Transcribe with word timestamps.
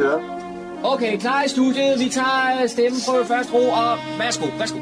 Vi 0.00 0.04
kører. 0.04 0.20
Okay, 0.84 1.18
klar 1.18 1.42
i 1.42 1.48
studiet. 1.48 1.98
Vi 1.98 2.08
tager 2.08 2.66
stemmen 2.66 3.00
på 3.08 3.24
første 3.28 3.52
ro, 3.52 3.68
og 3.68 3.98
værsgo, 4.18 4.46
værsgo. 4.58 4.78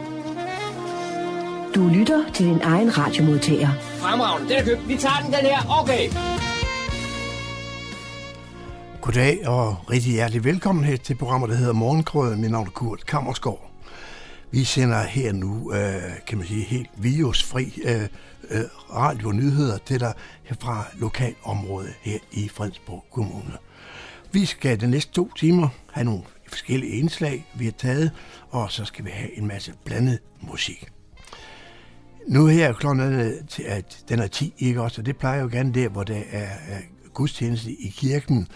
Du 1.75 1.89
lytter 1.89 2.33
til 2.35 2.47
din 2.47 2.61
egen 2.63 2.99
radiomodtager. 2.99 3.69
Fremragende, 3.81 4.49
den 4.49 4.59
er 4.59 4.65
købt. 4.65 4.89
Vi 4.89 4.97
tager 4.97 5.21
den, 5.25 5.33
den 5.33 5.41
her. 5.41 5.81
Okay. 5.83 6.09
Goddag 9.01 9.49
og 9.49 9.77
rigtig 9.91 10.13
hjertelig 10.13 10.45
velkommen 10.45 10.85
her 10.85 10.97
til 10.97 11.15
programmet, 11.15 11.51
der 11.51 11.57
hedder 11.57 11.73
Morgenkrøden. 11.73 12.41
Mit 12.41 12.51
navn 12.51 12.67
er 12.67 12.71
Kurt 12.71 13.07
Kammersgaard. 13.07 13.71
Vi 14.51 14.65
sender 14.65 15.03
her 15.03 15.33
nu, 15.33 15.73
øh, 15.73 16.03
kan 16.27 16.39
man 16.39 16.47
sige, 16.47 16.65
helt 16.65 16.91
virusfri 16.97 17.83
øh, 17.85 18.03
øh, 18.51 18.61
radio 18.95 19.29
og 19.29 19.35
nyheder 19.35 19.79
til 19.79 20.01
dig 20.01 20.13
fra 20.61 20.85
lokalområdet 20.95 21.95
her 22.01 22.19
i 22.33 22.49
Fredensborg 22.49 23.05
Kommune. 23.13 23.59
Vi 24.33 24.45
skal 24.45 24.81
de 24.81 24.91
næste 24.91 25.13
to 25.13 25.33
timer 25.37 25.69
have 25.93 26.05
nogle 26.05 26.23
forskellige 26.49 26.93
indslag, 26.93 27.47
vi 27.55 27.65
har 27.65 27.73
taget, 27.73 28.11
og 28.51 28.73
så 28.73 28.85
skal 28.85 29.05
vi 29.05 29.11
have 29.11 29.39
en 29.39 29.47
masse 29.47 29.73
blandet 29.85 30.19
musik. 30.41 30.89
Nu 32.29 32.47
her 32.47 32.69
er 32.69 32.73
klokken 32.73 33.33
til, 33.49 33.63
at 33.63 34.05
den 34.09 34.19
er 34.19 34.27
10, 34.27 34.55
ikke 34.59 34.83
også? 34.83 35.01
Og 35.01 35.07
det 35.07 35.17
plejer 35.17 35.43
jo 35.43 35.49
gerne 35.53 35.75
der, 35.75 35.89
hvor 35.89 36.03
der 36.03 36.21
er, 36.31 36.49
er 36.69 36.81
gudstjeneste 37.15 37.71
i 37.71 37.95
kirken. 37.97 38.49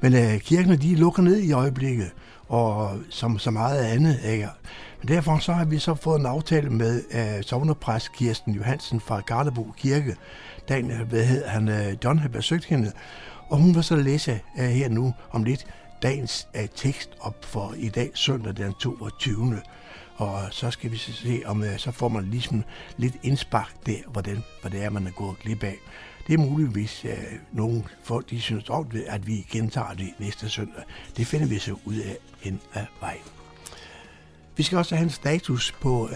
Men 0.00 0.14
øh, 0.14 0.34
uh, 0.34 0.40
kirken, 0.40 0.80
de 0.80 0.94
lukker 0.94 1.22
ned 1.22 1.40
i 1.40 1.52
øjeblikket, 1.52 2.10
og 2.48 2.98
som 3.10 3.38
så 3.38 3.50
meget 3.50 3.84
andet, 3.84 4.20
ikke? 4.24 4.48
Men 5.00 5.08
derfor 5.08 5.38
så 5.38 5.52
har 5.52 5.64
vi 5.64 5.78
så 5.78 5.94
fået 5.94 6.20
en 6.20 6.26
aftale 6.26 6.70
med 6.70 7.02
øh, 7.10 7.38
uh, 7.38 7.42
sovnepræst 7.42 8.12
Kirsten 8.12 8.54
Johansen 8.54 9.00
fra 9.00 9.20
Garlebo 9.20 9.72
Kirke. 9.76 10.16
Den, 10.68 10.90
øh, 10.90 11.08
hvad 11.08 11.24
hed 11.24 11.44
han, 11.46 11.68
uh, 11.68 12.04
John 12.04 12.18
har 12.18 12.28
besøgt 12.28 12.64
hende, 12.64 12.92
og 13.48 13.58
hun 13.58 13.74
vil 13.74 13.84
så 13.84 13.96
læse 13.96 14.40
uh, 14.58 14.64
her 14.64 14.88
nu 14.88 15.14
om 15.30 15.44
lidt 15.44 15.66
dagens 16.02 16.48
uh, 16.54 16.64
tekst 16.74 17.10
op 17.20 17.44
for 17.44 17.74
i 17.76 17.88
dag, 17.88 18.10
søndag 18.14 18.56
den 18.56 18.74
22. 18.74 19.60
Og 20.16 20.40
så 20.50 20.70
skal 20.70 20.90
vi 20.90 20.96
se, 20.96 21.42
om 21.46 21.60
uh, 21.60 21.76
så 21.76 21.90
får 21.90 22.08
man 22.08 22.24
ligesom 22.24 22.64
lidt 22.96 23.14
indspark 23.22 23.86
der, 23.86 23.98
hvordan, 24.12 24.44
hvad 24.60 24.70
det 24.70 24.84
er, 24.84 24.90
man 24.90 25.06
er 25.06 25.10
gået 25.10 25.38
glip 25.38 25.64
af. 25.64 25.76
Det 26.26 26.34
er 26.34 26.38
muligvis 26.38 27.04
uh, 27.04 27.10
nogle 27.52 27.82
folk, 28.04 28.30
de 28.30 28.40
synes 28.40 28.70
om 28.70 28.84
det, 28.84 29.04
at 29.08 29.26
vi 29.26 29.46
gentager 29.50 29.94
det 29.94 30.08
næste 30.18 30.48
søndag. 30.48 30.82
Det 31.16 31.26
finder 31.26 31.46
vi 31.46 31.58
så 31.58 31.76
ud 31.84 31.96
af 31.96 32.16
hen 32.40 32.60
af 32.74 32.86
vejen. 33.00 33.22
Vi 34.56 34.62
skal 34.62 34.78
også 34.78 34.94
have 34.94 35.04
en 35.04 35.10
status 35.10 35.72
på, 35.80 36.02
uh, 36.02 36.10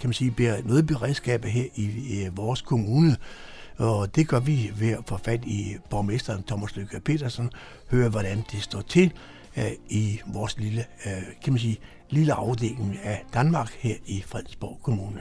kan 0.00 0.08
man 0.08 0.12
sige, 0.12 0.62
noget 0.64 0.86
beredskab 0.86 1.44
her 1.44 1.64
i, 1.74 1.84
i 1.84 2.28
vores 2.32 2.62
kommune. 2.62 3.16
Og 3.76 4.16
det 4.16 4.28
gør 4.28 4.40
vi 4.40 4.72
ved 4.76 4.90
at 4.90 5.04
få 5.06 5.16
fat 5.16 5.44
i 5.44 5.76
borgmesteren 5.90 6.42
Thomas 6.42 6.76
Lykke 6.76 7.00
Petersen, 7.00 7.50
høre 7.90 8.08
hvordan 8.08 8.44
det 8.52 8.62
står 8.62 8.80
til 8.80 9.12
øh, 9.56 9.70
i 9.88 10.20
vores 10.26 10.58
lille, 10.58 10.84
øh, 11.06 11.22
kan 11.44 11.52
man 11.52 11.60
sige, 11.60 11.78
lille 12.10 12.32
afdeling 12.32 12.98
af 13.02 13.24
Danmark 13.34 13.70
her 13.78 13.94
i 14.06 14.22
Fredensborg 14.26 14.78
Kommune. 14.82 15.20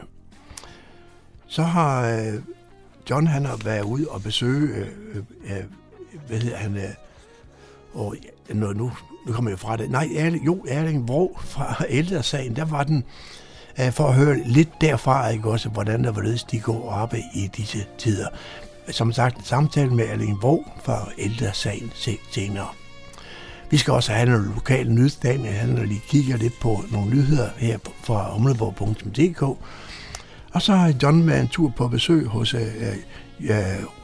Så 1.47 1.63
har 1.63 2.07
øh, 2.09 2.33
John 3.09 3.27
han 3.27 3.45
har 3.45 3.57
været 3.63 3.83
ude 3.83 4.07
og 4.07 4.23
besøge, 4.23 4.85
hvad 6.27 6.39
hedder 6.39 6.57
han, 6.57 6.77
øh, 6.77 6.89
og 7.93 8.15
nu, 8.53 8.73
nu, 8.73 8.91
nu 9.27 9.33
kommer 9.33 9.51
jeg 9.51 9.59
fra 9.59 9.77
det, 9.77 9.91
nej, 9.91 10.09
Erling, 10.15 10.45
jo, 10.45 10.65
Erling 10.67 11.07
Vrog 11.07 11.37
fra 11.41 11.85
ældresagen, 11.89 12.55
der 12.55 12.65
var 12.65 12.83
den, 12.83 13.03
Øh, 13.79 13.91
for 13.91 14.07
at 14.07 14.15
høre 14.15 14.37
lidt 14.45 14.69
derfra, 14.81 15.29
ikke 15.29 15.49
også, 15.49 15.69
hvordan 15.69 16.03
der 16.03 16.11
hvorledes 16.11 16.43
de 16.43 16.59
går 16.59 16.89
op 16.89 17.13
i 17.33 17.49
disse 17.57 17.85
tider. 17.97 18.27
Som 18.91 19.11
sagt, 19.11 19.37
en 19.37 19.43
samtale 19.43 19.89
med 19.89 20.05
Erling 20.05 20.41
Vog 20.41 20.65
fra 20.83 21.09
ældresagen 21.17 21.91
senere. 22.31 22.67
Vi 23.69 23.77
skal 23.77 23.93
også 23.93 24.11
have 24.11 24.29
nogle 24.29 24.53
lokale 24.55 24.93
nyhedsdage, 24.93 25.47
han 25.47 25.87
lige 25.87 26.01
kigger 26.07 26.37
lidt 26.37 26.53
på 26.61 26.83
nogle 26.91 27.09
nyheder 27.09 27.49
her 27.57 27.77
fra 28.03 28.35
omleborg.dk. 28.35 29.41
Og 30.53 30.61
så 30.61 30.73
har 30.73 30.93
John 31.03 31.23
med 31.23 31.39
en 31.39 31.47
tur 31.47 31.73
på 31.77 31.87
besøg 31.87 32.25
hos 32.27 32.53
øh, 32.53 32.61
øh, 33.39 33.57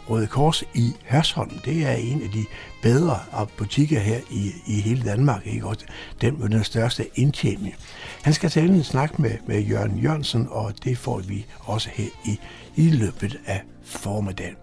Røde 0.09 0.27
Kors 0.27 0.63
i 0.73 0.93
Hersholm. 1.03 1.59
Det 1.65 1.85
er 1.85 1.91
en 1.91 2.21
af 2.21 2.29
de 2.29 2.45
bedre 2.81 3.19
butikker 3.57 3.99
her 3.99 4.19
i, 4.31 4.51
i 4.67 4.81
hele 4.81 5.03
Danmark, 5.03 5.47
ikke? 5.47 5.67
Også 5.67 5.85
den 6.21 6.39
med 6.39 6.49
den 6.49 6.63
største 6.63 7.05
indtjening. 7.15 7.75
Han 8.23 8.33
skal 8.33 8.49
tale 8.49 8.73
en 8.73 8.83
snak 8.83 9.19
med, 9.19 9.31
med 9.47 9.61
Jørgen 9.61 9.99
Jørgensen, 9.99 10.47
og 10.49 10.73
det 10.83 10.97
får 10.97 11.19
vi 11.19 11.45
også 11.59 11.89
her 11.93 12.09
i, 12.25 12.39
i 12.75 12.89
løbet 12.89 13.39
af 13.45 13.61
formiddagen. 13.83 14.55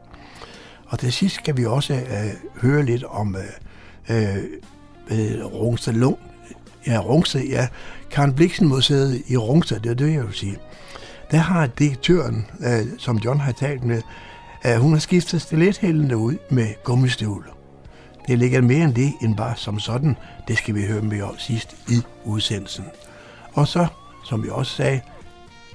Og 0.87 0.99
til 0.99 1.12
sidst 1.12 1.34
skal 1.34 1.56
vi 1.56 1.65
også 1.65 1.94
øh, 1.94 2.61
høre 2.62 2.83
lidt 2.83 3.05
om 3.05 3.37
øh, 4.09 4.37
øh, 5.11 5.44
Rungsted 5.44 5.93
Lund. 5.93 6.17
Ja, 6.87 6.99
Rungsted, 6.99 7.41
ja. 7.44 7.69
Karen 8.11 8.34
Bliksen 8.34 8.69
Museet 8.69 9.22
i 9.27 9.37
Rungsted, 9.37 9.81
det 9.81 9.91
er 9.91 9.94
det, 9.94 10.12
jeg 10.12 10.27
vil 10.27 10.34
sige. 10.34 10.56
Der 11.31 11.38
har 11.38 11.67
direktøren, 11.67 12.47
øh, 12.61 12.87
som 12.99 13.17
John 13.17 13.41
har 13.41 13.53
talt 13.53 13.84
med, 13.84 14.03
øh, 14.67 14.77
hun 14.77 14.93
har 14.93 14.99
skiftet 14.99 15.43
stilethældene 15.43 16.17
ud 16.17 16.37
med 16.50 16.69
gummistøvler. 16.84 17.53
Det 18.28 18.38
ligger 18.38 18.61
mere 18.61 18.84
end 18.84 18.94
det, 18.94 19.12
end 19.23 19.37
bare 19.37 19.56
som 19.56 19.81
sådan. 19.81 20.17
Det 20.49 20.59
skal 20.59 20.75
vi 20.75 20.87
høre 20.87 21.03
mere 21.03 21.25
om 21.25 21.38
sidst 21.38 21.77
i 21.88 22.03
udsendelsen. 22.25 22.84
Og 23.56 23.69
så, 23.69 23.87
som 24.25 24.43
vi 24.43 24.49
også 24.49 24.72
sagde, 24.72 25.00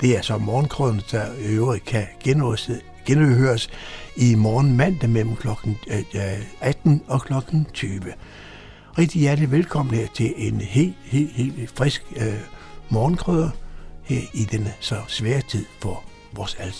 det 0.01 0.17
er 0.17 0.21
så 0.21 0.37
morgenkrøden, 0.37 1.01
der 1.11 1.33
i 1.33 1.53
øvrigt 1.55 1.85
kan 1.85 2.07
genhøres 3.05 3.69
i 4.15 4.35
morgen 4.35 4.77
mandag 4.77 5.09
mellem 5.09 5.35
kl. 5.35 5.47
18 6.61 6.91
øh, 6.91 6.93
øh, 6.93 6.99
og 7.07 7.21
kl. 7.21 7.33
20 7.73 8.01
rigtig 8.97 9.21
hjertelig 9.21 9.51
velkommen 9.51 9.95
her 9.95 10.07
til 10.13 10.33
en 10.37 10.61
helt, 10.61 10.95
helt, 11.03 11.31
helt 11.31 11.71
frisk 11.77 12.03
øh, 12.15 12.39
morgenkrøder 12.89 13.49
her 14.03 14.21
i 14.33 14.43
denne 14.43 14.73
så 14.79 15.01
svære 15.07 15.41
tid 15.41 15.65
for 15.79 16.03
vores 16.33 16.55
alle 16.55 16.73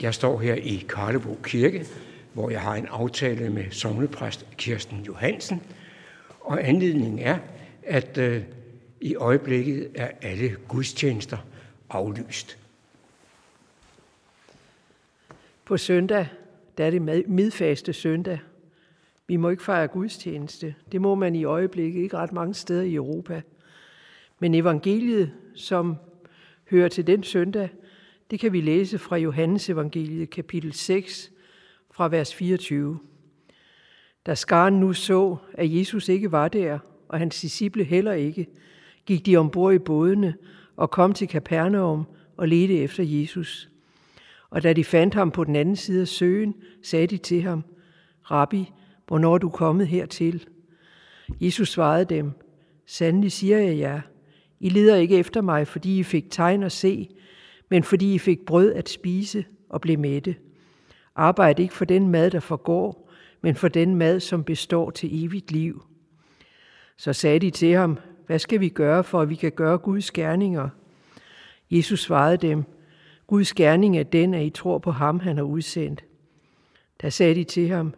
Jeg 0.00 0.14
står 0.14 0.38
her 0.40 0.54
i 0.54 0.86
Karlebo 0.88 1.38
Kirke, 1.42 1.86
hvor 2.32 2.50
jeg 2.50 2.60
har 2.60 2.74
en 2.74 2.86
aftale 2.86 3.50
med 3.50 3.70
sovnepræst 3.70 4.46
Kirsten 4.56 5.00
Johansen, 5.00 5.62
og 6.40 6.68
anledningen 6.68 7.18
er, 7.18 7.38
at 7.82 8.18
øh, 8.18 8.42
i 9.00 9.14
øjeblikket 9.14 9.90
er 9.94 10.10
alle 10.22 10.56
gudstjenester 10.68 11.38
aflyst. 11.90 12.58
På 15.64 15.76
søndag, 15.76 16.26
der 16.78 16.86
er 16.86 16.90
det 16.90 17.28
midfaste 17.28 17.92
søndag. 17.92 18.38
Vi 19.26 19.36
må 19.36 19.50
ikke 19.50 19.62
fejre 19.62 19.88
gudstjeneste. 19.88 20.74
Det 20.92 21.00
må 21.00 21.14
man 21.14 21.34
i 21.34 21.44
øjeblikket 21.44 22.02
ikke 22.02 22.16
ret 22.16 22.32
mange 22.32 22.54
steder 22.54 22.82
i 22.82 22.94
Europa. 22.94 23.42
Men 24.38 24.54
evangeliet, 24.54 25.32
som 25.54 25.96
hører 26.70 26.88
til 26.88 27.06
den 27.06 27.22
søndag, 27.22 27.68
det 28.30 28.40
kan 28.40 28.52
vi 28.52 28.60
læse 28.60 28.98
fra 28.98 29.16
Johannes 29.16 29.70
evangeliet 29.70 30.30
kapitel 30.30 30.72
6 30.72 31.30
fra 31.90 32.08
vers 32.08 32.34
24. 32.34 32.98
Da 34.26 34.34
skaren 34.34 34.74
nu 34.74 34.92
så, 34.92 35.36
at 35.54 35.74
Jesus 35.74 36.08
ikke 36.08 36.32
var 36.32 36.48
der, 36.48 36.78
og 37.08 37.18
hans 37.18 37.40
disciple 37.40 37.84
heller 37.84 38.12
ikke, 38.12 38.46
gik 39.06 39.26
de 39.26 39.36
ombord 39.36 39.74
i 39.74 39.78
bådene 39.78 40.34
og 40.76 40.90
kom 40.90 41.12
til 41.12 41.28
Kapernaum 41.28 42.06
og 42.36 42.48
ledte 42.48 42.78
efter 42.78 43.02
Jesus. 43.02 43.68
Og 44.50 44.62
da 44.62 44.72
de 44.72 44.84
fandt 44.84 45.14
ham 45.14 45.30
på 45.30 45.44
den 45.44 45.56
anden 45.56 45.76
side 45.76 46.00
af 46.00 46.08
søen, 46.08 46.54
sagde 46.82 47.06
de 47.06 47.16
til 47.16 47.42
ham, 47.42 47.64
Rabbi, 48.30 48.72
hvornår 49.06 49.34
er 49.34 49.38
du 49.38 49.48
kommet 49.48 49.88
hertil? 49.88 50.46
Jesus 51.40 51.68
svarede 51.68 52.04
dem, 52.04 52.32
Sandelig 52.86 53.32
siger 53.32 53.58
jeg 53.58 53.78
jer, 53.78 54.00
I 54.60 54.68
leder 54.68 54.96
ikke 54.96 55.16
efter 55.16 55.40
mig, 55.40 55.66
fordi 55.66 55.98
I 55.98 56.02
fik 56.02 56.30
tegn 56.30 56.62
at 56.62 56.72
se, 56.72 57.08
men 57.70 57.82
fordi 57.82 58.14
I 58.14 58.18
fik 58.18 58.40
brød 58.46 58.72
at 58.72 58.88
spise 58.88 59.44
og 59.68 59.80
blev 59.80 59.98
mætte. 59.98 60.36
Arbejd 61.14 61.60
ikke 61.60 61.74
for 61.74 61.84
den 61.84 62.08
mad, 62.08 62.30
der 62.30 62.40
forgår, 62.40 63.10
men 63.40 63.54
for 63.54 63.68
den 63.68 63.94
mad, 63.94 64.20
som 64.20 64.44
består 64.44 64.90
til 64.90 65.24
evigt 65.24 65.52
liv. 65.52 65.84
Så 66.96 67.12
sagde 67.12 67.38
de 67.38 67.50
til 67.50 67.72
ham, 67.72 67.98
hvad 68.26 68.38
skal 68.38 68.60
vi 68.60 68.68
gøre, 68.68 69.04
for 69.04 69.20
at 69.20 69.28
vi 69.28 69.34
kan 69.34 69.52
gøre 69.52 69.78
Guds 69.78 70.10
gerninger? 70.10 70.68
Jesus 71.70 72.00
svarede 72.00 72.36
dem, 72.36 72.64
Guds 73.26 73.54
gerning 73.54 73.98
er 73.98 74.02
den, 74.02 74.34
at 74.34 74.46
I 74.46 74.50
tror 74.50 74.78
på 74.78 74.90
ham, 74.90 75.20
han 75.20 75.36
har 75.36 75.44
udsendt. 75.44 76.04
Da 77.02 77.10
sagde 77.10 77.34
de 77.34 77.44
til 77.44 77.68
ham, 77.68 77.94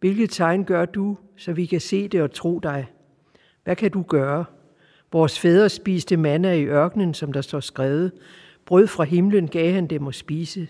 hvilket 0.00 0.30
tegn 0.30 0.64
gør 0.64 0.84
du, 0.84 1.16
så 1.36 1.52
vi 1.52 1.66
kan 1.66 1.80
se 1.80 2.08
det 2.08 2.22
og 2.22 2.32
tro 2.32 2.58
dig? 2.58 2.86
Hvad 3.64 3.76
kan 3.76 3.90
du 3.90 4.02
gøre? 4.02 4.44
Vores 5.12 5.38
fædre 5.38 5.68
spiste 5.68 6.16
manna 6.16 6.52
i 6.52 6.64
ørkenen, 6.64 7.14
som 7.14 7.32
der 7.32 7.40
står 7.40 7.60
skrevet. 7.60 8.12
Brød 8.70 8.86
fra 8.86 9.04
himlen 9.04 9.48
gav 9.48 9.72
han 9.72 9.86
dem 9.86 10.06
at 10.06 10.14
spise. 10.14 10.68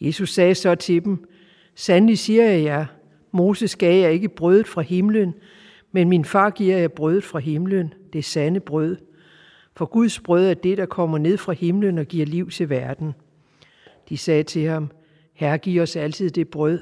Jesus 0.00 0.34
sagde 0.34 0.54
så 0.54 0.74
til 0.74 1.04
dem, 1.04 1.28
Sandelig 1.74 2.18
siger 2.18 2.44
jeg 2.50 2.64
jer, 2.64 2.86
Moses 3.32 3.76
gav 3.76 4.00
jer 4.00 4.08
ikke 4.08 4.28
brødet 4.28 4.68
fra 4.68 4.82
himlen, 4.82 5.34
men 5.92 6.08
min 6.08 6.24
far 6.24 6.50
giver 6.50 6.78
jer 6.78 6.88
brødet 6.88 7.24
fra 7.24 7.38
himlen, 7.38 7.94
det 8.12 8.24
sande 8.24 8.60
brød. 8.60 8.96
For 9.76 9.86
Guds 9.86 10.20
brød 10.20 10.50
er 10.50 10.54
det, 10.54 10.78
der 10.78 10.86
kommer 10.86 11.18
ned 11.18 11.36
fra 11.36 11.52
himlen 11.52 11.98
og 11.98 12.06
giver 12.06 12.26
liv 12.26 12.50
til 12.50 12.70
verden. 12.70 13.12
De 14.08 14.18
sagde 14.18 14.42
til 14.42 14.68
ham, 14.68 14.90
Herre, 15.32 15.58
giv 15.58 15.82
os 15.82 15.96
altid 15.96 16.30
det 16.30 16.48
brød. 16.48 16.80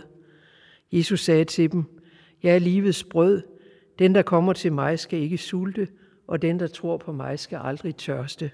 Jesus 0.93 1.21
sagde 1.21 1.45
til 1.45 1.73
dem, 1.73 1.85
Jeg 2.43 2.55
er 2.55 2.59
livets 2.59 3.05
brød. 3.05 3.43
Den, 3.99 4.15
der 4.15 4.23
kommer 4.23 4.53
til 4.53 4.73
mig, 4.73 4.99
skal 4.99 5.19
ikke 5.19 5.39
sulte, 5.39 5.89
og 6.27 6.43
den, 6.43 6.61
der 6.61 6.67
tror 6.67 6.97
på 6.97 7.13
mig, 7.13 7.39
skal 7.39 7.59
aldrig 7.63 7.97
tørste. 7.97 8.51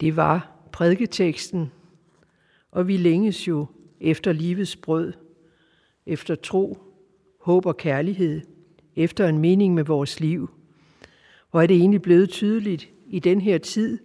Det 0.00 0.16
var 0.16 0.50
prædiketeksten, 0.72 1.72
og 2.70 2.88
vi 2.88 2.96
længes 2.96 3.48
jo 3.48 3.66
efter 4.00 4.32
livets 4.32 4.76
brød, 4.76 5.12
efter 6.06 6.34
tro, 6.34 6.78
håb 7.40 7.66
og 7.66 7.76
kærlighed, 7.76 8.40
efter 8.96 9.28
en 9.28 9.38
mening 9.38 9.74
med 9.74 9.84
vores 9.84 10.20
liv. 10.20 10.50
Hvor 11.50 11.60
er 11.60 11.66
det 11.66 11.76
egentlig 11.76 12.02
blevet 12.02 12.28
tydeligt 12.28 12.90
i 13.06 13.18
den 13.18 13.40
her 13.40 13.58
tid, 13.58 13.98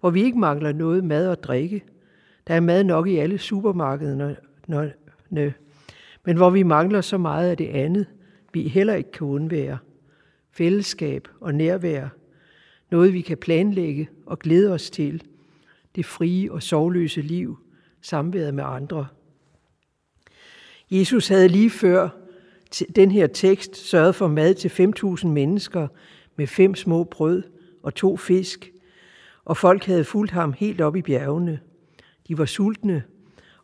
hvor 0.00 0.10
vi 0.10 0.22
ikke 0.22 0.38
mangler 0.38 0.72
noget 0.72 1.04
mad 1.04 1.28
og 1.28 1.42
drikke. 1.42 1.82
Der 2.46 2.54
er 2.54 2.60
mad 2.60 2.84
nok 2.84 3.08
i 3.08 3.16
alle 3.16 3.38
supermarkederne, 3.38 4.36
men 6.24 6.36
hvor 6.36 6.50
vi 6.50 6.62
mangler 6.62 7.00
så 7.00 7.18
meget 7.18 7.50
af 7.50 7.56
det 7.56 7.68
andet, 7.68 8.06
vi 8.52 8.62
heller 8.68 8.94
ikke 8.94 9.12
kan 9.12 9.26
undvære. 9.26 9.78
Fællesskab 10.50 11.28
og 11.40 11.54
nærvær. 11.54 12.08
Noget 12.90 13.12
vi 13.12 13.20
kan 13.20 13.38
planlægge 13.38 14.08
og 14.26 14.38
glæde 14.38 14.72
os 14.72 14.90
til. 14.90 15.22
Det 15.96 16.06
frie 16.06 16.52
og 16.52 16.62
sovløse 16.62 17.20
liv, 17.20 17.58
samværet 18.02 18.54
med 18.54 18.64
andre. 18.66 19.06
Jesus 20.90 21.28
havde 21.28 21.48
lige 21.48 21.70
før 21.70 22.08
den 22.96 23.10
her 23.10 23.26
tekst 23.26 23.76
sørget 23.76 24.14
for 24.14 24.28
mad 24.28 24.54
til 24.54 24.68
5.000 24.68 25.26
mennesker 25.26 25.88
med 26.36 26.46
fem 26.46 26.74
små 26.74 27.04
brød 27.04 27.42
og 27.82 27.94
to 27.94 28.16
fisk, 28.16 28.72
og 29.44 29.56
folk 29.56 29.84
havde 29.84 30.04
fulgt 30.04 30.32
ham 30.32 30.52
helt 30.52 30.80
op 30.80 30.96
i 30.96 31.02
bjergene. 31.02 31.60
De 32.28 32.38
var 32.38 32.44
sultne, 32.44 33.02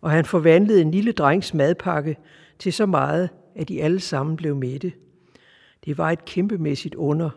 og 0.01 0.11
han 0.11 0.25
forvandlede 0.25 0.81
en 0.81 0.91
lille 0.91 1.13
drengs 1.13 1.55
madpakke 1.55 2.17
til 2.59 2.73
så 2.73 2.87
meget, 2.87 3.31
at 3.55 3.69
de 3.69 3.83
alle 3.83 4.01
sammen 4.01 4.37
blev 4.37 4.57
mætte. 4.57 4.93
Det 5.85 5.99
var 5.99 6.11
et 6.11 6.25
kæmpemæssigt 6.25 6.95
under. 6.95 7.31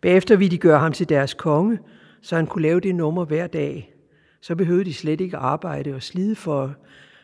Bagefter 0.00 0.36
ville 0.36 0.50
de 0.50 0.58
gøre 0.58 0.78
ham 0.78 0.92
til 0.92 1.08
deres 1.08 1.34
konge, 1.34 1.78
så 2.22 2.36
han 2.36 2.46
kunne 2.46 2.62
lave 2.62 2.80
det 2.80 2.94
nummer 2.94 3.24
hver 3.24 3.46
dag. 3.46 3.94
Så 4.40 4.54
behøvede 4.54 4.84
de 4.84 4.94
slet 4.94 5.20
ikke 5.20 5.36
arbejde 5.36 5.94
og 5.94 6.02
slide 6.02 6.36
for 6.36 6.74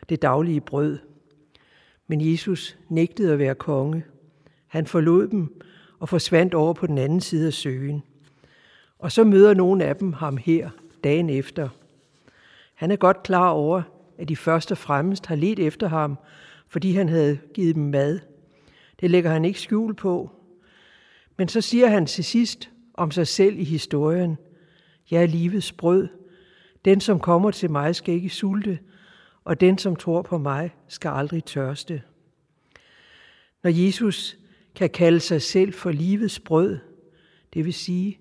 det 0.09 0.21
daglige 0.21 0.61
brød. 0.61 0.97
Men 2.07 2.31
Jesus 2.31 2.77
nægtede 2.89 3.33
at 3.33 3.39
være 3.39 3.55
konge. 3.55 4.05
Han 4.67 4.85
forlod 4.85 5.27
dem 5.27 5.61
og 5.99 6.09
forsvandt 6.09 6.53
over 6.53 6.73
på 6.73 6.87
den 6.87 6.97
anden 6.97 7.21
side 7.21 7.47
af 7.47 7.53
søen. 7.53 8.03
Og 8.99 9.11
så 9.11 9.23
møder 9.23 9.53
nogle 9.53 9.83
af 9.83 9.95
dem 9.95 10.13
ham 10.13 10.37
her 10.37 10.69
dagen 11.03 11.29
efter. 11.29 11.69
Han 12.73 12.91
er 12.91 12.95
godt 12.95 13.23
klar 13.23 13.49
over, 13.49 13.81
at 14.17 14.29
de 14.29 14.35
først 14.35 14.71
og 14.71 14.77
fremmest 14.77 15.25
har 15.25 15.35
let 15.35 15.59
efter 15.59 15.87
ham, 15.87 16.17
fordi 16.67 16.91
han 16.91 17.09
havde 17.09 17.37
givet 17.53 17.75
dem 17.75 17.83
mad. 17.83 18.19
Det 18.99 19.11
lægger 19.11 19.31
han 19.31 19.45
ikke 19.45 19.59
skjul 19.59 19.93
på. 19.93 20.31
Men 21.37 21.47
så 21.47 21.61
siger 21.61 21.87
han 21.87 22.05
til 22.05 22.23
sidst 22.23 22.69
om 22.93 23.11
sig 23.11 23.27
selv 23.27 23.59
i 23.59 23.63
historien, 23.63 24.37
jeg 25.11 25.23
er 25.23 25.27
livets 25.27 25.71
brød. 25.71 26.07
Den, 26.85 27.01
som 27.01 27.19
kommer 27.19 27.51
til 27.51 27.71
mig, 27.71 27.95
skal 27.95 28.13
ikke 28.13 28.29
sulte, 28.29 28.79
og 29.43 29.61
den, 29.61 29.77
som 29.77 29.95
tror 29.95 30.21
på 30.21 30.37
mig, 30.37 30.75
skal 30.87 31.09
aldrig 31.09 31.43
tørste. 31.43 32.01
Når 33.63 33.69
Jesus 33.69 34.37
kan 34.75 34.89
kalde 34.89 35.19
sig 35.19 35.41
selv 35.41 35.73
for 35.73 35.91
livets 35.91 36.39
brød, 36.39 36.77
det 37.53 37.65
vil 37.65 37.73
sige 37.73 38.19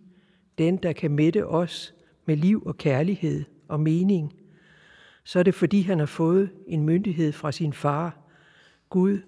den, 0.58 0.76
der 0.76 0.92
kan 0.92 1.10
mætte 1.10 1.46
os 1.46 1.94
med 2.26 2.36
liv 2.36 2.62
og 2.66 2.76
kærlighed 2.76 3.44
og 3.68 3.80
mening, 3.80 4.34
så 5.24 5.38
er 5.38 5.42
det 5.42 5.54
fordi 5.54 5.80
han 5.80 5.98
har 5.98 6.06
fået 6.06 6.50
en 6.66 6.82
myndighed 6.82 7.32
fra 7.32 7.52
sin 7.52 7.72
far, 7.72 8.18
Gud, 8.88 9.18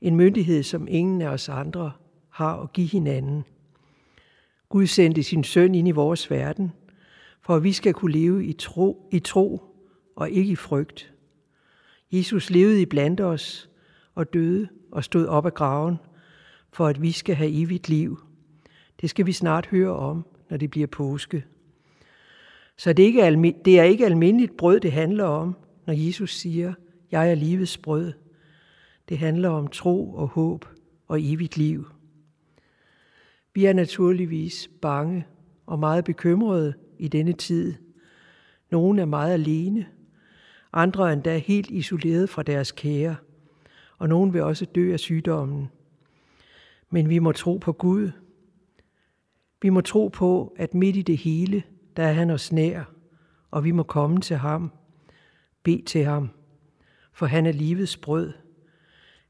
en 0.00 0.16
myndighed, 0.16 0.62
som 0.62 0.88
ingen 0.90 1.22
af 1.22 1.28
os 1.28 1.48
andre 1.48 1.92
har 2.28 2.56
at 2.56 2.72
give 2.72 2.86
hinanden. 2.86 3.44
Gud 4.68 4.86
sendte 4.86 5.22
sin 5.22 5.44
søn 5.44 5.74
ind 5.74 5.88
i 5.88 5.90
vores 5.90 6.30
verden, 6.30 6.72
for 7.42 7.56
at 7.56 7.64
vi 7.64 7.72
skal 7.72 7.94
kunne 7.94 8.12
leve 8.12 8.44
i 8.44 8.52
tro, 8.52 9.08
i 9.12 9.18
tro 9.18 9.62
og 10.16 10.30
ikke 10.30 10.52
i 10.52 10.56
frygt. 10.56 11.12
Jesus 12.12 12.50
levede 12.50 12.82
i 12.82 12.86
blandt 12.86 13.20
os 13.20 13.70
og 14.14 14.32
døde 14.32 14.68
og 14.92 15.04
stod 15.04 15.26
op 15.26 15.46
af 15.46 15.54
graven, 15.54 15.96
for 16.72 16.86
at 16.86 17.02
vi 17.02 17.12
skal 17.12 17.34
have 17.34 17.62
evigt 17.62 17.88
liv. 17.88 18.20
Det 19.00 19.10
skal 19.10 19.26
vi 19.26 19.32
snart 19.32 19.66
høre 19.66 19.96
om, 19.96 20.24
når 20.50 20.56
det 20.56 20.70
bliver 20.70 20.86
påske. 20.86 21.44
Så 22.76 22.92
det 22.92 23.02
er 23.02 23.06
ikke, 23.06 23.54
det 23.64 23.78
er 23.78 23.84
ikke 23.84 24.04
almindeligt 24.06 24.56
brød, 24.56 24.80
det 24.80 24.92
handler 24.92 25.24
om, 25.24 25.56
når 25.86 25.94
Jesus 25.94 26.34
siger, 26.34 26.74
jeg 27.10 27.30
er 27.30 27.34
livets 27.34 27.78
brød. 27.78 28.12
Det 29.08 29.18
handler 29.18 29.48
om 29.48 29.68
tro 29.68 30.14
og 30.14 30.28
håb 30.28 30.64
og 31.08 31.18
evigt 31.22 31.56
liv. 31.56 31.86
Vi 33.56 33.64
er 33.64 33.72
naturligvis 33.72 34.70
bange 34.82 35.26
og 35.66 35.78
meget 35.78 36.04
bekymrede 36.04 36.74
i 36.98 37.08
denne 37.08 37.32
tid. 37.32 37.74
Nogle 38.70 39.00
er 39.00 39.06
meget 39.06 39.32
alene, 39.32 39.86
andre 40.72 41.08
er 41.08 41.12
endda 41.12 41.38
helt 41.38 41.70
isoleret 41.70 42.28
fra 42.28 42.42
deres 42.42 42.72
kære, 42.72 43.16
og 43.98 44.08
nogen 44.08 44.32
vil 44.32 44.42
også 44.42 44.64
dø 44.64 44.92
af 44.92 45.00
sygdommen. 45.00 45.68
Men 46.90 47.08
vi 47.08 47.18
må 47.18 47.32
tro 47.32 47.56
på 47.56 47.72
Gud. 47.72 48.10
Vi 49.62 49.70
må 49.70 49.80
tro 49.80 50.08
på, 50.08 50.54
at 50.56 50.74
midt 50.74 50.96
i 50.96 51.02
det 51.02 51.16
hele, 51.16 51.62
der 51.96 52.02
er 52.02 52.12
han 52.12 52.30
os 52.30 52.52
nær, 52.52 52.84
og 53.50 53.64
vi 53.64 53.70
må 53.70 53.82
komme 53.82 54.20
til 54.20 54.36
ham, 54.36 54.72
be 55.62 55.82
til 55.86 56.04
ham, 56.04 56.30
for 57.12 57.26
han 57.26 57.46
er 57.46 57.52
livets 57.52 57.96
brød. 57.96 58.32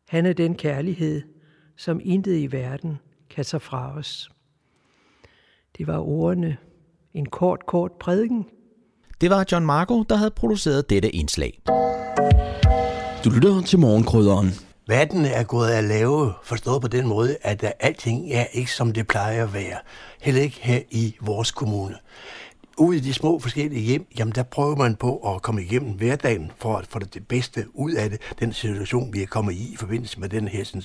Han 0.08 0.26
er 0.26 0.32
den 0.32 0.54
kærlighed, 0.54 1.22
som 1.76 2.00
intet 2.04 2.36
i 2.36 2.52
verden 2.52 2.98
kan 3.36 3.44
tage 3.44 3.60
fra 3.60 3.98
os. 3.98 4.30
Det 5.78 5.86
var 5.86 5.98
ordene. 5.98 6.56
En 7.14 7.26
kort, 7.26 7.66
kort 7.66 7.92
prædiken. 8.00 8.46
Det 9.20 9.30
var 9.30 9.46
John 9.52 9.66
Marco, 9.66 10.02
der 10.02 10.16
havde 10.16 10.30
produceret 10.30 10.90
dette 10.90 11.10
indslag. 11.10 11.62
Du 13.24 13.30
lytter 13.30 13.62
til 13.66 13.78
morgenkrydderen. 13.78 14.50
Verden 14.88 15.24
er 15.24 15.44
gået 15.44 15.70
at 15.70 15.84
lave, 15.84 16.32
forstået 16.42 16.82
på 16.82 16.88
den 16.88 17.06
måde, 17.06 17.36
at 17.42 17.74
alting 17.80 18.32
er 18.32 18.44
ikke 18.52 18.72
som 18.72 18.92
det 18.92 19.08
plejer 19.08 19.44
at 19.44 19.54
være. 19.54 19.78
Heller 20.20 20.42
ikke 20.42 20.58
her 20.62 20.80
i 20.90 21.16
vores 21.20 21.50
kommune 21.50 21.96
ude 22.78 22.96
i 22.96 23.00
de 23.00 23.14
små 23.14 23.38
forskellige 23.38 23.82
hjem, 23.82 24.06
jamen 24.18 24.34
der 24.34 24.42
prøver 24.42 24.76
man 24.76 24.96
på 24.96 25.34
at 25.34 25.42
komme 25.42 25.62
igennem 25.62 25.92
hverdagen 25.92 26.52
for 26.58 26.76
at 26.76 26.86
få 26.86 26.98
det 26.98 27.28
bedste 27.28 27.64
ud 27.74 27.92
af 27.92 28.10
det, 28.10 28.20
den 28.40 28.52
situation, 28.52 29.12
vi 29.12 29.22
er 29.22 29.26
kommet 29.26 29.52
i 29.52 29.72
i 29.72 29.76
forbindelse 29.76 30.20
med 30.20 30.28
den 30.28 30.48
her 30.48 30.64
sådan, 30.64 30.82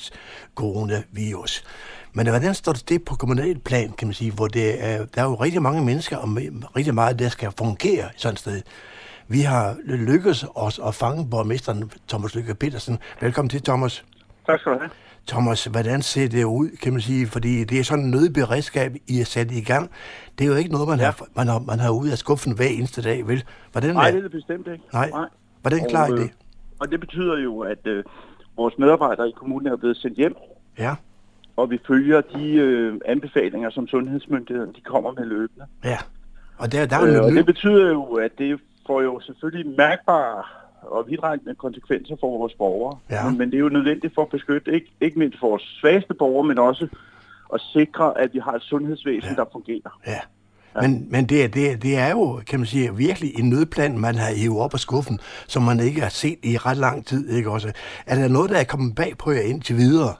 coronavirus. 0.56 1.64
Men 2.14 2.30
hvordan 2.30 2.54
står 2.54 2.74
det 2.74 3.06
på 3.06 3.16
kommunalt 3.16 3.64
plan, 3.64 3.92
kan 3.92 4.08
man 4.08 4.14
sige, 4.14 4.32
hvor 4.32 4.48
det 4.48 4.86
er, 4.86 5.06
der 5.06 5.22
er 5.22 5.26
jo 5.26 5.36
rigtig 5.36 5.62
mange 5.62 5.86
mennesker 5.86 6.18
og 6.18 6.28
rigtig 6.76 6.94
meget, 6.94 7.20
der 7.20 7.30
skal 7.30 7.52
fungere 7.58 8.10
sådan 8.18 8.34
et 8.34 8.40
sted. 8.40 8.62
Vi 9.28 9.40
har 9.40 9.76
lykkes 9.86 10.46
os 10.56 10.80
at 10.88 10.96
fange 10.96 11.28
borgmesteren 11.32 11.92
Thomas 12.08 12.36
Lykke 12.36 12.56
Petersen. 12.56 13.00
Velkommen 13.22 13.50
til, 13.50 13.62
Thomas. 13.62 14.06
Tak 14.46 14.60
skal 14.60 14.72
du 14.72 14.78
have. 14.78 14.90
Thomas, 15.28 15.66
hvordan 15.66 16.02
ser 16.02 16.28
det 16.28 16.44
ud, 16.44 16.70
kan 16.82 16.92
man 16.94 17.02
sige? 17.02 17.28
Fordi 17.28 17.64
det 17.64 17.80
er 17.80 17.84
sådan 17.84 18.06
en 18.06 18.12
nødberedskab, 18.12 18.92
I 19.08 19.20
er 19.20 19.26
sat 19.26 19.52
i 19.52 19.62
gang. 19.62 19.90
Det 20.40 20.46
er 20.46 20.50
jo 20.50 20.56
ikke 20.56 20.72
noget, 20.72 20.88
man, 20.88 21.00
ja. 21.00 21.06
har, 21.06 21.26
man, 21.36 21.48
har, 21.48 21.60
man 21.60 21.80
har 21.80 21.90
ude 21.92 22.12
af 22.12 22.18
skuffen 22.18 22.56
hver 22.56 22.68
eneste 22.68 23.02
dag, 23.02 23.28
vel? 23.28 23.44
Hvordan 23.72 23.94
Nej, 23.94 24.12
det 24.12 24.18
er 24.18 24.22
det 24.22 24.32
bestemt 24.32 24.68
ikke. 24.68 24.84
Nej. 24.94 25.10
Nej. 25.10 25.28
Hvordan 25.62 25.90
klarer 25.90 26.08
I 26.08 26.12
det? 26.12 26.24
Øh, 26.24 26.30
og 26.80 26.92
det 26.92 27.00
betyder 27.00 27.38
jo, 27.38 27.60
at 27.60 27.88
øh, 27.88 28.04
vores 28.58 28.74
medarbejdere 28.78 29.30
i 29.30 29.32
kommunen 29.32 29.68
er 29.68 29.78
blevet 29.78 29.98
sendt 29.98 30.18
hjem. 30.18 30.36
Ja. 30.78 30.96
Og 31.56 31.70
vi 31.70 31.80
følger 31.88 32.22
de 32.22 32.54
øh, 32.54 33.00
anbefalinger, 33.06 33.70
som 33.70 33.88
sundhedsmyndighederne 33.88 34.74
de 34.74 34.82
kommer 34.82 35.12
med 35.12 35.26
løbende. 35.26 35.66
Ja. 35.84 35.98
Og, 36.58 36.72
der, 36.72 36.86
der 36.86 36.98
er 36.98 37.18
øh, 37.18 37.26
og 37.26 37.32
det 37.32 37.46
betyder 37.46 37.90
jo, 37.90 38.04
at 38.04 38.32
det 38.38 38.60
får 38.88 39.02
jo 39.02 39.20
selvfølgelig 39.20 39.76
mærkbare 39.78 40.44
og 40.82 41.06
vidtrækkende 41.10 41.56
konsekvenser 41.56 42.16
for 42.20 42.38
vores 42.38 42.54
borgere. 42.54 42.98
Ja. 43.10 43.30
Men, 43.30 43.38
men 43.38 43.52
det 43.52 43.58
er 43.58 43.60
jo 43.60 43.70
nødvendigt 43.70 44.14
for 44.16 44.22
at 44.22 44.30
beskytte 44.30 44.74
ikke, 44.74 44.92
ikke 45.02 45.20
mindst 45.20 45.42
vores 45.42 45.64
svageste 45.64 46.14
borgere, 46.14 46.48
men 46.48 46.58
også 46.58 46.88
at 47.54 47.62
sikre, 47.74 48.22
at 48.22 48.30
vi 48.34 48.40
har 48.40 48.52
et 48.52 48.62
sundhedsvæsen, 48.62 49.30
ja. 49.30 49.36
der 49.36 49.46
fungerer. 49.52 50.00
Ja. 50.08 50.20
Ja. 50.76 50.82
Men, 50.82 51.08
men 51.10 51.26
det, 51.26 51.44
er, 51.44 51.48
det, 51.48 51.72
er, 51.72 51.78
det 51.78 51.98
er 51.98 52.10
jo, 52.10 52.42
kan 52.48 52.60
man 52.60 52.66
sige, 52.66 52.96
virkelig 52.96 53.40
en 53.40 53.50
nødplan, 53.50 53.98
man 53.98 54.16
har 54.16 54.36
hævet 54.36 54.60
op 54.60 54.74
af 54.74 54.80
skuffen, 54.80 55.20
som 55.48 55.64
man 55.64 55.80
ikke 55.80 56.02
har 56.02 56.10
set 56.10 56.40
i 56.44 56.58
ret 56.58 56.78
lang 56.78 57.06
tid. 57.06 57.30
Ikke 57.30 57.52
også? 57.52 57.72
Er 58.06 58.16
der 58.16 58.28
noget, 58.28 58.50
der 58.50 58.58
er 58.58 58.64
kommet 58.64 58.96
bag 58.96 59.18
på 59.18 59.32
jer 59.32 59.42
indtil 59.42 59.76
videre? 59.76 60.14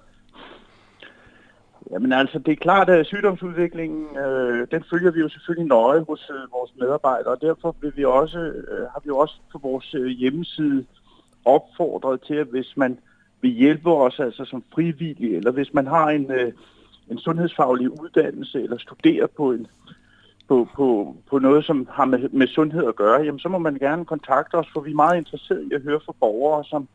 Jamen 1.92 2.14
altså, 2.14 2.40
det 2.40 2.52
er 2.52 2.56
klart, 2.56 2.90
at 2.90 3.06
sygdomsudviklingen, 3.06 4.18
øh, 4.18 4.68
den 4.72 4.84
følger 4.90 5.12
vi 5.12 5.20
jo 5.20 5.30
selvfølgelig 5.30 5.68
nøje 5.68 6.00
hos 6.10 6.30
øh, 6.30 6.52
vores 6.52 6.72
medarbejdere, 6.80 7.34
og 7.34 7.42
derfor 7.42 7.76
vil 7.82 7.94
vi 7.96 8.06
også, 8.06 8.40
øh, 8.40 8.82
har 8.94 9.00
vi 9.04 9.08
jo 9.08 9.18
også 9.18 9.36
på 9.52 9.60
vores 9.64 9.96
øh, 9.96 10.08
hjemmeside 10.08 10.86
opfordret 11.46 12.22
til, 12.22 12.34
at 12.34 12.48
hvis 12.48 12.78
man 12.78 13.00
vil 13.42 13.52
hjælpe 13.52 13.92
os 13.92 14.20
altså 14.20 14.46
som 14.46 14.64
frivillig, 14.74 15.36
eller 15.38 15.52
hvis 15.52 15.74
man 15.74 15.88
har 15.88 16.08
en, 16.10 16.32
øh, 16.32 16.52
en 17.12 17.18
sundhedsfaglig 17.18 18.02
uddannelse 18.02 18.64
eller 18.64 18.78
studerer 18.78 19.28
på 19.28 19.52
en 19.52 19.68
på, 20.48 20.68
på, 20.76 21.16
på 21.30 21.40
noget, 21.40 21.66
som 21.66 21.88
har 21.92 22.06
med, 22.06 22.30
med 22.30 22.48
sundhed 22.48 22.88
at 22.88 22.96
gøre, 22.96 23.22
jamen 23.22 23.40
så 23.40 23.50
må 23.50 23.58
man 23.58 23.76
gerne 23.76 24.06
kontakte 24.06 24.56
os, 24.56 24.68
for 24.74 24.82
vi 24.82 24.92
er 24.92 24.96
meget 24.96 25.18
interesserede 25.18 25.68
i 25.72 25.74
at 25.74 25.82
høre 25.82 26.00
fra 26.06 26.14
borgere, 26.20 26.64
som, 26.64 26.88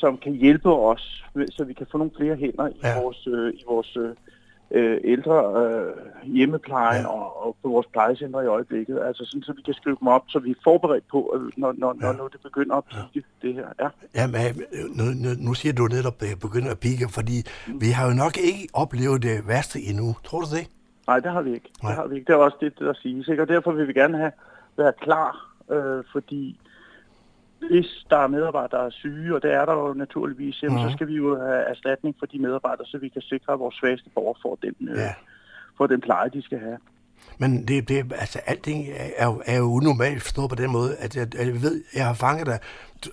som 0.00 0.18
kan 0.18 0.32
hjælpe 0.32 0.72
os, 0.72 1.24
så 1.50 1.64
vi 1.64 1.72
kan 1.72 1.86
få 1.92 1.98
nogle 1.98 2.12
flere 2.16 2.36
hænder 2.36 2.68
i 2.68 2.80
ja. 2.82 3.02
vores, 3.02 3.26
øh, 3.26 3.54
i 3.54 3.62
vores 3.68 3.96
øh, 3.96 4.10
øh, 4.70 5.00
ældre 5.04 5.38
øh, 5.62 5.92
hjemmepleje 6.36 7.00
ja. 7.00 7.06
og, 7.06 7.46
og 7.46 7.56
på 7.62 7.68
vores 7.68 7.86
plejecenter 7.86 8.40
i 8.42 8.46
øjeblikket. 8.46 8.98
Altså 9.08 9.24
sådan, 9.24 9.42
så 9.42 9.52
vi 9.52 9.62
kan 9.62 9.74
skrive 9.74 9.96
dem 10.00 10.08
op, 10.08 10.24
så 10.28 10.38
vi 10.38 10.50
er 10.50 10.60
forberedt 10.64 11.08
på, 11.08 11.38
når, 11.56 11.74
når, 11.78 11.94
ja. 12.00 12.06
når, 12.06 12.12
når 12.12 12.28
det 12.28 12.40
begynder 12.40 12.76
at 12.76 12.84
pike, 12.84 13.26
ja. 13.42 13.46
det 13.48 13.54
her. 13.54 13.68
Ja, 13.80 13.88
ja 14.14 14.26
men, 14.26 14.40
nu, 14.98 15.04
nu, 15.04 15.28
nu 15.38 15.54
siger 15.54 15.72
du 15.72 15.86
netop, 15.86 16.14
at 16.14 16.20
det 16.20 16.40
begynder 16.40 16.70
at 16.70 16.78
pike, 16.78 17.08
fordi 17.08 17.38
mm. 17.66 17.80
vi 17.80 17.86
har 17.86 18.06
jo 18.08 18.14
nok 18.14 18.36
ikke 18.36 18.68
oplevet 18.72 19.22
det 19.22 19.48
værste 19.48 19.78
endnu. 19.80 20.16
Tror 20.24 20.40
du 20.40 20.46
det? 20.56 20.66
Nej, 21.06 21.20
det 21.20 21.32
har 21.32 21.42
vi 21.42 21.52
ikke. 21.54 21.70
Nej. 21.82 21.90
Det 21.90 21.96
har 22.00 22.06
vi 22.06 22.14
ikke. 22.14 22.26
Det 22.26 22.32
er 22.32 22.44
også 22.48 22.56
det, 22.60 22.78
der 22.78 22.94
siges. 23.02 23.28
Ikke? 23.28 23.42
Og 23.42 23.48
derfor 23.48 23.72
vil 23.72 23.88
vi 23.88 23.92
gerne 23.92 24.18
have 24.18 24.32
være 24.76 24.92
klar, 25.00 25.52
øh, 25.70 26.04
fordi 26.12 26.60
hvis 27.58 28.06
der 28.10 28.16
er 28.16 28.26
medarbejdere, 28.26 28.80
der 28.80 28.86
er 28.86 28.90
syge, 28.90 29.34
og 29.34 29.42
det 29.42 29.52
er 29.52 29.64
der 29.64 29.72
jo 29.72 29.94
naturligvis, 29.94 30.62
jamen, 30.62 30.82
mm. 30.82 30.88
så 30.88 30.96
skal 30.96 31.08
vi 31.08 31.14
jo 31.14 31.40
have 31.40 31.62
erstatning 31.62 32.16
for 32.18 32.26
de 32.26 32.38
medarbejdere, 32.38 32.86
så 32.86 32.98
vi 32.98 33.08
kan 33.08 33.22
sikre, 33.22 33.52
at 33.52 33.58
vores 33.58 33.74
svageste 33.74 34.10
borgere 34.10 34.38
får 34.42 34.58
den, 34.62 34.88
øh, 34.88 34.96
ja. 34.96 35.14
får 35.76 35.86
den 35.86 36.00
pleje, 36.00 36.28
de 36.28 36.42
skal 36.42 36.58
have. 36.58 36.78
Men 37.38 37.68
det, 37.68 37.88
det, 37.88 38.12
altså, 38.12 38.40
alting 38.46 38.86
er 39.16 39.26
jo, 39.26 39.42
er 39.46 39.58
jo 39.58 39.64
unormalt 39.64 40.22
forstået 40.22 40.48
på 40.48 40.56
den 40.56 40.72
måde, 40.72 40.96
at 40.96 41.16
jeg, 41.16 41.22
at 41.22 41.46
jeg 41.46 41.62
ved, 41.62 41.84
jeg 41.94 42.06
har 42.06 42.14
fanget 42.14 42.46
dig 42.46 42.58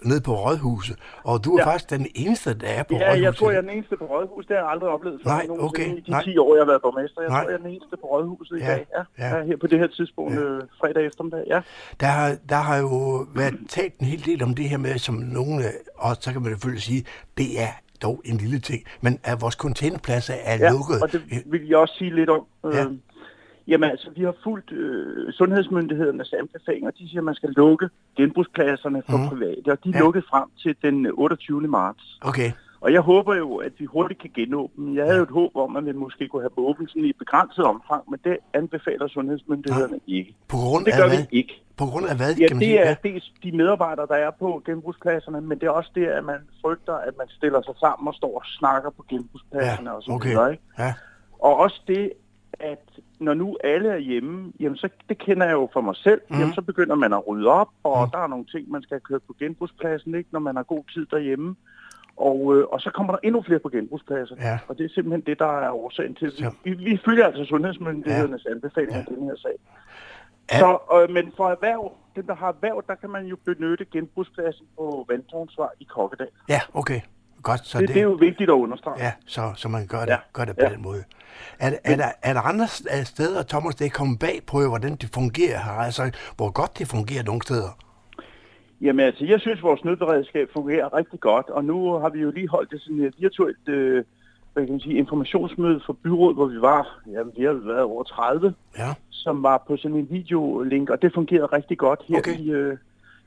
ned 0.04 0.22
på 0.22 0.36
Rådhuset, 0.36 0.98
og 1.24 1.46
du 1.46 1.56
er 1.56 1.62
ja. 1.62 1.70
faktisk 1.70 1.90
den 1.90 2.08
eneste, 2.16 2.54
der 2.54 2.68
er 2.68 2.84
på 2.84 2.94
ja, 2.94 3.00
Rådhuset. 3.00 3.22
Ja, 3.22 3.26
jeg 3.26 3.36
tror, 3.36 3.52
jeg 3.52 3.58
er 3.58 3.62
den 3.62 3.70
eneste 3.70 3.98
på 3.98 4.06
Rådhuset. 4.06 4.50
Det 4.50 4.58
har 4.58 4.64
jeg 4.64 4.72
aldrig 4.72 4.90
oplevet 4.90 5.20
for 5.24 5.30
nej, 5.30 5.48
okay, 5.50 5.98
i 5.98 6.00
de 6.00 6.12
nej. 6.12 6.24
10 6.24 6.38
år, 6.38 6.56
jeg 6.56 6.62
har 6.62 6.66
været 6.66 6.82
borgmester. 6.82 7.22
Jeg 7.22 7.30
Nej. 7.30 7.42
tror, 7.42 7.50
jeg 7.50 7.58
er 7.60 7.64
den 7.64 7.72
eneste 7.76 7.98
på 8.02 8.08
Rådhuset 8.08 8.60
ja, 8.60 8.64
i 8.64 8.68
dag. 8.68 8.86
Ja, 9.20 9.38
ja. 9.38 9.44
her 9.44 9.58
på 9.58 9.68
det 9.68 9.80
her 9.80 9.88
tidspunkt, 9.88 10.34
ja. 10.36 10.40
øh, 10.40 10.62
fredag 10.80 11.06
eftermiddag. 11.06 11.44
Ja. 11.48 11.62
Der, 12.00 12.08
har, 12.08 12.38
der 12.50 12.56
har 12.56 12.78
jo 12.78 13.26
været 13.36 13.56
talt 13.70 13.94
en 14.00 14.06
hel 14.06 14.26
del 14.26 14.44
om 14.44 14.56
det 14.56 14.70
her 14.70 14.78
med, 14.78 14.98
som 14.98 15.16
nogle, 15.16 15.64
og 15.98 16.16
så 16.20 16.32
kan 16.32 16.42
man 16.42 16.52
selvfølgelig 16.52 16.84
sige, 16.84 17.06
det 17.38 17.62
er 17.62 17.74
dog 18.04 18.22
en 18.26 18.38
lille 18.38 18.60
ting, 18.60 18.84
men 19.02 19.20
at 19.24 19.42
vores 19.42 19.56
containerpladser 19.56 20.34
er 20.44 20.58
ja, 20.58 20.72
lukket. 20.72 21.02
og 21.04 21.12
det 21.12 21.44
vil 21.46 21.68
jeg 21.68 21.78
også 21.78 21.96
sige 21.98 22.16
lidt 22.16 22.30
om. 22.30 22.46
Ja. 22.64 22.86
Øh, 23.68 23.72
Jamen 23.72 23.90
altså, 23.90 24.10
vi 24.16 24.24
har 24.24 24.36
fulgt 24.44 24.72
øh, 24.72 25.34
sundhedsmyndighedernes 25.34 26.34
anbefalinger. 26.34 26.92
De 26.92 27.10
siger, 27.10 27.20
at 27.20 27.24
man 27.24 27.36
skal 27.36 27.50
lukke 27.50 27.90
genbrugspladserne 28.18 29.04
for 29.10 29.18
mm. 29.18 29.28
private, 29.30 29.72
og 29.72 29.84
de 29.84 29.90
er 29.90 29.94
ja. 29.94 30.00
lukket 30.00 30.24
frem 30.30 30.50
til 30.64 30.76
den 30.82 31.08
28. 31.14 31.62
marts. 31.62 32.20
Okay. 32.22 32.52
Og 32.82 32.94
jeg 32.94 33.02
håber 33.02 33.36
jo, 33.36 33.56
at 33.56 33.72
vi 33.78 33.86
hurtigt 33.86 34.22
kan 34.22 34.32
genåbne. 34.36 34.96
Jeg 34.96 35.06
havde 35.06 35.18
jo 35.18 35.24
et 35.24 35.30
håb 35.30 35.56
om, 35.56 35.76
at 35.76 35.86
vi 35.86 35.92
måske 35.92 36.28
kunne 36.28 36.42
have 36.42 36.58
åbent 36.58 36.90
sådan 36.90 37.06
i 37.06 37.10
et 37.10 37.18
begrænset 37.18 37.64
omfang, 37.66 38.04
men 38.12 38.20
det 38.24 38.38
anbefaler 38.54 39.08
sundhedsmyndighederne 39.08 40.00
ja. 40.08 40.14
ikke. 40.18 40.36
På 40.48 40.58
grund 40.58 40.86
det 40.86 40.94
gør 40.98 41.04
af 41.04 41.12
vi 41.12 41.16
hvad? 41.16 41.26
ikke. 41.32 41.64
På 41.78 41.86
grund 41.86 42.06
af 42.06 42.16
hvad? 42.16 42.36
Ja, 42.36 42.48
kan 42.48 42.56
man 42.56 42.62
det 42.62 42.68
sige? 42.68 42.80
er 42.80 42.94
dels 42.94 43.34
de 43.44 43.52
medarbejdere, 43.52 44.08
der 44.08 44.16
er 44.16 44.32
på 44.40 44.62
genbrugspladserne, 44.66 45.42
men 45.42 45.60
det 45.60 45.66
er 45.68 45.70
også 45.70 45.92
det, 45.96 46.06
at 46.06 46.24
man 46.24 46.40
frygter, 46.62 46.94
at 46.94 47.14
man 47.18 47.28
stiller 47.30 47.62
sig 47.62 47.76
sammen 47.80 48.08
og 48.08 48.14
står 48.14 48.36
og 48.36 48.46
snakker 48.46 48.90
på 48.90 49.06
genbrugspladserne 49.10 49.90
ja. 49.90 49.96
og 49.96 50.04
så 50.04 50.12
okay. 50.12 50.30
videre. 50.30 50.52
Ikke? 50.52 50.64
Ja. 50.80 50.94
Og 51.40 51.58
også 51.58 51.82
det, 51.88 52.12
at 52.60 52.84
når 53.20 53.34
nu 53.34 53.58
alle 53.64 53.90
er 53.90 53.98
hjemme, 53.98 54.52
jamen 54.60 54.78
så, 54.78 54.90
det 55.10 55.18
kender 55.18 55.46
jeg 55.46 55.54
jo 55.54 55.70
for 55.74 55.82
mig 55.82 55.96
selv, 55.96 56.22
mm. 56.30 56.40
jamen 56.40 56.54
så 56.54 56.62
begynder 56.62 56.96
man 56.96 57.14
at 57.14 57.28
rydde 57.28 57.48
op, 57.48 57.70
og 57.84 58.06
mm. 58.06 58.12
der 58.12 58.18
er 58.18 58.28
nogle 58.28 58.46
ting, 58.46 58.72
man 58.72 58.82
skal 58.82 59.00
køre 59.00 59.20
på 59.20 59.36
genbrugspladsen, 59.40 60.16
ikke, 60.16 60.30
når 60.32 60.40
man 60.40 60.56
har 60.56 60.64
god 60.64 60.84
tid 60.94 61.06
derhjemme. 61.06 61.56
Og, 62.18 62.56
øh, 62.56 62.66
og 62.68 62.82
så 62.82 62.90
kommer 62.90 63.14
der 63.14 63.20
endnu 63.24 63.42
flere 63.42 63.60
på 63.60 63.70
genbrugspladsen. 63.70 64.38
Ja. 64.38 64.60
Og 64.68 64.78
det 64.78 64.86
er 64.86 64.90
simpelthen 64.90 65.22
det, 65.22 65.40
der 65.40 65.60
er 65.60 65.72
årsagen 65.72 66.16
til. 66.16 66.32
Vi, 66.64 66.70
vi, 66.70 66.84
vi 66.84 67.00
følger 67.06 67.26
altså 67.26 67.46
sundhedsmyndighedernes 67.46 68.46
ja. 68.46 68.52
anbefalinger 68.52 68.98
ja. 68.98 69.14
i 69.14 69.16
den 69.16 69.24
her 69.24 69.36
sag. 69.36 69.56
Ja. 70.52 70.60
Så, 70.60 70.78
øh, 70.96 71.14
men 71.14 71.34
for 71.38 71.50
erhverv, 71.50 71.92
den 72.16 72.28
der 72.28 72.36
har 72.36 72.48
erhverv, 72.48 72.84
der 72.88 72.96
kan 72.96 73.10
man 73.10 73.26
jo 73.26 73.38
benytte 73.46 73.86
genbrugspladsen 73.86 74.66
på 74.78 75.06
Vandtårnsvej 75.10 75.70
i 75.80 75.84
Kokkedal. 75.84 76.28
Ja, 76.50 76.62
okay. 76.74 77.02
Godt, 77.44 77.68
så 77.68 77.80
det, 77.80 77.88
det, 77.88 77.96
det 77.96 78.00
er 78.02 78.04
jo 78.04 78.12
vigtigt 78.12 78.50
at 78.50 78.54
understrege. 78.54 79.04
Ja, 79.06 79.12
så, 79.28 79.52
så 79.56 79.70
man 79.70 79.88
gør 79.88 80.00
det, 80.00 80.08
Ja. 80.08 80.18
gør 80.34 80.46
det 80.46 80.56
på 80.56 80.62
Ja. 80.66 80.70
den 80.70 80.82
måde. 80.82 81.04
Er, 81.60 81.72
er, 81.84 81.96
der, 81.96 82.12
er 82.22 82.34
der 82.34 82.42
andre 82.42 82.68
steder, 83.06 83.44
Thomas, 83.44 83.76
det 83.76 83.86
er 83.86 83.90
kommet 83.90 84.20
bag 84.20 84.42
på, 84.48 84.68
hvordan 84.70 84.96
det 84.96 85.10
fungerer 85.14 85.60
her? 85.64 85.72
Altså, 85.72 86.12
hvor 86.38 86.52
godt 86.52 86.80
det 86.80 86.88
fungerer 86.88 87.24
nogle 87.24 87.42
steder? 87.42 87.78
Jamen 88.82 89.06
altså, 89.06 89.26
jeg 89.26 89.40
synes, 89.40 89.64
vores 89.64 89.84
nødberedskab 89.84 90.48
fungerer 90.54 90.94
rigtig 90.98 91.20
godt, 91.20 91.50
og 91.50 91.66
nu 91.66 91.94
har 91.94 92.10
vi 92.10 92.20
jo 92.20 92.32
lige 92.32 92.48
holdt 92.48 92.72
det 92.72 92.82
sådan 92.82 93.00
et 93.00 93.14
virtuelt 93.18 93.70
øh, 93.70 94.04
hvad 94.54 94.64
kan 94.66 94.72
man 94.74 94.80
sige, 94.80 94.96
informationsmøde 94.98 95.82
for 95.86 95.94
byrådet, 95.94 96.36
hvor 96.36 96.46
vi 96.46 96.62
var, 96.62 97.02
jamen 97.12 97.34
vi 97.38 97.44
har 97.44 97.54
været 97.54 97.82
over 97.84 98.04
30, 98.04 98.54
Ja. 98.78 98.94
som 99.10 99.44
var 99.44 99.64
på 99.68 99.78
sådan 99.78 99.98
en 99.98 100.08
videolink, 100.12 100.90
og 100.90 101.02
det 101.02 101.14
fungerede 101.14 101.46
rigtig 101.46 101.78
godt 101.78 102.02
her, 102.08 102.18
Okay. 102.18 102.38
i, 102.40 102.52
øh, 102.52 102.78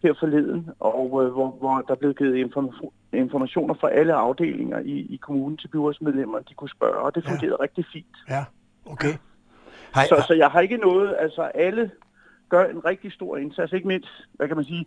her 0.02 0.14
forleden, 0.20 0.70
og 0.80 1.24
øh, 1.24 1.32
hvor, 1.32 1.50
hvor 1.50 1.84
der 1.88 1.94
blev 1.94 2.14
givet 2.14 2.36
information, 2.36 2.92
informationer 3.12 3.74
fra 3.74 3.90
alle 3.90 4.14
afdelinger 4.14 4.78
i, 4.78 4.90
i 4.92 5.16
kommunen 5.16 5.56
til 5.56 5.68
byrådsmedlemmerne, 5.68 6.44
de 6.48 6.54
kunne 6.54 6.70
spørge, 6.70 6.98
og 6.98 7.14
det 7.14 7.24
Ja. 7.24 7.30
fungerede 7.30 7.56
rigtig 7.60 7.84
fint. 7.92 8.16
Ja, 8.28 8.44
okay. 8.86 9.14
Hej, 9.94 10.06
Så, 10.06 10.24
så 10.28 10.34
jeg 10.34 10.48
har 10.50 10.60
ikke 10.60 10.76
noget, 10.76 11.16
altså 11.18 11.42
alle 11.42 11.90
gør 12.48 12.64
en 12.64 12.84
rigtig 12.84 13.12
stor 13.12 13.36
indsats, 13.36 13.72
ikke 13.72 13.88
mindst, 13.88 14.08
hvad 14.32 14.46
kan 14.48 14.56
man 14.56 14.64
sige, 14.64 14.86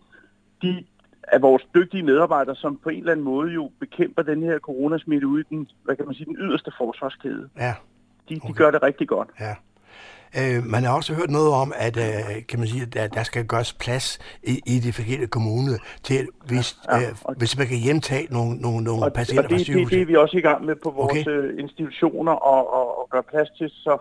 de 0.61 0.83
af 1.23 1.41
vores 1.41 1.63
dygtige 1.75 2.03
medarbejdere, 2.03 2.55
som 2.55 2.77
på 2.77 2.89
en 2.89 2.99
eller 2.99 3.11
anden 3.11 3.23
måde 3.23 3.51
jo 3.51 3.71
bekæmper 3.79 4.21
den 4.21 4.43
her 4.43 4.59
coronasmitte 4.59 5.27
ude 5.27 5.41
i 5.41 5.55
den, 5.55 5.67
hvad 5.83 5.95
kan 5.95 6.05
man 6.05 6.15
sige, 6.15 6.25
den 6.25 6.35
yderste 6.39 6.71
forsvarskæde. 6.77 7.49
Ja, 7.57 7.73
De, 8.29 8.35
de 8.35 8.39
Okay. 8.43 8.53
gør 8.53 8.71
det 8.71 8.83
rigtig 8.83 9.07
godt. 9.07 9.29
ja. 9.39 9.55
Øh, 10.37 10.65
man 10.65 10.83
har 10.83 10.95
også 10.95 11.13
hørt 11.13 11.29
noget 11.29 11.51
om, 11.53 11.73
at 11.75 11.97
øh, 11.97 12.45
kan 12.49 12.59
man 12.59 12.67
sige, 12.67 12.81
at 12.81 12.93
der, 12.93 13.07
der 13.07 13.23
skal 13.23 13.45
gøres 13.45 13.73
plads 13.73 14.19
i, 14.43 14.61
i 14.65 14.79
de 14.79 14.93
forskellige 14.93 15.27
kommuner 15.27 15.77
til, 16.03 16.27
hvis, 16.45 16.77
Ja, 16.91 16.95
ja, 16.97 17.01
ja, 17.03 17.09
øh, 17.09 17.37
hvis 17.37 17.57
man 17.57 17.67
kan 17.67 17.77
hjemtage 17.77 18.27
nogle, 18.33 18.57
nogle, 18.57 18.83
nogle 18.83 19.03
Og, 19.05 19.13
patienter 19.13 19.43
og 19.43 19.49
fra 19.49 19.57
det, 19.57 19.59
det, 19.59 19.67
det 19.67 19.73
sygehuset. 19.75 20.01
er 20.01 20.05
vi 20.05 20.15
også 20.15 20.37
i 20.37 20.41
gang 20.41 20.65
med 20.65 20.75
på 20.83 20.89
vores 20.91 21.11
Okay. 21.27 21.37
okay. 21.37 21.57
institutioner 21.59 22.31
og, 22.31 22.73
og, 22.73 22.99
og 23.01 23.07
gøre 23.11 23.23
plads 23.23 23.49
til, 23.57 23.69
så, 23.69 23.97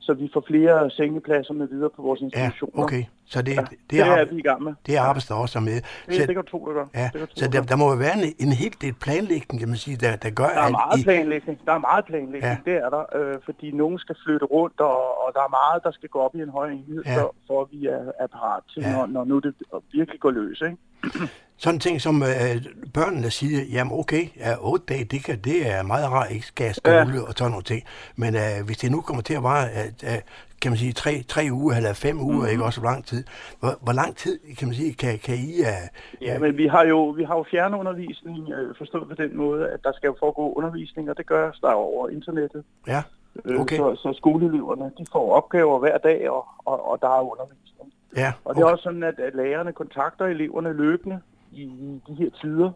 så 0.00 0.14
vi 0.14 0.30
får 0.32 0.44
flere 0.48 0.90
sengepladser 0.90 1.54
med 1.54 1.68
videre 1.68 1.90
på 1.96 2.02
vores 2.02 2.20
Ja, 2.20 2.26
institutioner. 2.26 2.84
okay. 2.84 3.04
Så 3.30 3.42
det, 3.42 3.54
Ja, 3.54 3.60
det, 3.60 3.78
det 3.90 4.00
er 4.00 4.04
er, 4.04 4.24
vi 4.24 4.36
i 4.38 4.42
gang 4.42 4.62
med. 4.62 4.72
det 4.86 4.96
er 4.96 5.00
arbejds, 5.02 5.26
der 5.26 5.34
også 5.34 5.58
er 5.58 5.62
med. 5.62 5.74
Det, 5.74 5.82
Så, 6.14 6.18
det 6.20 6.26
kan 6.26 6.34
du 6.36 6.42
tro, 6.42 6.66
det 6.66 6.74
gør. 6.74 6.86
ja, 6.94 7.10
det 7.12 7.20
tro, 7.20 7.26
så 7.36 7.44
det 7.44 7.52
der, 7.52 7.62
der 7.62 7.76
må 7.76 7.90
jo 7.90 7.96
være 7.96 8.14
en, 8.18 8.34
en 8.38 8.52
helt 8.52 8.82
del 8.82 8.92
planlægning, 8.94 9.60
kan 9.60 9.68
man 9.68 9.76
sige, 9.76 9.96
der, 9.96 10.16
der 10.16 10.30
gør, 10.30 10.44
Der 10.48 10.62
er 10.62 10.70
meget 10.70 11.00
I, 11.00 11.02
planlægning. 11.02 11.58
Der 11.66 11.72
er 11.72 11.78
meget 11.78 12.04
planlægning, 12.04 12.42
Ja. 12.44 12.56
det 12.64 12.74
er 12.74 12.90
der. 12.90 13.16
Øh, 13.16 13.36
fordi 13.44 13.70
nogen 13.70 13.98
skal 13.98 14.16
flytte 14.26 14.46
rundt, 14.46 14.80
og, 14.80 15.26
og 15.26 15.30
der 15.34 15.40
er 15.40 15.48
meget, 15.60 15.82
der 15.84 15.90
skal 15.90 16.08
gå 16.08 16.18
op 16.18 16.34
i 16.34 16.38
en 16.38 16.48
høj 16.48 16.70
enhed, 16.70 17.02
Ja. 17.06 17.16
for, 17.22 17.34
for 17.46 17.60
at 17.62 17.68
vi 17.72 17.86
er, 17.86 18.02
er 18.20 18.26
parat 18.26 18.62
til, 18.74 18.82
Ja. 18.82 18.92
når, 18.92 19.06
når 19.06 19.24
nu 19.24 19.38
det 19.38 19.54
virkelig 19.92 20.20
går 20.20 20.30
løs. 20.30 20.62
Ikke? 20.66 20.76
sådan 21.62 21.74
en 21.76 21.80
ting 21.80 22.00
som 22.00 22.22
øh, 22.22 22.56
børnene 22.94 23.30
siger, 23.30 23.60
jamen 23.72 23.92
okay, 24.00 24.28
ja, 24.36 24.54
otte 24.60 24.84
dage, 24.88 25.04
det, 25.04 25.24
kan, 25.24 25.38
det 25.38 25.70
er 25.70 25.82
meget 25.82 26.10
rart, 26.10 26.30
ikke 26.30 26.46
skal 26.46 26.74
skole 26.74 26.94
ja. 26.96 27.20
og 27.22 27.34
sådan 27.36 27.50
nogle 27.50 27.64
ting. 27.64 27.82
Men 28.16 28.34
øh, 28.34 28.64
hvis 28.66 28.76
det 28.78 28.90
nu 28.92 29.00
kommer 29.00 29.22
til 29.22 29.34
at 29.34 29.42
vare, 29.42 29.64
øh, 29.68 30.12
øh, 30.12 30.18
kan 30.62 30.70
man 30.70 30.78
sige, 30.78 30.92
tre, 30.92 31.22
tre 31.28 31.42
uger 31.52 31.76
eller 31.76 31.92
fem 31.92 32.20
uger, 32.20 32.34
mm-hmm. 32.34 32.50
ikke 32.50 32.64
også 32.64 32.80
lang 32.82 33.04
tid. 33.06 33.24
Hvor, 33.60 33.72
hvor 33.82 33.92
lang 33.92 34.16
tid, 34.16 34.38
kan 34.58 34.68
man 34.68 34.74
sige, 34.74 34.94
kan, 34.94 35.18
kan 35.18 35.34
I... 35.34 35.52
Øh, 35.60 35.86
Ja, 36.20 36.38
men 36.38 36.56
vi 36.56 36.66
har 36.66 36.84
jo, 36.84 37.08
vi 37.08 37.24
har 37.24 37.36
jo 37.36 37.44
fjernundervisning, 37.50 38.50
øh, 38.52 38.74
forstået 38.78 39.08
på 39.08 39.14
den 39.14 39.36
måde, 39.36 39.68
at 39.70 39.80
der 39.84 39.92
skal 39.92 40.06
jo 40.08 40.16
foregå 40.18 40.52
undervisning, 40.52 41.10
og 41.10 41.16
det 41.16 41.26
gør 41.26 41.50
der 41.60 41.72
over 41.72 42.08
internettet. 42.08 42.64
ja, 42.86 43.02
Øh, 43.44 43.60
Okay. 43.60 43.76
Så, 43.76 43.94
så 43.94 44.12
skoleeleverne, 44.16 44.92
de 44.98 45.04
får 45.12 45.32
opgaver 45.32 45.78
hver 45.78 45.98
dag, 45.98 46.30
og, 46.30 46.46
og, 46.64 46.90
og 46.90 46.98
der 47.00 47.08
er 47.08 47.20
undervisning. 47.32 47.92
ja, 48.16 48.32
Og 48.44 48.54
det 48.54 48.62
er 48.62 48.66
også 48.66 48.82
sådan, 48.82 49.02
at, 49.02 49.18
at 49.18 49.34
lærerne 49.34 49.72
kontakter 49.72 50.24
eleverne 50.26 50.72
løbende 50.72 51.20
i, 51.52 51.62
i 51.62 52.00
de 52.08 52.14
her 52.14 52.30
tider, 52.40 52.70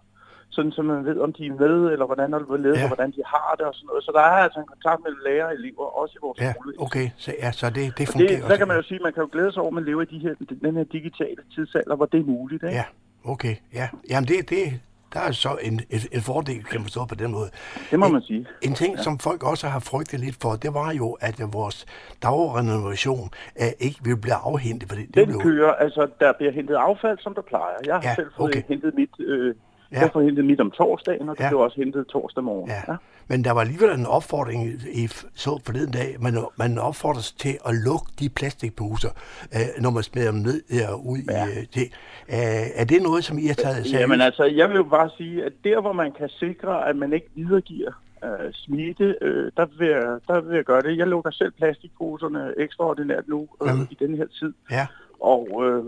sådan 0.52 0.72
så 0.72 0.82
man 0.82 1.04
ved, 1.04 1.18
om 1.26 1.32
de 1.32 1.46
er 1.46 1.54
med, 1.64 1.92
eller 1.92 2.06
hvordan 2.06 2.34
er 2.34 2.38
det 2.38 2.60
ledet, 2.60 2.76
Ja. 2.78 2.82
og 2.82 2.88
hvordan 2.88 3.10
de 3.10 3.22
har 3.26 3.54
det 3.58 3.66
og 3.66 3.74
sådan 3.74 3.86
noget. 3.86 4.04
Så 4.04 4.10
der 4.14 4.20
er 4.20 4.38
altså 4.46 4.58
en 4.60 4.66
kontakt 4.66 5.00
mellem 5.04 5.20
lærer 5.26 5.46
og 5.46 5.54
elever, 5.54 5.84
også 6.00 6.14
i 6.18 6.20
vores 6.22 6.38
ja, 6.40 6.52
skole. 6.52 6.74
okay, 6.78 7.06
så, 7.16 7.34
ja, 7.42 7.52
så 7.52 7.66
det, 7.70 7.74
det 7.98 8.08
Og 8.08 8.12
fungerer 8.12 8.28
det, 8.28 8.38
der 8.38 8.44
også. 8.44 8.56
kan 8.58 8.68
man 8.68 8.76
jo 8.76 8.82
sige, 8.82 8.96
at 9.00 9.02
man 9.02 9.12
kan 9.12 9.22
jo 9.22 9.28
glæde 9.32 9.52
sig 9.52 9.60
over, 9.62 9.70
at 9.70 9.74
man 9.74 9.84
lever 9.84 10.02
i 10.02 10.10
de 10.14 10.18
her, 10.18 10.34
den 10.62 10.76
her 10.76 10.84
digitale 10.84 11.36
tidsalder, 11.54 11.96
hvor 11.96 12.06
det 12.06 12.20
er 12.20 12.24
muligt. 12.24 12.62
Ikke? 12.62 12.76
Ja, 12.76 12.84
okay, 13.24 13.54
ja. 13.74 13.88
Jamen 14.10 14.28
det, 14.28 14.50
det, 14.50 14.80
der 15.14 15.20
er 15.20 15.32
så 15.32 15.58
en, 15.62 15.72
en, 15.90 16.00
en 16.12 16.20
fordel, 16.20 16.64
kan 16.64 16.80
man 16.80 16.84
forstå 16.84 17.04
på 17.04 17.14
den 17.14 17.30
måde. 17.32 17.50
Det 17.90 17.98
må 17.98 18.06
En- 18.06 18.12
man 18.12 18.22
sige. 18.22 18.46
En 18.62 18.74
ting, 18.74 18.96
ja. 18.96 19.02
som 19.02 19.18
folk 19.18 19.42
også 19.42 19.66
har 19.68 19.80
frygtet 19.80 20.20
lidt 20.20 20.36
for, 20.42 20.50
det 20.64 20.74
var 20.74 20.92
jo, 20.92 21.08
at 21.20 21.40
vores 21.52 21.86
dagrenovation 22.22 23.30
øh, 23.60 23.66
ikke 23.80 23.98
ville 24.04 24.20
blive 24.20 24.34
afhentet, 24.34 24.88
fordi 24.88 25.06
det 25.06 25.14
Den 25.14 25.26
blev... 25.26 25.40
kører, 25.40 25.72
altså 25.72 26.08
der 26.20 26.32
bliver 26.32 26.52
hentet 26.52 26.74
affald, 26.74 27.18
som 27.18 27.34
der 27.34 27.42
plejer. 27.42 27.76
Jeg 27.86 27.94
har 27.94 28.02
Ja, 28.02 28.14
selv 28.14 28.30
fået 28.36 28.50
okay. 28.50 28.62
hentet 28.68 28.94
mit, 28.94 29.10
øh, 29.18 29.54
Ja. 29.92 30.00
jeg 30.00 30.10
får 30.12 30.20
hentet 30.22 30.44
mit 30.44 30.60
om 30.60 30.70
torsdagen, 30.70 31.28
og 31.28 31.36
det 31.36 31.44
Ja. 31.44 31.48
bliver 31.48 31.62
også 31.62 31.76
hentet 31.80 32.06
torsdag 32.06 32.44
morgen. 32.44 32.70
Ja. 32.70 32.82
ja. 32.92 32.96
Men 33.28 33.44
der 33.44 33.50
var 33.52 33.60
alligevel 33.60 33.90
en 33.98 34.06
opfordring 34.06 34.68
i, 34.92 35.06
så 35.34 35.60
forleden 35.64 35.90
dag, 35.92 36.16
man, 36.20 36.34
man 36.56 36.78
opfordres 36.78 37.32
til 37.32 37.58
at 37.66 37.74
lukke 37.74 38.06
de 38.20 38.28
plastikposer, 38.28 39.08
øh, 39.54 39.82
når 39.82 39.90
man 39.90 40.02
smider 40.02 40.30
dem 40.30 40.40
ned 40.40 40.62
derude 40.70 41.22
ja. 41.30 41.46
i... 41.46 41.50
Øh, 41.50 41.56
det. 41.74 41.86
Øh, 42.28 42.80
er 42.80 42.84
det 42.84 43.02
noget, 43.02 43.24
som 43.24 43.38
I 43.38 43.46
har 43.46 43.54
taget 43.54 43.76
seriøst? 43.76 44.00
Jamen 44.00 44.20
altså, 44.20 44.44
jeg 44.44 44.68
vil 44.68 44.76
jo 44.76 44.82
bare 44.84 45.10
sige, 45.16 45.44
at 45.44 45.52
der 45.64 45.80
hvor 45.80 45.92
man 45.92 46.12
kan 46.12 46.28
sikre, 46.28 46.88
at 46.88 46.96
man 46.96 47.12
ikke 47.12 47.26
videregiver 47.34 47.92
øh, 48.24 48.52
smitte, 48.52 49.16
øh, 49.20 49.50
der, 49.56 49.66
vil 49.78 49.88
jeg, 49.88 50.18
der 50.28 50.40
vil 50.40 50.54
jeg 50.56 50.64
gøre 50.64 50.82
det. 50.82 50.98
Jeg 50.98 51.06
lukker 51.06 51.30
selv 51.30 51.52
plastikposerne 51.52 52.52
ekstraordinært 52.58 53.28
nu 53.28 53.48
øh, 53.62 53.68
i 53.90 53.96
den 54.00 54.16
her 54.16 54.26
tid. 54.40 54.52
Ja. 54.70 54.86
Og, 55.20 55.48
øh, 55.66 55.84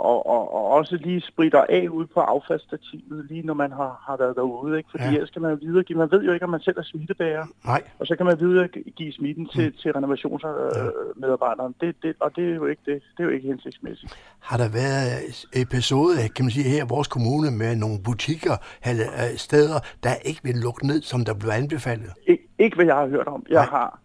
og, 0.00 0.26
og, 0.26 0.54
og 0.54 0.64
også 0.78 0.96
lige 0.96 1.20
spritter 1.20 1.64
af 1.68 1.88
ud 1.88 2.06
på 2.06 2.20
affaldsstativet, 2.20 3.26
lige 3.30 3.42
når 3.42 3.54
man 3.54 3.72
har, 3.72 4.02
har 4.06 4.16
været 4.16 4.36
derude. 4.36 4.78
Ikke? 4.78 4.90
Fordi 4.90 5.04
ja. 5.04 5.10
ellers 5.10 5.28
skal 5.28 5.42
man 5.42 5.50
jo 5.50 5.58
videregive. 5.62 5.98
Man 5.98 6.10
ved 6.10 6.22
jo 6.22 6.32
ikke, 6.32 6.44
om 6.44 6.50
man 6.50 6.60
selv 6.60 6.78
er 6.78 6.82
smittebærer. 6.82 7.46
Nej. 7.64 7.82
Og 7.98 8.06
så 8.06 8.16
kan 8.16 8.26
man 8.26 8.40
videregive 8.40 9.12
smitten 9.12 9.48
til, 9.48 9.66
mm. 9.68 9.74
til 9.82 9.92
renovationsmedarbejderen. 9.92 11.74
Det, 11.80 11.96
det, 12.02 12.14
og 12.20 12.36
det 12.36 12.50
er 12.50 12.54
jo 12.54 12.66
ikke 12.66 12.82
det. 12.86 13.02
Det 13.16 13.20
er 13.20 13.24
jo 13.24 13.30
ikke 13.30 13.48
hensigtsmæssigt. 13.48 14.12
Har 14.38 14.56
der 14.56 14.68
været 14.68 15.46
episode, 15.62 16.28
kan 16.36 16.44
man 16.44 16.50
sige, 16.50 16.68
her 16.70 16.84
i 16.84 16.88
vores 16.88 17.08
kommune 17.08 17.50
med 17.50 17.76
nogle 17.76 17.98
butikker 18.04 18.56
eller 18.84 19.06
steder, 19.36 19.78
der 20.02 20.14
ikke 20.24 20.40
vil 20.42 20.54
lukke 20.54 20.86
ned, 20.86 21.02
som 21.02 21.24
der 21.24 21.34
blev 21.34 21.50
anbefalet? 21.50 22.10
Ik- 22.30 22.46
ikke 22.58 22.76
hvad 22.76 22.86
jeg 22.86 22.94
har 22.96 23.06
hørt 23.06 23.26
om. 23.26 23.46
Jeg 23.48 23.54
Nej. 23.54 23.64
har 23.64 24.00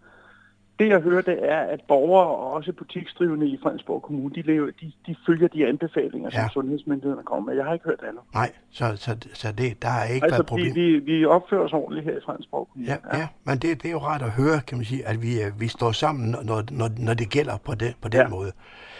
det 0.80 0.90
jeg 0.90 1.00
hører, 1.00 1.22
det 1.22 1.40
er, 1.42 1.60
at 1.60 1.82
borgere 1.88 2.28
og 2.28 2.52
også 2.52 2.74
butiksdrivende 2.74 3.48
i 3.48 3.60
Fredensborg 3.64 4.02
Kommune, 4.02 4.36
de, 4.36 4.42
lever, 4.42 4.72
de, 4.82 4.92
de 5.08 5.16
følger 5.26 5.48
de 5.48 5.68
anbefalinger, 5.68 6.30
ja. 6.34 6.40
som 6.42 6.50
sundhedsmyndighederne 6.50 7.24
kommer 7.24 7.46
med. 7.46 7.56
Jeg 7.56 7.66
har 7.66 7.74
ikke 7.74 7.86
hørt 7.86 8.02
andet. 8.10 8.22
Nej, 8.34 8.52
så, 8.72 8.96
så, 8.96 9.18
så 9.34 9.52
det, 9.52 9.82
der 9.82 9.90
er 9.90 10.06
ikke 10.06 10.24
altså, 10.24 10.38
været 10.38 10.46
problem. 10.46 10.76
Vi, 10.76 11.00
vi 11.00 11.26
opfører 11.26 11.64
os 11.64 11.74
ordentligt 11.74 12.06
her 12.06 12.18
i 12.18 12.22
Fredensborg 12.26 12.68
Kommune. 12.72 12.92
Ja, 12.92 12.98
ja. 13.14 13.20
ja 13.20 13.28
men 13.44 13.58
det, 13.58 13.84
det 13.84 13.88
er 13.88 13.92
jo 13.92 14.00
rart 14.00 14.22
at 14.22 14.32
høre, 14.32 14.62
kan 14.68 14.78
man 14.78 14.86
sige, 14.86 15.08
at 15.08 15.22
vi, 15.22 15.42
øh, 15.42 15.60
vi 15.60 15.68
står 15.68 15.92
sammen, 15.92 16.36
når, 16.44 16.64
når, 16.72 16.90
når 16.98 17.14
det 17.14 17.30
gælder 17.30 17.58
på, 17.58 17.76
det, 17.76 17.94
på 18.02 18.10
den 18.10 18.22
ja. 18.22 18.28
måde. 18.28 18.52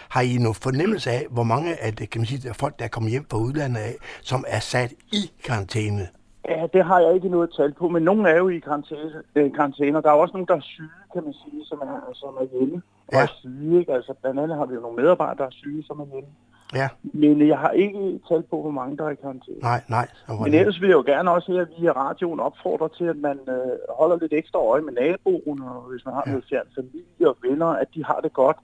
Har 0.10 0.22
I 0.22 0.38
nogen 0.38 0.56
fornemmelse 0.56 1.12
af, 1.12 1.26
hvor 1.32 1.44
mange 1.44 1.84
af 1.84 1.94
det, 1.94 2.10
kan 2.10 2.22
man 2.22 2.26
sige, 2.26 2.42
der 2.44 2.50
er 2.50 2.54
folk, 2.54 2.80
der 2.80 2.86
er 2.86 2.90
kommet 2.90 3.12
hjem 3.12 3.26
fra 3.32 3.38
udlandet 3.38 3.82
af, 3.82 3.96
som 4.22 4.44
er 4.48 4.60
sat 4.60 4.94
i 5.12 5.32
karantæne? 5.44 6.08
Ja, 6.50 6.68
det 6.74 6.86
har 6.86 7.00
jeg 7.00 7.16
ikke 7.16 7.30
noget 7.30 7.50
tal 7.58 7.74
på, 7.74 7.90
men 7.90 8.04
nogle 8.04 8.30
er 8.30 8.38
jo 8.38 8.50
i 8.50 8.60
karantæne, 8.60 9.24
øh, 9.36 9.54
karantæne 9.54 9.98
og 9.98 10.04
der 10.04 10.10
er 10.10 10.14
også 10.14 10.34
nogle, 10.34 10.48
der 10.48 10.56
er 10.56 10.62
syge, 10.62 10.90
kan 11.14 11.24
man 11.24 11.34
sige, 11.34 11.66
som 11.66 11.80
er, 11.82 12.14
som 12.14 12.30
er 12.42 12.58
hjemme. 12.58 12.82
Ja. 13.12 13.18
Og 13.18 13.24
er 13.24 13.28
syge, 13.28 13.80
ikke? 13.80 13.94
Altså 13.94 14.14
blandt 14.22 14.40
andet 14.40 14.58
har 14.58 14.66
vi 14.66 14.74
jo 14.74 14.82
nogle 14.82 15.02
medarbejdere, 15.02 15.38
der 15.38 15.46
er 15.46 15.52
syge, 15.52 15.84
som 15.84 16.00
er 16.00 16.06
hjemme. 16.06 16.30
Ja. 16.74 16.88
Men 17.04 17.48
jeg 17.48 17.58
har 17.58 17.70
ikke 17.70 18.20
tal 18.30 18.44
på, 18.50 18.62
hvor 18.62 18.72
mange 18.72 18.98
der 18.98 19.06
er 19.06 19.10
i 19.10 19.16
karantæne. 19.16 19.60
Nej, 19.60 19.82
nej. 19.90 20.08
Men 20.44 20.54
ellers 20.54 20.82
vil 20.82 20.88
jeg 20.88 20.96
jo 20.96 21.04
gerne 21.06 21.32
også 21.32 21.52
her 21.52 21.66
via 21.80 21.92
radioen 21.92 22.40
opfordre 22.40 22.90
til, 22.98 23.06
at 23.06 23.18
man 23.18 23.40
øh, 23.48 23.78
holder 24.00 24.18
lidt 24.22 24.34
ekstra 24.34 24.60
øje 24.60 24.82
med 24.82 24.94
naboen, 24.94 25.62
og 25.62 25.82
hvis 25.92 26.06
man 26.06 26.14
har 26.14 26.24
ja. 26.26 26.32
noget 26.32 26.46
fjern 26.50 26.68
familie 26.76 27.30
og 27.30 27.38
venner, 27.44 27.68
at 27.68 27.88
de 27.96 28.06
har 28.06 28.20
det 28.24 28.34
godt. 28.34 28.58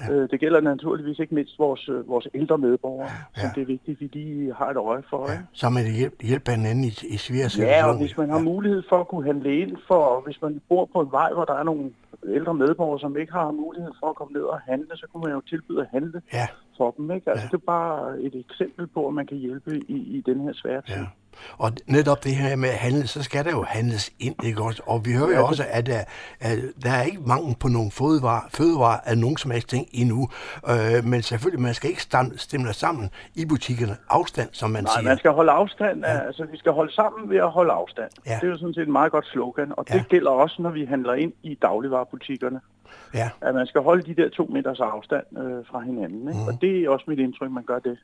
Ja. 0.00 0.12
Øh, 0.12 0.30
det 0.30 0.40
gælder 0.40 0.60
naturligvis 0.60 1.18
ikke 1.18 1.34
mindst 1.34 1.58
vores, 1.58 1.88
øh, 1.88 2.08
vores 2.08 2.28
ældre 2.34 2.58
medborgere, 2.58 3.10
ja. 3.36 3.40
så 3.40 3.46
det 3.54 3.62
er 3.62 3.66
vigtigt, 3.66 3.96
at 3.96 4.00
vi 4.00 4.06
lige 4.12 4.54
har 4.54 4.70
et 4.70 4.76
øje 4.76 5.02
for. 5.10 5.30
Ja. 5.30 5.38
Så 5.52 5.70
med 5.70 5.84
det 5.84 5.92
hjælp, 5.92 6.22
hjælp 6.22 6.48
hinanden 6.48 6.84
i, 6.84 6.92
i 7.08 7.16
svære 7.16 7.50
Ja, 7.58 7.86
og 7.88 7.96
hvis 7.98 8.16
man 8.16 8.30
har 8.30 8.38
ja. 8.38 8.42
mulighed 8.42 8.82
for 8.88 8.96
at 9.00 9.08
kunne 9.08 9.24
handle 9.24 9.60
ind, 9.60 9.76
for 9.88 10.22
hvis 10.24 10.42
man 10.42 10.60
bor 10.68 10.84
på 10.92 11.00
en 11.00 11.10
vej, 11.10 11.32
hvor 11.32 11.44
der 11.44 11.54
er 11.54 11.62
nogle 11.62 11.90
ældre 12.28 12.54
medborgere, 12.54 13.00
som 13.00 13.16
ikke 13.16 13.32
har 13.32 13.50
mulighed 13.50 13.90
for 14.00 14.10
at 14.10 14.16
komme 14.16 14.32
ned 14.32 14.42
og 14.42 14.60
handle, 14.60 14.96
så 14.96 15.06
kunne 15.12 15.22
man 15.22 15.32
jo 15.32 15.40
tilbyde 15.40 15.80
at 15.80 15.88
handle 15.92 16.22
ja. 16.32 16.46
For 16.76 16.90
dem. 16.90 17.10
Ikke? 17.10 17.30
Altså, 17.30 17.44
ja. 17.44 17.48
Det 17.48 17.62
er 17.62 17.66
bare 17.66 18.20
et 18.20 18.44
eksempel 18.50 18.86
på, 18.86 19.08
at 19.08 19.14
man 19.14 19.26
kan 19.26 19.36
hjælpe 19.36 19.80
i, 19.88 19.96
i 20.16 20.22
den 20.26 20.40
her 20.40 20.52
svære 20.52 20.82
tid. 20.82 20.94
Ja. 20.94 21.04
Og 21.58 21.72
netop 21.86 22.24
det 22.24 22.36
her 22.36 22.56
med 22.56 22.68
at 22.68 22.74
handle, 22.74 23.06
så 23.06 23.22
skal 23.22 23.44
der 23.44 23.50
jo 23.50 23.62
handles 23.62 24.10
ind, 24.18 24.44
ikke 24.44 24.62
også? 24.62 24.82
Og 24.86 25.06
vi 25.06 25.12
hører 25.12 25.38
jo 25.38 25.46
også, 25.46 25.64
at 25.70 25.86
der, 25.86 26.04
at 26.40 26.58
der 26.82 26.90
er 26.90 27.02
ikke 27.02 27.20
mangel 27.26 27.56
på 27.60 27.68
nogle 27.68 27.90
fødevarer, 27.90 28.42
fødevarer 28.48 29.00
af 29.04 29.18
nogen 29.18 29.36
som 29.36 29.50
helst 29.50 29.68
ting 29.68 29.88
endnu. 29.92 30.28
Øh, 30.70 31.04
men 31.04 31.22
selvfølgelig, 31.22 31.62
man 31.62 31.74
skal 31.74 31.90
ikke 31.90 32.02
stemme 32.36 32.72
sammen 32.72 33.10
i 33.34 33.44
butikkerne. 33.46 33.96
Afstand, 34.10 34.48
som 34.52 34.70
man 34.70 34.82
Nej, 34.82 34.92
siger. 34.92 35.02
Nej, 35.02 35.10
man 35.10 35.18
skal 35.18 35.30
holde 35.30 35.52
afstand. 35.52 36.04
Ja. 36.04 36.18
Altså, 36.26 36.44
vi 36.44 36.56
skal 36.56 36.72
holde 36.72 36.92
sammen 36.92 37.30
ved 37.30 37.36
at 37.36 37.50
holde 37.50 37.72
afstand. 37.72 38.10
Ja. 38.26 38.38
Det 38.40 38.46
er 38.46 38.50
jo 38.50 38.58
sådan 38.58 38.74
set 38.74 38.82
et 38.82 38.88
meget 38.88 39.12
godt 39.12 39.26
slogan. 39.26 39.72
Og 39.76 39.88
det 39.88 39.94
ja. 39.94 40.02
gælder 40.08 40.30
også, 40.30 40.62
når 40.62 40.70
vi 40.70 40.84
handler 40.84 41.14
ind 41.14 41.32
i 41.42 41.58
dagligvarerbutikkerne. 41.62 42.60
Ja. 43.14 43.30
At 43.40 43.54
man 43.54 43.66
skal 43.66 43.80
holde 43.80 44.02
de 44.02 44.22
der 44.22 44.28
to 44.28 44.44
meters 44.44 44.80
afstand 44.80 45.24
øh, 45.38 45.66
fra 45.66 45.80
hinanden. 45.80 46.28
Ikke? 46.28 46.40
Mm. 46.40 46.48
Og 46.48 46.58
det 46.60 46.84
er 46.84 46.90
også 46.90 47.04
mit 47.08 47.18
indtryk, 47.18 47.50
man 47.50 47.64
gør 47.64 47.78
det. 47.78 47.98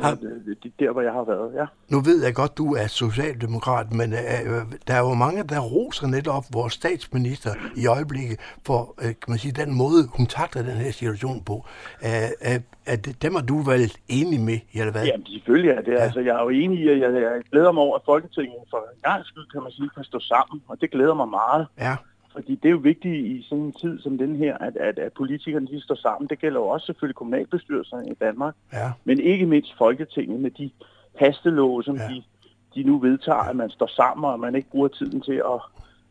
Har... 0.00 0.14
Det 0.62 0.72
der, 0.78 0.92
hvor 0.92 1.02
jeg 1.02 1.12
har 1.12 1.24
været, 1.24 1.54
ja. 1.54 1.66
Nu 1.88 2.00
ved 2.00 2.24
jeg 2.24 2.34
godt, 2.34 2.58
du 2.58 2.74
er 2.74 2.86
socialdemokrat, 2.86 3.92
men 3.92 4.12
øh, 4.12 4.18
der 4.86 4.94
er 4.94 4.98
jo 4.98 5.14
mange, 5.14 5.42
der 5.42 5.60
roser 5.60 6.06
netop 6.06 6.44
vores 6.52 6.72
statsminister 6.72 7.50
i 7.76 7.86
øjeblikket 7.86 8.38
for, 8.66 8.94
øh, 9.02 9.06
kan 9.06 9.28
man 9.28 9.38
sige, 9.38 9.52
den 9.52 9.74
måde, 9.74 10.08
hun 10.16 10.26
takler 10.26 10.62
den 10.62 10.76
her 10.76 10.90
situation 10.90 11.44
på. 11.44 11.64
Øh, 12.04 12.52
øh, 12.54 12.60
at 12.86 13.22
dem 13.22 13.34
er 13.34 13.40
du 13.40 13.58
vel 13.58 13.92
enig 14.08 14.40
med, 14.40 14.58
eller 14.74 14.92
hvad? 14.92 15.04
Jamen, 15.04 15.26
selvfølgelig 15.26 15.70
er 15.70 15.80
det. 15.80 15.92
Ja. 15.92 15.98
Altså, 15.98 16.20
jeg 16.20 16.36
er 16.36 16.42
jo 16.42 16.48
enig 16.48 16.78
i, 16.78 16.88
at 16.88 17.00
jeg, 17.00 17.22
jeg 17.22 17.42
glæder 17.50 17.72
mig 17.72 17.82
over, 17.82 17.96
at 17.96 18.02
Folketinget 18.04 18.62
for 18.70 18.76
en 18.76 19.00
gang 19.02 19.24
skyld, 19.24 19.46
kan 19.52 19.62
man 19.62 19.72
sige, 19.72 19.90
kan 19.94 20.04
stå 20.04 20.20
sammen, 20.20 20.62
og 20.68 20.80
det 20.80 20.90
glæder 20.90 21.14
mig 21.14 21.28
meget. 21.28 21.66
Ja. 21.78 21.96
Fordi 22.38 22.54
det 22.54 22.68
er 22.68 22.72
jo 22.72 22.76
vigtigt 22.76 23.26
i 23.26 23.46
sådan 23.48 23.64
en 23.64 23.72
tid 23.72 24.00
som 24.00 24.18
den 24.18 24.36
her, 24.36 24.58
at, 24.58 24.76
at, 24.76 24.98
at 24.98 25.12
politikerne 25.12 25.66
de 25.66 25.80
står 25.80 25.94
sammen. 25.94 26.28
Det 26.28 26.38
gælder 26.38 26.60
jo 26.60 26.66
også 26.66 26.86
selvfølgelig 26.86 27.16
kommunalbestyrelserne 27.16 28.10
i 28.10 28.14
Danmark. 28.14 28.54
Ja. 28.72 28.92
Men 29.04 29.20
ikke 29.20 29.46
mindst 29.46 29.74
Folketinget 29.78 30.40
med 30.40 30.50
de 30.50 30.70
hastelove, 31.14 31.82
som 31.82 31.96
ja. 31.96 32.08
de, 32.08 32.22
de 32.74 32.82
nu 32.82 32.98
vedtager, 32.98 33.48
at 33.50 33.56
man 33.56 33.70
står 33.70 33.86
sammen, 33.86 34.24
og 34.24 34.40
man 34.40 34.54
ikke 34.54 34.70
bruger 34.70 34.88
tiden 34.88 35.20
til 35.20 35.42
at 35.52 35.60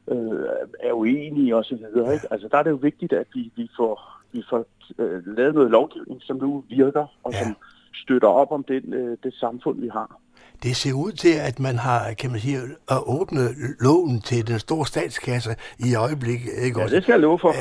øh, 0.08 0.46
er 0.80 0.94
uenige 0.94 1.56
og 1.56 1.66
så 1.66 1.76
videre. 1.76 2.14
Ikke? 2.14 2.28
Altså 2.32 2.48
der 2.48 2.58
er 2.58 2.64
det 2.64 2.70
jo 2.70 2.76
vigtigt, 2.76 3.14
at 3.14 3.28
vi, 3.34 3.52
vi 3.56 3.70
får, 3.78 4.22
vi 4.32 4.44
får 4.50 4.66
øh, 4.98 5.28
lavet 5.38 5.54
noget 5.54 5.72
lovgivning, 5.72 6.22
som 6.22 6.38
nu 6.38 6.64
virker, 6.70 7.06
og 7.24 7.34
ja. 7.34 7.44
som 7.44 7.56
støtter 7.94 8.28
op 8.28 8.52
om 8.52 8.64
den, 8.64 8.94
øh, 8.94 9.18
det 9.24 9.34
samfund, 9.34 9.82
vi 9.82 9.88
har. 9.88 10.20
Det 10.64 10.76
ser 10.76 10.94
ud 10.94 11.12
til, 11.12 11.34
at 11.48 11.60
man 11.60 11.76
har, 11.76 12.14
kan 12.14 12.32
man 12.32 12.40
sige, 12.40 12.58
at 12.92 13.00
åbne 13.06 13.40
lån 13.80 14.22
til 14.22 14.48
den 14.48 14.60
store 14.60 14.86
statskasse 14.86 15.56
i 15.80 15.96
øjeblikket. 15.96 16.52
Ikke 16.64 16.82
ja, 16.82 16.88
det 16.88 17.04
skal 17.04 17.14
jeg 17.14 17.20
love 17.20 17.40
for. 17.40 17.54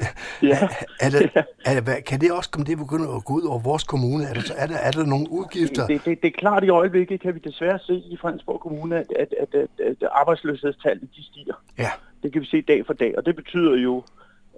ja. 0.52 0.68
er 1.00 1.10
det, 1.10 1.30
er 1.64 1.80
det, 1.80 2.04
kan 2.04 2.20
det 2.20 2.32
også 2.32 2.50
komme 2.50 2.66
det 2.66 2.78
begynde 2.78 3.08
at 3.16 3.24
gå 3.24 3.34
ud 3.34 3.42
over 3.42 3.58
vores 3.58 3.84
kommune? 3.84 4.24
Er 4.24 4.34
der, 4.34 4.54
er 4.56 4.66
der, 4.66 4.76
er 4.76 4.90
der 4.90 5.04
nogle 5.04 5.26
udgifter? 5.30 5.86
Det, 5.86 6.04
det, 6.04 6.22
det 6.22 6.28
er 6.28 6.38
klart 6.38 6.64
i 6.64 6.68
øjeblikket, 6.68 7.20
kan 7.20 7.34
vi 7.34 7.40
desværre 7.44 7.78
se 7.78 7.94
i 7.94 8.16
Fredensborg 8.20 8.60
Kommune, 8.60 8.96
at, 8.98 9.06
at, 9.18 9.34
at, 9.40 9.54
at, 9.54 9.68
at 9.86 10.08
arbejdsløshedstallene 10.12 11.08
de 11.16 11.24
stiger. 11.24 11.54
Ja. 11.78 11.90
Det 12.22 12.32
kan 12.32 12.42
vi 12.42 12.46
se 12.46 12.62
dag 12.62 12.86
for 12.86 12.92
dag, 12.92 13.14
og 13.18 13.26
det 13.26 13.36
betyder 13.36 13.76
jo, 13.76 14.02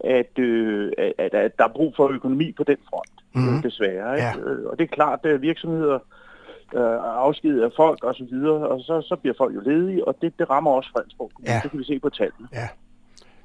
at, 0.05 0.39
øh, 0.39 0.93
at, 0.99 1.35
at 1.35 1.59
der 1.59 1.65
er 1.65 1.73
brug 1.75 1.95
for 1.97 2.09
økonomi 2.09 2.53
på 2.53 2.65
den 2.65 2.77
front, 2.91 3.11
mm-hmm. 3.33 3.63
desværre. 3.63 4.15
Ikke? 4.17 4.27
Ja. 4.27 4.69
Og 4.71 4.79
det 4.79 4.85
er 4.85 4.95
klart, 4.95 5.21
at 5.25 5.43
virksomheder 5.43 5.99
øh, 6.75 6.99
afsked 7.27 7.61
af 7.61 7.71
folk 7.77 8.05
og 8.05 8.15
så 8.15 8.25
videre, 8.31 8.69
og 8.69 8.81
så, 8.81 9.03
så 9.09 9.17
bliver 9.17 9.35
folk 9.39 9.55
jo 9.55 9.61
ledige, 9.61 10.09
og 10.09 10.17
det, 10.23 10.39
det 10.39 10.51
rammer 10.51 10.71
også 10.71 10.91
Fredensborg 10.93 11.31
Kommune. 11.35 11.53
Ja. 11.53 11.61
Det 11.63 11.71
kan 11.71 11.81
vi 11.81 11.85
se 11.85 11.99
på 11.99 12.11
tallene. 12.11 12.49
Ja. 12.53 12.69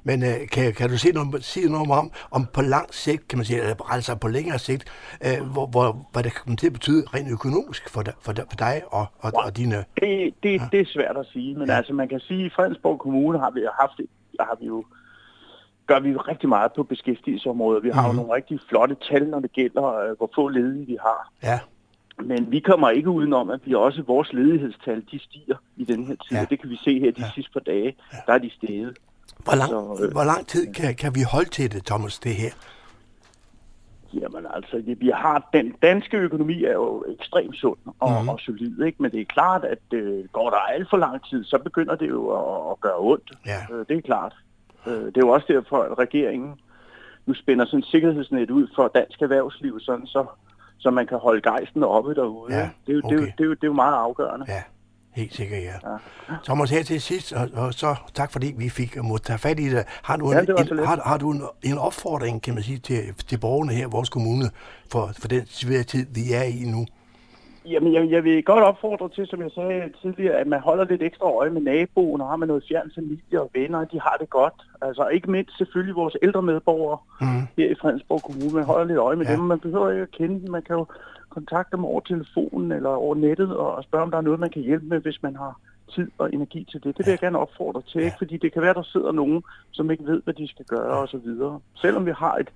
Men 0.02 0.22
øh, 0.22 0.48
kan, 0.52 0.72
kan 0.72 0.90
du 0.90 0.98
sige 0.98 1.12
noget, 1.12 1.44
sige 1.44 1.70
noget 1.70 1.90
om, 1.90 2.10
om 2.30 2.46
på 2.54 2.62
lang 2.62 2.94
sigt, 2.94 3.28
kan 3.28 3.38
man 3.38 3.44
sige, 3.44 3.60
eller 3.60 3.92
altså 3.92 4.14
på 4.16 4.28
længere 4.28 4.58
sigt, 4.58 4.84
øh, 5.26 5.52
hvor, 5.52 5.66
hvor, 5.66 6.06
hvad 6.12 6.22
det 6.22 6.34
kommer 6.34 6.56
til 6.56 6.66
at 6.66 6.72
betyde 6.72 7.04
rent 7.14 7.30
økonomisk 7.30 7.88
for, 7.88 8.02
dig, 8.02 8.14
for, 8.20 8.32
for 8.32 8.56
dig 8.58 8.82
og, 8.86 9.06
og, 9.18 9.32
og 9.44 9.56
dine... 9.56 9.76
Det, 9.76 10.34
det, 10.42 10.52
ja. 10.60 10.68
det 10.72 10.80
er 10.80 10.84
svært 10.86 11.16
at 11.16 11.26
sige, 11.32 11.54
men 11.58 11.68
ja. 11.68 11.76
altså 11.76 11.92
man 11.92 12.08
kan 12.08 12.20
sige, 12.20 12.40
at 12.40 12.46
i 12.46 12.54
Fredensborg 12.56 12.98
Kommune 12.98 13.38
har 13.38 13.50
vi 13.50 13.60
haft 13.80 14.00
har 14.40 14.56
vi 14.60 14.66
jo 14.66 14.84
gør 15.86 16.00
vi 16.00 16.10
jo 16.10 16.18
rigtig 16.18 16.48
meget 16.48 16.72
på 16.72 16.82
beskæftigelsesområdet. 16.82 17.82
Vi 17.82 17.90
har 17.90 18.02
mm. 18.02 18.06
jo 18.06 18.12
mhm. 18.12 18.16
nogle 18.16 18.34
rigtig 18.34 18.58
flotte 18.68 18.96
tal, 19.10 19.28
når 19.28 19.40
det 19.40 19.52
gælder, 19.52 19.86
øh, 19.94 20.16
hvor 20.16 20.30
få 20.34 20.48
ledige 20.48 20.86
vi 20.86 20.96
har. 21.00 21.32
Ja. 21.42 21.58
Men 22.24 22.50
vi 22.50 22.60
kommer 22.60 22.90
ikke 22.90 23.10
udenom, 23.10 23.50
at 23.50 23.60
vi 23.64 23.74
også 23.74 24.02
vores 24.02 24.32
ledighedstal, 24.32 25.04
de 25.10 25.18
stiger 25.18 25.56
i 25.76 25.84
den 25.84 26.06
her 26.06 26.14
tid. 26.14 26.36
Ja. 26.36 26.46
Det 26.50 26.60
kan 26.60 26.70
vi 26.70 26.76
se 26.76 27.00
her 27.00 27.10
de 27.10 27.20
ja. 27.22 27.30
sidste 27.34 27.52
par 27.52 27.60
dage. 27.60 27.96
Ja. 28.12 28.18
Der 28.26 28.32
er 28.32 28.38
de 28.38 28.50
steget. 28.50 28.98
Hvor 29.44 29.54
lang, 29.54 29.70
Så, 29.70 30.04
øh, 30.04 30.12
hvor 30.12 30.24
lang 30.24 30.46
tid 30.46 30.72
kan, 30.72 30.94
kan 30.94 31.14
vi 31.14 31.22
holde 31.32 31.50
til 31.50 31.72
det, 31.72 31.84
Thomas, 31.84 32.18
det 32.18 32.34
her? 32.34 32.50
Jamen 34.14 34.46
altså, 34.54 34.82
vi 34.98 35.10
har 35.14 35.48
den 35.52 35.74
danske 35.82 36.16
økonomi 36.16 36.64
er 36.64 36.72
jo 36.72 37.04
ekstremt 37.18 37.56
sund 37.56 37.78
og, 38.00 38.22
mm. 38.22 38.28
og 38.28 38.40
solid, 38.40 38.82
ikke? 38.82 39.02
men 39.02 39.10
det 39.10 39.20
er 39.20 39.24
klart, 39.24 39.64
at 39.64 39.78
øh, 39.92 40.24
går 40.32 40.50
der 40.50 40.56
alt 40.56 40.90
for 40.90 40.96
lang 40.96 41.24
tid, 41.30 41.44
så 41.44 41.58
begynder 41.58 41.94
det 41.94 42.08
jo 42.08 42.30
at, 42.30 42.70
at 42.70 42.80
gøre 42.80 42.98
ondt. 42.98 43.32
Ja. 43.46 43.60
Øh, 43.72 43.86
det 43.88 43.96
er 43.96 44.00
klart. 44.00 44.34
Øh, 44.86 44.92
det 44.92 45.16
er 45.16 45.26
jo 45.26 45.28
også 45.28 45.46
derfor, 45.48 45.82
at 45.82 45.98
regeringen 45.98 46.60
nu 47.26 47.34
spænder 47.34 47.64
sådan 47.64 47.78
et 47.78 47.86
sikkerhedsnet 47.86 48.50
ud 48.50 48.66
for 48.76 48.88
dansk 48.88 49.22
erhvervsliv, 49.22 49.80
sådan 49.80 50.06
så 50.06 50.26
så 50.78 50.90
man 50.90 51.06
kan 51.06 51.18
holde 51.18 51.42
gejsten 51.50 51.82
oppe 51.82 52.14
derude. 52.14 52.54
Ja, 52.54 52.68
det, 52.86 52.92
er 52.92 52.96
jo, 52.96 53.00
okay. 53.04 53.16
det, 53.16 53.22
er 53.22 53.26
jo, 53.26 53.30
det, 53.38 53.40
er 53.40 53.44
jo, 53.44 53.50
det 53.50 53.62
er 53.62 53.66
jo 53.66 53.72
meget 53.72 53.94
afgørende. 53.94 54.46
Ja, 54.48 54.62
helt 55.12 55.34
sikkert, 55.34 55.62
ja. 55.62 55.90
ja. 55.90 55.96
Thomas, 56.44 56.70
her 56.70 56.82
til 56.82 57.00
sidst, 57.00 57.32
og, 57.32 57.48
og 57.54 57.74
så 57.74 57.96
tak 58.14 58.32
fordi 58.32 58.54
vi 58.56 58.68
fik 58.68 59.02
må 59.02 59.18
tage 59.18 59.38
fat 59.38 59.60
i 59.60 59.68
det. 59.70 59.84
Har 60.02 60.16
du, 60.16 60.32
ja, 60.32 60.38
en, 60.40 60.46
det 60.46 60.70
en, 60.70 60.78
har, 60.78 61.00
har 61.04 61.18
du 61.18 61.30
en, 61.30 61.42
en 61.62 61.78
opfordring, 61.78 62.42
kan 62.42 62.54
man 62.54 62.62
sige, 62.62 62.78
til, 62.78 63.14
til 63.28 63.38
borgerne 63.38 63.72
her 63.72 63.86
i 63.86 63.90
vores 63.90 64.08
kommune, 64.08 64.44
for, 64.92 65.10
for 65.20 65.28
den 65.28 65.46
svære 65.46 65.82
tid, 65.82 66.06
vi 66.14 66.32
er 66.32 66.42
i 66.42 66.64
nu? 66.64 66.86
Jamen, 67.70 67.94
jeg, 67.94 68.10
jeg 68.10 68.24
vil 68.24 68.44
godt 68.44 68.64
opfordre 68.64 69.08
til, 69.08 69.26
som 69.26 69.42
jeg 69.42 69.50
sagde 69.50 69.92
tidligere, 70.02 70.34
at 70.34 70.46
man 70.46 70.60
holder 70.60 70.84
lidt 70.84 71.02
ekstra 71.02 71.26
øje 71.26 71.50
med 71.50 71.60
naboen, 71.60 72.20
og 72.20 72.28
har 72.28 72.36
man 72.36 72.48
noget 72.48 72.64
fjern 72.68 72.90
familie 72.94 73.40
og 73.40 73.50
venner, 73.54 73.84
de 73.84 74.00
har 74.00 74.16
det 74.20 74.30
godt. 74.30 74.54
Altså 74.82 75.08
ikke 75.08 75.30
mindst 75.30 75.58
selvfølgelig 75.58 75.96
vores 75.96 76.16
ældre 76.22 76.42
medborgere 76.42 76.98
mm. 77.20 77.42
her 77.56 77.70
i 77.70 77.74
Fredensborg 77.74 78.22
Kommune. 78.22 78.54
Man 78.54 78.64
holder 78.64 78.84
lidt 78.84 78.98
øje 78.98 79.16
med 79.16 79.26
ja. 79.26 79.32
dem, 79.32 79.40
man 79.40 79.60
behøver 79.60 79.90
ikke 79.90 80.02
at 80.02 80.10
kende 80.10 80.40
dem. 80.40 80.50
Man 80.50 80.62
kan 80.62 80.76
jo 80.76 80.86
kontakte 81.28 81.76
dem 81.76 81.84
over 81.84 82.00
telefonen 82.00 82.72
eller 82.72 82.90
over 82.90 83.14
nettet 83.14 83.56
og 83.56 83.84
spørge, 83.84 84.04
om 84.04 84.10
der 84.10 84.18
er 84.18 84.22
noget, 84.28 84.40
man 84.40 84.50
kan 84.50 84.62
hjælpe 84.62 84.86
med, 84.86 85.00
hvis 85.00 85.22
man 85.22 85.36
har 85.36 85.60
tid 85.94 86.10
og 86.18 86.32
energi 86.32 86.66
til 86.70 86.84
det. 86.84 86.98
Det 86.98 87.06
vil 87.06 87.12
jeg 87.12 87.18
gerne 87.18 87.38
opfordre 87.38 87.82
til, 87.82 88.00
ikke? 88.00 88.16
fordi 88.18 88.36
det 88.36 88.52
kan 88.52 88.62
være, 88.62 88.74
der 88.74 88.82
sidder 88.82 89.12
nogen, 89.12 89.42
som 89.70 89.90
ikke 89.90 90.06
ved, 90.06 90.22
hvad 90.24 90.34
de 90.34 90.48
skal 90.48 90.64
gøre 90.64 90.98
osv. 91.02 91.28
Selvom 91.74 92.06
vi 92.06 92.12
har 92.16 92.34
et, 92.34 92.48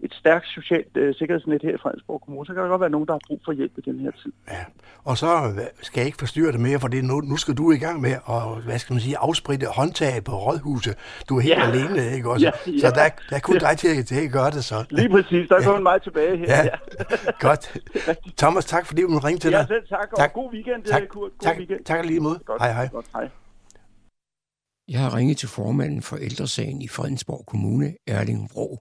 et 0.00 0.14
stærkt 0.14 0.46
socialt 0.46 0.96
øh, 0.96 1.14
sikkerhedsnet 1.14 1.62
her 1.62 1.74
i 1.74 1.78
Fredensborg 1.82 2.20
Kommune, 2.20 2.46
så 2.46 2.52
kan 2.54 2.62
der 2.62 2.68
godt 2.68 2.80
være 2.80 2.90
nogen, 2.90 3.06
der 3.06 3.12
har 3.12 3.20
brug 3.26 3.40
for 3.44 3.52
hjælp 3.52 3.72
i 3.78 3.80
den 3.80 4.00
her 4.00 4.10
tid. 4.10 4.32
Ja, 4.50 4.64
og 5.04 5.18
så 5.18 5.28
skal 5.82 6.00
jeg 6.00 6.06
ikke 6.06 6.18
forstyrre 6.18 6.52
det 6.52 6.60
mere, 6.60 6.80
for 6.80 6.88
det 6.88 7.04
nu, 7.04 7.20
nu 7.20 7.36
skal 7.36 7.54
du 7.54 7.72
i 7.72 7.76
gang 7.76 8.00
med 8.00 8.10
at, 8.28 8.62
hvad 8.64 8.78
skal 8.78 8.94
man 8.94 9.00
sige, 9.00 9.18
afspritte 9.18 9.66
håndtag 9.66 10.24
på 10.24 10.32
rådhuset. 10.32 10.94
Du 11.28 11.36
er 11.36 11.40
helt 11.40 11.58
ja. 11.58 11.68
alene, 11.68 12.14
ikke 12.16 12.30
også? 12.30 12.46
Ja, 12.46 12.72
ja. 12.72 12.78
Så 12.78 12.86
der, 12.86 13.08
der 13.30 13.36
er 13.36 13.40
kun 13.40 13.54
ja. 13.54 13.68
dig 13.68 13.78
til, 13.78 14.04
til 14.04 14.24
at 14.26 14.32
gøre 14.32 14.50
det 14.50 14.64
så. 14.64 14.84
Lige 14.90 15.08
præcis, 15.08 15.48
der 15.48 15.56
er 15.56 15.62
kun 15.62 15.82
mig 15.82 16.02
tilbage 16.02 16.36
her. 16.36 16.46
Ja. 16.46 16.64
ja. 16.64 16.76
Godt. 17.48 17.76
Thomas, 18.36 18.64
tak 18.64 18.86
fordi 18.86 19.02
du 19.02 19.18
ringte 19.18 19.44
til 19.44 19.52
dig. 19.52 19.58
Ja, 19.58 19.66
selv 19.66 19.88
tak, 19.88 20.08
og 20.12 20.18
tak. 20.18 20.32
god 20.32 20.52
weekend, 20.52 20.82
tak. 20.84 21.02
Kurt. 21.08 21.30
God 21.30 21.30
tak. 21.40 21.58
weekend. 21.58 21.84
Tak 21.84 22.04
lige 22.04 22.16
imod. 22.16 22.38
Godt. 22.44 22.62
Hej, 22.62 22.72
hej. 22.72 22.88
Godt, 22.92 23.06
hej. 23.12 23.28
Jeg 24.88 25.00
har 25.00 25.16
ringet 25.16 25.36
til 25.36 25.48
formanden 25.48 26.02
for 26.02 26.16
ældresagen 26.16 26.82
i 26.82 26.88
Fredensborg 26.88 27.46
Kommune, 27.46 27.94
Erling 28.06 28.50
Vrå. 28.54 28.78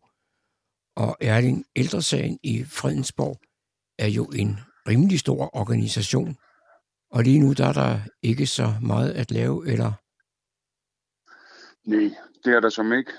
Og 1.04 1.18
Erling, 1.22 1.66
ældresagen 1.76 2.40
i 2.44 2.64
Fredensborg 2.64 3.38
er 4.00 4.08
jo 4.08 4.24
en 4.26 4.60
rimelig 4.88 5.20
stor 5.20 5.58
organisation. 5.58 6.38
Og 7.10 7.24
lige 7.24 7.40
nu 7.40 7.54
der 7.54 7.66
er 7.66 7.74
der 7.74 8.00
ikke 8.22 8.48
så 8.48 8.68
meget 8.82 9.12
at 9.12 9.32
lave, 9.32 9.68
eller? 9.72 9.92
Nej, 11.84 12.16
det 12.44 12.54
er 12.54 12.60
der 12.60 12.70
som 12.70 12.94
ikke. 12.94 13.12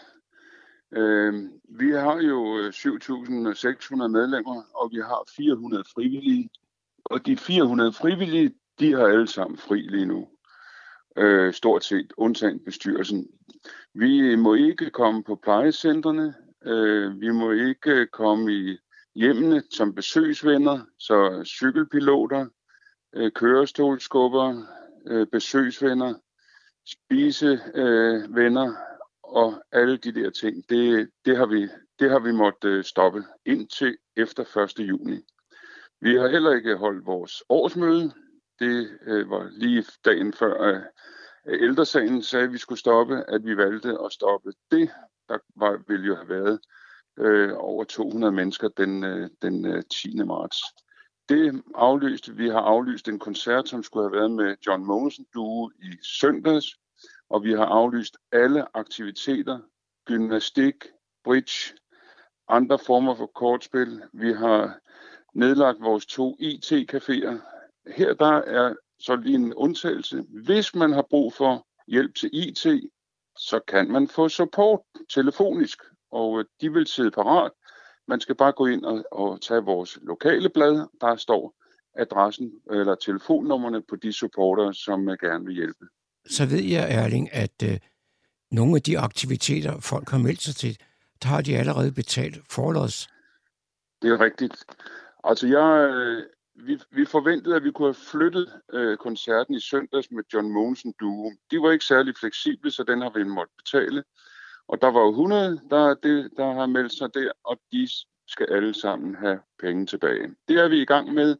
Øh, 0.92 1.34
vi 1.68 1.90
har 1.90 2.16
jo 2.16 2.58
øh, 2.58 2.68
7.600 2.68 4.08
medlemmer, 4.08 4.62
og 4.74 4.90
vi 4.92 4.96
har 4.96 5.28
400 5.36 5.84
frivillige. 5.94 6.50
Og 7.04 7.26
de 7.26 7.36
400 7.36 7.92
frivillige, 7.92 8.54
de 8.80 8.92
har 8.92 9.06
alle 9.06 9.28
sammen 9.28 9.58
fri 9.58 9.80
lige 9.80 10.06
nu 10.06 10.28
øh, 11.16 11.52
stort 11.54 11.84
set 11.84 12.12
undtagen 12.16 12.64
bestyrelsen. 12.64 13.26
Vi 13.94 14.36
må 14.36 14.54
ikke 14.54 14.90
komme 14.90 15.24
på 15.24 15.34
plejecentrene, 15.42 16.34
øh, 16.68 17.20
vi 17.20 17.30
må 17.30 17.50
ikke 17.50 17.90
øh, 17.90 18.06
komme 18.06 18.52
i 18.52 18.78
hjemmene 19.14 19.62
som 19.70 19.94
besøgsvenner, 19.94 20.80
så 20.98 21.42
cykelpiloter, 21.46 22.46
øh, 23.14 23.32
kørestolskubber, 23.32 24.62
øh, 25.06 25.26
besøgsvenner, 25.26 26.14
spisevenner 26.86 28.68
øh, 28.68 28.76
og 29.22 29.62
alle 29.72 29.96
de 29.96 30.12
der 30.12 30.30
ting, 30.30 30.64
det, 30.68 31.10
det 31.24 31.36
har 31.36 31.46
vi, 31.46 31.68
det 31.98 32.10
har 32.10 32.18
vi 32.18 32.32
måttet 32.32 32.68
øh, 32.68 32.84
stoppe 32.84 33.24
indtil 33.46 33.96
efter 34.16 34.56
1. 34.78 34.88
juni. 34.88 35.20
Vi 36.00 36.16
har 36.16 36.28
heller 36.28 36.54
ikke 36.54 36.76
holdt 36.76 37.06
vores 37.06 37.42
årsmøde. 37.48 38.12
Det 38.58 38.98
øh, 39.06 39.30
var 39.30 39.48
lige 39.52 39.84
dagen 40.04 40.32
før 40.32 40.62
øh, 40.62 40.82
ældresagen 41.46 42.22
sagde, 42.22 42.44
at 42.44 42.52
vi 42.52 42.58
skulle 42.58 42.78
stoppe, 42.78 43.24
at 43.28 43.44
vi 43.44 43.56
valgte 43.56 43.88
at 44.04 44.12
stoppe 44.12 44.52
det. 44.70 44.90
Der 45.28 45.38
var, 45.56 45.82
ville 45.88 46.06
jo 46.06 46.16
have 46.16 46.28
været 46.28 46.60
øh, 47.18 47.50
over 47.56 47.84
200 47.84 48.32
mennesker 48.32 48.68
den, 48.68 49.04
øh, 49.04 49.30
den 49.42 49.66
øh, 49.66 49.82
10. 49.90 50.16
marts. 50.24 50.58
Det 51.28 51.62
aflyste, 51.74 52.34
vi 52.34 52.48
har 52.48 52.60
aflyst 52.60 53.08
en 53.08 53.18
koncert, 53.18 53.68
som 53.68 53.82
skulle 53.82 54.04
have 54.10 54.20
været 54.20 54.30
med 54.30 54.56
John 54.66 54.84
Mogensen 54.84 55.26
Duo 55.34 55.70
i 55.70 55.92
søndags, 56.20 56.66
og 57.30 57.44
vi 57.44 57.52
har 57.52 57.64
aflyst 57.64 58.16
alle 58.32 58.76
aktiviteter, 58.76 59.58
gymnastik, 60.04 60.74
bridge, 61.24 61.74
andre 62.48 62.78
former 62.78 63.14
for 63.14 63.26
kortspil. 63.26 64.02
Vi 64.12 64.32
har 64.32 64.78
nedlagt 65.34 65.80
vores 65.80 66.06
to 66.06 66.36
IT-caféer. 66.40 67.34
Her 67.96 68.14
der 68.14 68.32
er 68.32 68.74
så 68.98 69.16
lige 69.16 69.34
en 69.34 69.54
undtagelse. 69.54 70.24
Hvis 70.44 70.74
man 70.74 70.92
har 70.92 71.06
brug 71.10 71.32
for 71.32 71.66
hjælp 71.86 72.14
til 72.14 72.30
IT, 72.32 72.66
så 73.38 73.60
kan 73.68 73.90
man 73.90 74.08
få 74.08 74.28
support 74.28 74.80
telefonisk, 75.14 75.78
og 76.10 76.38
øh, 76.38 76.44
de 76.60 76.72
vil 76.72 76.86
sidde 76.86 77.10
parat. 77.10 77.52
Man 78.08 78.20
skal 78.20 78.34
bare 78.34 78.52
gå 78.52 78.66
ind 78.66 78.84
og, 78.84 79.04
og 79.12 79.42
tage 79.42 79.64
vores 79.64 79.98
lokale 80.02 80.48
blad. 80.48 80.86
Der 81.00 81.16
står 81.16 81.54
adressen 81.98 82.52
eller 82.70 82.94
telefonnummerne 82.94 83.82
på 83.88 83.96
de 83.96 84.12
supporter, 84.12 84.72
som 84.72 85.06
gerne 85.06 85.44
vil 85.44 85.54
hjælpe. 85.54 85.84
Så 86.26 86.46
ved 86.46 86.62
jeg, 86.62 86.86
Erling, 86.90 87.34
at 87.34 87.62
øh, 87.64 87.78
nogle 88.50 88.76
af 88.76 88.82
de 88.82 88.98
aktiviteter, 88.98 89.80
folk 89.80 90.08
har 90.10 90.18
meldt 90.18 90.42
sig 90.42 90.56
til, 90.56 90.78
der 91.22 91.28
har 91.28 91.40
de 91.40 91.58
allerede 91.58 91.92
betalt 91.92 92.36
forlods. 92.50 93.08
Det 94.02 94.10
er 94.10 94.20
rigtigt. 94.20 94.64
Altså, 95.24 95.46
jeg, 95.46 95.90
øh, 95.90 96.22
vi, 96.66 96.82
vi 96.90 97.04
forventede, 97.04 97.56
at 97.56 97.64
vi 97.64 97.70
kunne 97.70 97.88
have 97.88 97.94
flyttet 98.10 98.60
øh, 98.72 98.96
koncerten 98.96 99.54
i 99.54 99.60
søndags 99.60 100.10
med 100.10 100.24
John 100.34 100.52
Mogensen 100.52 100.94
Duo. 101.00 101.32
De 101.50 101.62
var 101.62 101.70
ikke 101.70 101.84
særlig 101.84 102.14
fleksible, 102.16 102.70
så 102.70 102.82
den 102.82 103.00
har 103.00 103.10
vi 103.10 103.24
måttet 103.24 103.56
betale. 103.56 104.04
Og 104.68 104.82
der 104.82 104.90
var 104.90 105.00
jo 105.00 105.10
100, 105.10 105.60
der, 105.70 105.94
det, 105.94 106.30
der 106.36 106.52
har 106.52 106.66
meldt 106.66 106.92
sig 106.92 107.14
der, 107.14 107.32
og 107.44 107.60
de 107.72 107.88
skal 108.26 108.46
alle 108.50 108.74
sammen 108.74 109.14
have 109.14 109.40
penge 109.60 109.86
tilbage. 109.86 110.34
Det 110.48 110.58
er 110.58 110.68
vi 110.68 110.82
i 110.82 110.84
gang 110.84 111.14
med. 111.14 111.36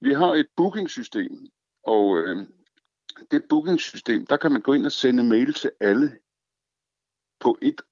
Vi 0.00 0.12
har 0.12 0.34
et 0.34 0.46
bookingsystem, 0.56 1.46
og 1.82 2.18
øh, 2.18 2.36
det 3.30 3.44
bookingsystem, 3.48 4.26
der 4.26 4.36
kan 4.36 4.52
man 4.52 4.60
gå 4.60 4.72
ind 4.72 4.86
og 4.86 4.92
sende 4.92 5.24
mail 5.24 5.52
til 5.52 5.70
alle 5.80 6.18
på 7.40 7.58
et, 7.62 7.82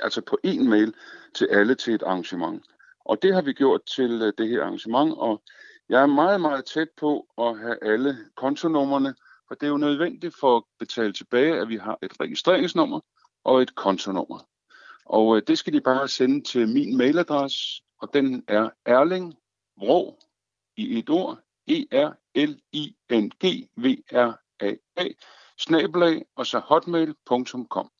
altså 0.00 0.20
på 0.20 0.38
en 0.44 0.68
mail 0.68 0.94
til 1.34 1.48
alle 1.50 1.74
til 1.74 1.94
et 1.94 2.02
arrangement. 2.02 2.64
Og 3.04 3.22
det 3.22 3.34
har 3.34 3.42
vi 3.42 3.52
gjort 3.52 3.82
til 3.86 4.22
øh, 4.22 4.32
det 4.38 4.48
her 4.48 4.62
arrangement, 4.62 5.14
og 5.16 5.42
jeg 5.90 6.02
er 6.02 6.06
meget, 6.06 6.40
meget 6.40 6.64
tæt 6.64 6.88
på 6.96 7.26
at 7.38 7.58
have 7.58 7.84
alle 7.84 8.16
kontonumrene, 8.36 9.14
for 9.48 9.54
det 9.54 9.66
er 9.66 9.70
jo 9.70 9.76
nødvendigt 9.76 10.34
for 10.40 10.56
at 10.56 10.62
betale 10.78 11.12
tilbage, 11.12 11.60
at 11.60 11.68
vi 11.68 11.76
har 11.76 11.98
et 12.02 12.20
registreringsnummer 12.20 13.00
og 13.44 13.62
et 13.62 13.74
kontonummer. 13.74 14.48
Og 15.04 15.36
øh, 15.36 15.42
det 15.46 15.58
skal 15.58 15.72
de 15.72 15.80
bare 15.80 16.08
sende 16.08 16.42
til 16.42 16.68
min 16.68 16.96
mailadresse, 16.96 17.82
og 18.00 18.14
den 18.14 18.44
er 18.48 18.70
Erling 18.86 19.34
Vrå 19.76 20.18
i 20.76 20.98
et 20.98 21.10
ord, 21.10 21.38
E-R-L-I-N-G-V-R-A-A, 21.66 22.24
snabelag, 25.58 26.24
og 26.36 26.46
så 26.46 26.58
hotmail.com. 26.58 27.90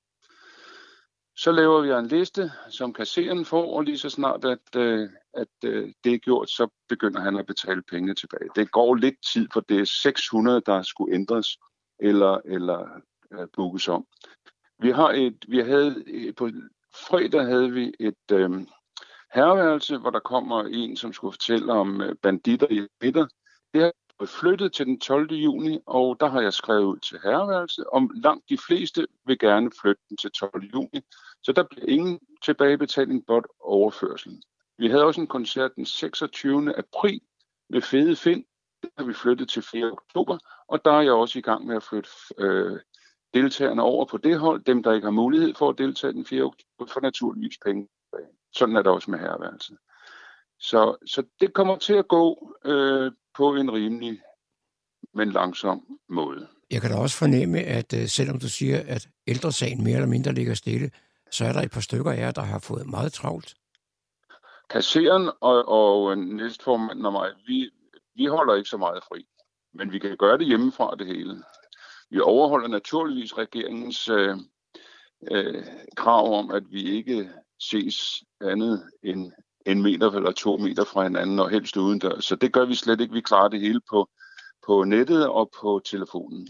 Så 1.40 1.52
laver 1.52 1.80
vi 1.80 1.90
en 1.90 2.06
liste, 2.06 2.52
som 2.68 2.92
kasseren 2.92 3.44
får, 3.44 3.76
og 3.76 3.82
lige 3.82 3.98
så 3.98 4.10
snart, 4.10 4.44
at, 4.44 4.76
øh, 4.76 5.08
at 5.34 5.48
øh, 5.64 5.92
det 6.04 6.14
er 6.14 6.18
gjort, 6.18 6.50
så 6.50 6.68
begynder 6.88 7.20
han 7.20 7.36
at 7.36 7.46
betale 7.46 7.82
penge 7.82 8.14
tilbage. 8.14 8.50
Det 8.56 8.70
går 8.70 8.94
lidt 8.94 9.14
tid, 9.32 9.48
for 9.52 9.60
det 9.60 9.80
er 9.80 9.84
600, 9.84 10.62
der 10.66 10.82
skulle 10.82 11.14
ændres 11.14 11.58
eller, 11.98 12.40
eller 12.44 12.88
øh, 13.32 13.48
bookes 13.56 13.88
om. 13.88 14.06
Vi 14.78 14.90
har 14.90 15.10
et, 15.10 15.44
vi 15.48 15.58
havde, 15.58 16.04
øh, 16.06 16.34
på 16.34 16.50
fredag 17.08 17.44
havde 17.44 17.70
vi 17.70 17.94
et 18.00 18.32
øh, 18.32 18.50
herværelse, 19.34 19.98
hvor 19.98 20.10
der 20.10 20.20
kommer 20.20 20.64
en, 20.64 20.96
som 20.96 21.12
skulle 21.12 21.32
fortælle 21.32 21.72
om 21.72 22.00
øh, 22.00 22.16
banditter 22.22 22.66
i 22.70 22.86
bitter. 23.00 23.26
Det 23.74 23.82
har 23.82 23.92
flyttet 24.26 24.72
til 24.72 24.86
den 24.86 25.00
12. 25.00 25.32
juni, 25.32 25.78
og 25.86 26.16
der 26.20 26.28
har 26.28 26.40
jeg 26.40 26.52
skrevet 26.52 26.84
ud 26.84 26.98
til 26.98 27.18
herreværelset, 27.22 27.84
om 27.92 28.10
langt 28.14 28.48
de 28.48 28.58
fleste 28.58 29.06
vil 29.26 29.38
gerne 29.38 29.70
flytte 29.80 30.02
den 30.08 30.16
til 30.16 30.30
12. 30.30 30.64
juni. 30.74 31.00
Så 31.42 31.52
der 31.52 31.62
bliver 31.70 31.86
ingen 31.86 32.20
tilbagebetaling, 32.44 33.26
blot 33.26 33.46
overførsel. 33.60 34.42
Vi 34.78 34.88
havde 34.88 35.04
også 35.04 35.20
en 35.20 35.26
koncert 35.26 35.74
den 35.76 35.86
26. 35.86 36.78
april 36.78 37.20
med 37.70 37.82
Fede 37.82 38.16
Find. 38.16 38.44
Det 38.82 38.90
har 38.98 39.04
vi 39.04 39.12
flyttet 39.12 39.48
til 39.48 39.62
4. 39.62 39.92
oktober, 39.92 40.38
og 40.68 40.84
der 40.84 40.92
er 40.92 41.00
jeg 41.00 41.12
også 41.12 41.38
i 41.38 41.42
gang 41.42 41.66
med 41.66 41.76
at 41.76 41.82
flytte 41.82 42.10
øh, 42.38 42.78
deltagerne 43.34 43.82
over 43.82 44.04
på 44.04 44.16
det 44.16 44.38
hold. 44.38 44.64
Dem, 44.64 44.82
der 44.82 44.92
ikke 44.92 45.06
har 45.06 45.12
mulighed 45.12 45.54
for 45.54 45.68
at 45.68 45.78
deltage 45.78 46.12
den 46.12 46.26
4. 46.26 46.42
oktober, 46.42 46.92
får 46.92 47.00
naturligvis 47.00 47.58
penge. 47.64 47.88
Sådan 48.52 48.76
er 48.76 48.82
det 48.82 48.92
også 48.92 49.10
med 49.10 49.18
herreværelset. 49.18 49.76
Så, 50.60 50.96
så 51.06 51.22
det 51.40 51.54
kommer 51.54 51.76
til 51.76 51.94
at 51.94 52.08
gå 52.08 52.56
øh, 52.64 53.12
på 53.36 53.54
en 53.54 53.72
rimelig, 53.72 54.20
men 55.14 55.30
langsom 55.30 55.98
måde. 56.08 56.48
Jeg 56.70 56.80
kan 56.80 56.90
da 56.90 56.96
også 56.96 57.18
fornemme, 57.18 57.60
at 57.60 57.92
uh, 57.92 58.06
selvom 58.06 58.38
du 58.38 58.48
siger, 58.48 58.82
at 58.86 59.08
ældresagen 59.26 59.84
mere 59.84 59.94
eller 59.94 60.08
mindre 60.08 60.32
ligger 60.32 60.54
stille, 60.54 60.90
så 61.30 61.44
er 61.44 61.52
der 61.52 61.60
et 61.60 61.70
par 61.70 61.80
stykker 61.80 62.10
af 62.10 62.16
jer, 62.16 62.30
der 62.30 62.42
har 62.42 62.58
fået 62.58 62.86
meget 62.86 63.12
travlt. 63.12 63.54
Kasseren 64.70 65.30
og, 65.40 65.68
og 65.68 66.18
næstformanden 66.18 67.06
og 67.06 67.12
mig, 67.12 67.30
vi, 67.46 67.70
vi 68.14 68.26
holder 68.26 68.54
ikke 68.54 68.68
så 68.68 68.76
meget 68.76 69.02
fri. 69.08 69.26
Men 69.74 69.92
vi 69.92 69.98
kan 69.98 70.16
gøre 70.16 70.38
det 70.38 70.46
hjemmefra 70.46 70.94
det 70.98 71.06
hele. 71.06 71.42
Vi 72.10 72.20
overholder 72.20 72.68
naturligvis 72.68 73.38
regeringens 73.38 74.08
øh, 74.08 74.36
øh, 75.30 75.64
krav 75.96 76.38
om, 76.38 76.50
at 76.50 76.62
vi 76.70 76.82
ikke 76.82 77.30
ses 77.58 78.22
andet 78.40 78.90
end 79.02 79.32
en 79.66 79.82
meter 79.82 80.10
eller 80.10 80.32
to 80.32 80.56
meter 80.56 80.84
fra 80.84 81.02
hinanden, 81.02 81.38
og 81.38 81.50
helst 81.50 81.76
uden. 81.76 82.00
Så 82.20 82.36
det 82.36 82.52
gør 82.52 82.64
vi 82.64 82.74
slet 82.74 83.00
ikke. 83.00 83.14
Vi 83.14 83.20
klarer 83.20 83.48
det 83.48 83.60
hele 83.60 83.80
på, 83.90 84.08
på 84.66 84.84
nettet 84.84 85.28
og 85.28 85.50
på 85.60 85.80
telefonen. 85.84 86.48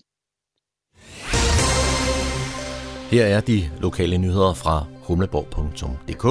Her 3.11 3.25
er 3.27 3.41
de 3.41 3.71
lokale 3.81 4.19
nyheder 4.19 4.55
fra 4.55 4.85
humleborg.dk, 5.03 6.25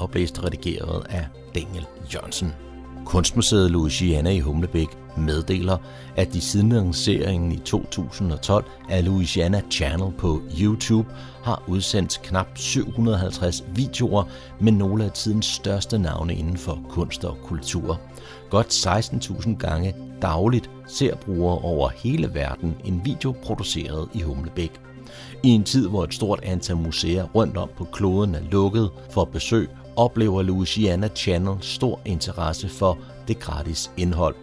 oplæst 0.00 0.38
og 0.38 0.44
redigeret 0.44 1.06
af 1.10 1.26
Daniel 1.54 1.86
Jørgensen. 2.14 2.48
Kunstmuseet 3.06 3.70
Louisiana 3.70 4.30
i 4.30 4.40
Humlebæk 4.40 4.98
meddeler, 5.16 5.78
at 6.16 6.32
de 6.32 6.40
siden 6.40 6.68
lanceringen 6.68 7.52
i 7.52 7.58
2012 7.58 8.64
af 8.88 9.04
Louisiana 9.04 9.62
Channel 9.70 10.12
på 10.18 10.40
YouTube 10.60 11.08
har 11.42 11.62
udsendt 11.66 12.20
knap 12.22 12.46
750 12.58 13.64
videoer 13.74 14.24
med 14.60 14.72
nogle 14.72 15.04
af 15.04 15.10
tidens 15.10 15.46
største 15.46 15.98
navne 15.98 16.34
inden 16.34 16.56
for 16.56 16.78
kunst 16.88 17.24
og 17.24 17.36
kultur. 17.44 18.00
Godt 18.50 18.86
16.000 18.86 19.56
gange 19.56 19.94
dagligt 20.22 20.70
ser 20.88 21.16
brugere 21.16 21.58
over 21.58 21.88
hele 21.88 22.34
verden 22.34 22.76
en 22.84 23.00
video 23.04 23.34
produceret 23.42 24.08
i 24.14 24.22
Humlebæk. 24.22 24.80
I 25.42 25.48
en 25.48 25.64
tid, 25.64 25.88
hvor 25.88 26.04
et 26.04 26.14
stort 26.14 26.40
antal 26.42 26.76
museer 26.76 27.24
rundt 27.24 27.56
om 27.56 27.70
på 27.76 27.84
kloden 27.84 28.34
er 28.34 28.40
lukket 28.50 28.90
for 29.10 29.24
besøg, 29.24 29.68
oplever 29.96 30.42
Louisiana 30.42 31.08
Channel 31.08 31.56
stor 31.60 32.00
interesse 32.04 32.68
for 32.68 32.98
det 33.28 33.38
gratis 33.38 33.90
indhold 33.96 34.34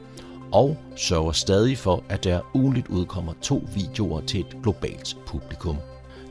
og 0.52 0.78
sørger 0.96 1.32
stadig 1.32 1.78
for, 1.78 2.04
at 2.10 2.24
der 2.24 2.40
ugenligt 2.54 2.88
udkommer 2.88 3.34
to 3.42 3.68
videoer 3.76 4.22
til 4.22 4.40
et 4.40 4.58
globalt 4.64 5.18
publikum. 5.28 5.78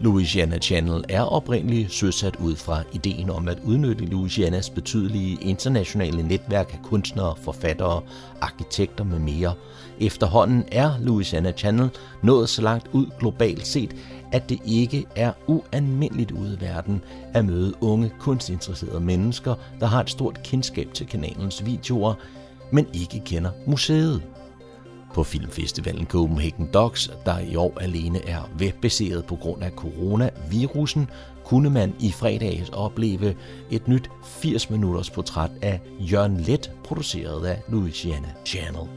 Louisiana 0.01 0.59
Channel 0.59 1.05
er 1.09 1.23
oprindeligt 1.23 1.93
søsat 1.93 2.37
ud 2.37 2.57
fra 2.57 2.83
ideen 2.93 3.31
om 3.31 3.49
at 3.49 3.59
udnytte 3.65 4.05
Louisianas 4.05 4.71
betydelige 4.71 5.39
internationale 5.41 6.23
netværk 6.23 6.73
af 6.73 6.79
kunstnere, 6.83 7.35
forfattere, 7.37 8.03
arkitekter 8.41 9.05
med 9.05 9.19
mere. 9.19 9.55
Efterhånden 10.01 10.65
er 10.73 10.91
Louisiana 11.01 11.53
Channel 11.53 11.91
nået 12.23 12.49
så 12.49 12.63
langt 12.63 12.87
ud 12.93 13.07
globalt 13.19 13.67
set, 13.67 13.97
at 14.33 14.49
det 14.49 14.59
ikke 14.65 15.07
er 15.17 15.33
ualmindeligt 15.47 16.31
ude 16.31 16.57
i 16.61 16.65
verden 16.65 17.05
at 17.35 17.45
møde 17.45 17.75
unge 17.81 18.13
kunstinteresserede 18.21 19.01
mennesker, 19.01 19.55
der 19.81 19.87
har 19.87 20.01
et 20.01 20.11
stort 20.11 20.43
kendskab 20.43 20.89
til 20.95 21.07
kanalens 21.07 21.65
videoer, 21.65 22.15
men 22.71 22.87
ikke 22.93 23.23
kender 23.25 23.51
museet. 23.67 24.23
På 25.15 25.25
filmfestivalen 25.25 26.07
Copenhagen 26.07 26.69
Docs, 26.75 27.11
der 27.25 27.39
i 27.39 27.57
år 27.57 27.79
alene 27.81 28.29
er 28.29 28.51
webbaseret 28.59 29.25
på 29.25 29.37
grund 29.37 29.63
af 29.63 29.71
coronavirusen, 29.71 31.11
kunne 31.45 31.71
man 31.71 31.95
i 32.01 32.11
fredags 32.11 32.69
opleve 32.69 33.35
et 33.71 33.89
nyt 33.89 34.11
80-minutters 34.23 35.11
portræt 35.11 35.51
af 35.63 35.81
Jørgen 36.01 36.41
Let, 36.41 36.71
produceret 36.85 37.47
af 37.47 37.63
Louisiana 37.69 38.29
Channel. 38.47 38.89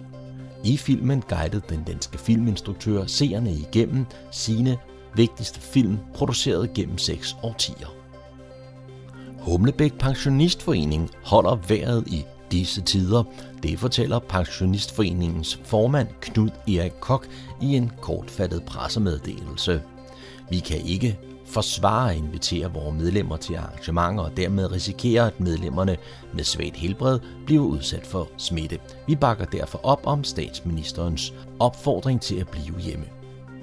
I 0.64 0.78
filmen 0.78 1.24
guidede 1.30 1.62
den 1.70 1.84
danske 1.84 2.18
filminstruktør 2.18 3.06
seerne 3.06 3.52
igennem 3.52 4.06
sine 4.32 4.78
vigtigste 5.16 5.62
film, 5.62 5.98
produceret 6.14 6.74
gennem 6.74 6.98
seks 6.98 7.36
årtier. 7.44 7.88
Humlebæk 9.40 9.94
Pensionistforening 10.00 11.10
holder 11.24 11.56
vejret 11.56 12.08
i 12.08 12.26
disse 12.52 12.82
tider. 12.82 13.24
Det 13.64 13.80
fortæller 13.80 14.20
Pensionistforeningens 14.20 15.60
formand 15.64 16.08
Knud 16.22 16.50
Erik 16.68 16.94
Kok 17.00 17.28
i 17.62 17.76
en 17.76 17.92
kortfattet 18.02 18.64
pressemeddelelse. 18.66 19.82
Vi 20.50 20.60
kan 20.60 20.78
ikke 20.78 21.20
forsvare 21.46 22.12
at 22.12 22.18
invitere 22.18 22.74
vores 22.74 23.02
medlemmer 23.02 23.38
til 23.38 23.56
arrangementer 23.56 24.24
og 24.24 24.38
dermed 24.38 24.72
risikere, 24.72 25.28
at 25.28 25.40
medlemmerne 25.40 25.98
med 26.34 26.44
svagt 26.44 26.76
helbred 26.76 27.20
bliver 27.46 27.64
udsat 27.64 28.06
for 28.06 28.30
smitte. 28.38 28.80
Vi 29.08 29.16
bakker 29.16 29.46
derfor 29.46 29.80
op 29.84 30.02
om 30.06 30.24
statsministerens 30.24 31.34
opfordring 31.60 32.22
til 32.22 32.36
at 32.36 32.48
blive 32.48 32.80
hjemme. 32.80 33.15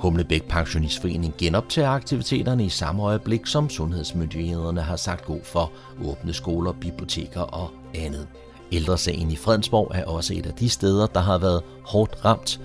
Humlebæk 0.02 0.48
Pensionistforening 0.48 1.34
genoptager 1.38 1.88
aktiviteterne 1.88 2.64
i 2.64 2.68
samme 2.68 3.02
øjeblik, 3.02 3.46
som 3.46 3.68
sundhedsmyndighederne 3.68 4.80
har 4.80 4.96
sagt 4.96 5.24
god 5.24 5.40
for 5.44 5.72
åbne 6.04 6.32
skoler, 6.32 6.72
biblioteker 6.72 7.40
og 7.40 7.70
andet. 7.94 8.26
Ældresagen 8.72 9.30
i 9.30 9.36
Fredensborg 9.36 9.90
er 9.94 10.04
også 10.04 10.34
et 10.34 10.46
af 10.46 10.52
de 10.52 10.68
steder, 10.68 11.06
der 11.06 11.20
har 11.20 11.38
været 11.38 11.62
hårdt 11.86 12.24
ramt. 12.24 12.60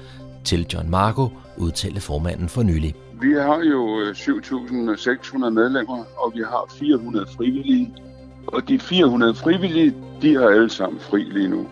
Til 0.46 0.66
John 0.74 0.90
Marco 0.90 1.30
udtalte 1.58 2.02
formanden 2.02 2.50
for 2.50 2.64
nylig. 2.64 2.96
Vi 3.22 3.34
har 3.34 3.64
jo 3.72 4.00
øh, 4.00 4.16
7.600 4.16 5.50
medlemmer, 5.50 6.04
og 6.18 6.32
vi 6.36 6.42
har 6.42 6.74
400 6.80 7.26
frivillige. 7.38 7.94
Og 8.48 8.68
de 8.68 8.80
400 8.80 9.36
frivillige, 9.36 9.96
de 10.22 10.34
har 10.34 10.48
alle 10.48 10.70
sammen 10.70 11.00
fri 11.00 11.24
lige 11.24 11.48
nu. 11.48 11.68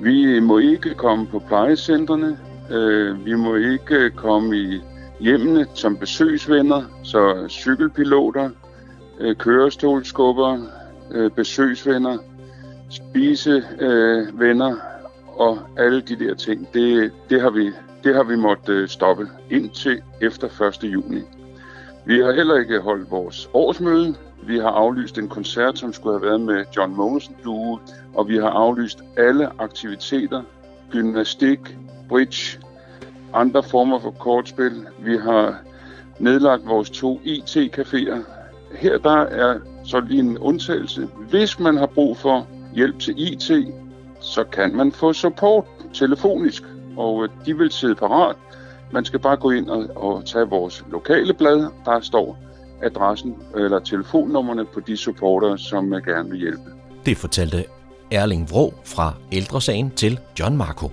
Vi 0.00 0.40
må 0.40 0.58
ikke 0.58 0.94
komme 0.94 1.26
på 1.26 1.38
plejecentrene. 1.38 2.38
Øh, 2.70 3.24
vi 3.24 3.34
må 3.34 3.54
ikke 3.54 4.10
komme 4.10 4.56
i 4.56 4.80
hjemmene 5.20 5.66
som 5.74 5.96
besøgsvenner, 5.96 6.82
så 7.02 7.46
cykelpiloter, 7.48 8.50
øh, 9.20 9.36
kørestolskubber, 9.36 10.58
øh, 11.10 11.30
besøgsvenner, 11.30 12.18
spisevenner 12.90 14.70
øh, 14.70 14.76
og 15.36 15.58
alle 15.76 16.00
de 16.00 16.16
der 16.16 16.34
ting, 16.34 16.68
det, 16.74 17.12
det 17.30 17.40
har 17.40 17.50
vi 17.50 17.72
det 18.04 18.14
har 18.14 18.22
vi 18.22 18.36
måttet 18.36 18.90
stoppe 18.90 19.28
indtil 19.50 20.02
efter 20.20 20.62
1. 20.62 20.84
juni. 20.84 21.22
Vi 22.04 22.20
har 22.20 22.32
heller 22.32 22.58
ikke 22.58 22.80
holdt 22.80 23.10
vores 23.10 23.50
årsmøde. 23.54 24.14
Vi 24.42 24.58
har 24.58 24.70
aflyst 24.70 25.18
en 25.18 25.28
koncert, 25.28 25.78
som 25.78 25.92
skulle 25.92 26.18
have 26.18 26.28
været 26.28 26.40
med 26.40 26.64
John 26.76 26.96
Mogensen 26.96 27.36
Duo, 27.44 27.78
og 28.14 28.28
vi 28.28 28.36
har 28.36 28.50
aflyst 28.50 28.98
alle 29.16 29.48
aktiviteter, 29.58 30.42
gymnastik, 30.90 31.60
bridge, 32.08 32.58
andre 33.32 33.62
former 33.62 33.98
for 33.98 34.10
kortspil. 34.10 34.86
Vi 34.98 35.16
har 35.16 35.58
nedlagt 36.18 36.66
vores 36.66 36.90
to 36.90 37.20
IT-caféer. 37.24 38.16
Her 38.78 38.98
der 38.98 39.20
er 39.20 39.58
så 39.84 40.00
lige 40.00 40.20
en 40.20 40.38
undtagelse. 40.38 41.08
Hvis 41.30 41.58
man 41.58 41.76
har 41.76 41.86
brug 41.86 42.16
for 42.16 42.46
hjælp 42.74 42.98
til 42.98 43.14
IT, 43.32 43.50
så 44.20 44.44
kan 44.44 44.76
man 44.76 44.92
få 44.92 45.12
support 45.12 45.64
telefonisk, 45.94 46.62
og 46.96 47.24
øh, 47.24 47.28
de 47.46 47.58
vil 47.58 47.70
sidde 47.70 47.94
parat. 47.94 48.36
Man 48.92 49.04
skal 49.04 49.20
bare 49.20 49.36
gå 49.36 49.50
ind 49.50 49.68
og, 49.68 49.86
og 49.96 50.26
tage 50.26 50.48
vores 50.48 50.84
lokale 50.90 51.34
blad. 51.34 51.68
Der 51.84 52.00
står 52.00 52.38
adressen 52.82 53.34
eller 53.56 53.78
telefonnummerne 53.78 54.64
på 54.64 54.80
de 54.80 54.96
supporter, 54.96 55.56
som 55.56 55.84
man 55.84 56.02
gerne 56.02 56.30
vil 56.30 56.38
hjælpe. 56.38 56.70
Det 57.06 57.16
fortalte 57.16 57.64
Erling 58.10 58.50
Vrå 58.50 58.74
fra 58.84 59.14
Ældresagen 59.32 59.90
til 59.90 60.18
John 60.40 60.56
Marco. 60.56 60.90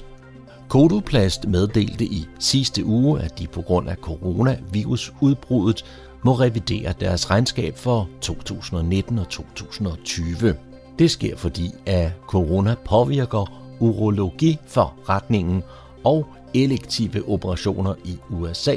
Kodoplast 0.73 1.47
meddelte 1.47 2.05
i 2.05 2.27
sidste 2.39 2.85
uge, 2.85 3.21
at 3.21 3.39
de 3.39 3.47
på 3.47 3.61
grund 3.61 3.89
af 3.89 3.95
coronavirusudbruddet 3.95 5.85
må 6.23 6.33
revidere 6.33 6.93
deres 6.99 7.29
regnskab 7.29 7.77
for 7.77 8.09
2019 8.21 9.19
og 9.19 9.29
2020. 9.29 10.55
Det 10.99 11.11
sker 11.11 11.37
fordi, 11.37 11.71
at 11.85 12.11
corona 12.27 12.75
påvirker 12.85 13.51
urologiforretningen 13.79 15.63
og 16.03 16.27
elektive 16.53 17.29
operationer 17.29 17.95
i 18.05 18.17
USA. 18.29 18.75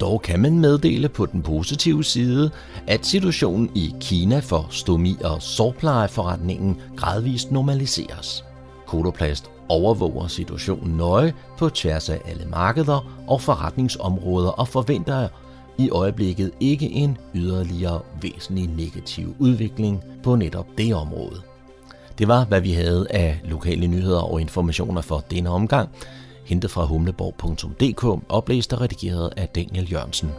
Dog 0.00 0.22
kan 0.22 0.40
man 0.40 0.58
meddele 0.58 1.08
på 1.08 1.26
den 1.26 1.42
positive 1.42 2.04
side, 2.04 2.50
at 2.86 3.06
situationen 3.06 3.70
i 3.74 3.94
Kina 4.00 4.38
for 4.38 4.66
stomi- 4.70 5.22
og 5.24 5.42
sårplejeforretningen 5.42 6.80
gradvist 6.96 7.50
normaliseres. 7.50 8.44
Kodoplast 8.86 9.50
overvåger 9.68 10.26
situationen 10.26 10.96
nøje 10.96 11.34
på 11.58 11.68
tværs 11.68 12.08
af 12.08 12.20
alle 12.24 12.44
markeder 12.44 13.24
og 13.26 13.40
forretningsområder 13.40 14.50
og 14.50 14.68
forventer 14.68 15.28
i 15.78 15.90
øjeblikket 15.90 16.50
ikke 16.60 16.90
en 16.90 17.18
yderligere 17.34 18.00
væsentlig 18.22 18.66
negativ 18.66 19.36
udvikling 19.38 20.04
på 20.22 20.36
netop 20.36 20.66
det 20.78 20.94
område. 20.94 21.42
Det 22.18 22.28
var, 22.28 22.44
hvad 22.44 22.60
vi 22.60 22.72
havde 22.72 23.06
af 23.10 23.40
lokale 23.44 23.86
nyheder 23.86 24.20
og 24.20 24.40
informationer 24.40 25.00
for 25.00 25.24
denne 25.30 25.50
omgang. 25.50 25.88
Hentet 26.44 26.70
fra 26.70 26.84
humleborg.dk, 26.84 28.24
oplæst 28.28 28.72
og 28.72 28.80
redigeret 28.80 29.32
af 29.36 29.48
Daniel 29.48 29.92
Jørgensen. 29.92 30.30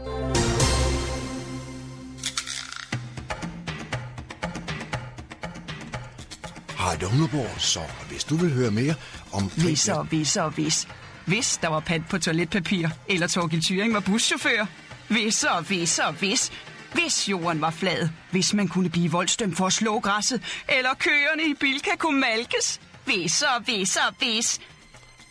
Hej 7.00 7.08
Humleborg, 7.08 7.62
så 7.62 7.80
hvis 8.10 8.24
du 8.24 8.36
vil 8.36 8.54
høre 8.54 8.72
mere 8.72 8.96
om... 9.32 9.44
Hvis 9.44 9.90
og 9.90 10.04
hvis 10.04 10.38
og 10.38 10.52
hvis. 10.52 10.88
Hvis 11.26 11.58
der 11.62 11.68
var 11.68 11.80
pant 11.80 12.10
på 12.10 12.18
toiletpapir, 12.18 12.88
eller 13.08 13.28
Torgild 13.28 13.62
Thyring 13.62 13.94
var 13.94 14.00
buschauffør. 14.00 14.66
Hvis 15.08 15.44
og 15.44 15.62
hvis 15.64 16.00
og 16.00 16.14
hvis. 16.14 16.52
Hvis 16.94 17.30
jorden 17.30 17.62
var 17.62 17.72
flad, 17.72 18.10
hvis 18.32 18.54
man 18.54 18.68
kunne 18.68 18.90
blive 18.90 19.12
voldstømt 19.12 19.58
for 19.58 19.66
at 19.66 19.74
slå 19.74 20.00
græsset, 20.00 20.42
eller 20.70 20.90
køerne 21.00 21.44
i 21.44 21.54
Bilka 21.60 21.90
kunne 21.98 22.20
malkes. 22.20 22.82
Hvis 23.06 23.42
og 23.42 23.64
hvis 23.64 23.96
og 23.96 24.16
hvis. 24.20 24.60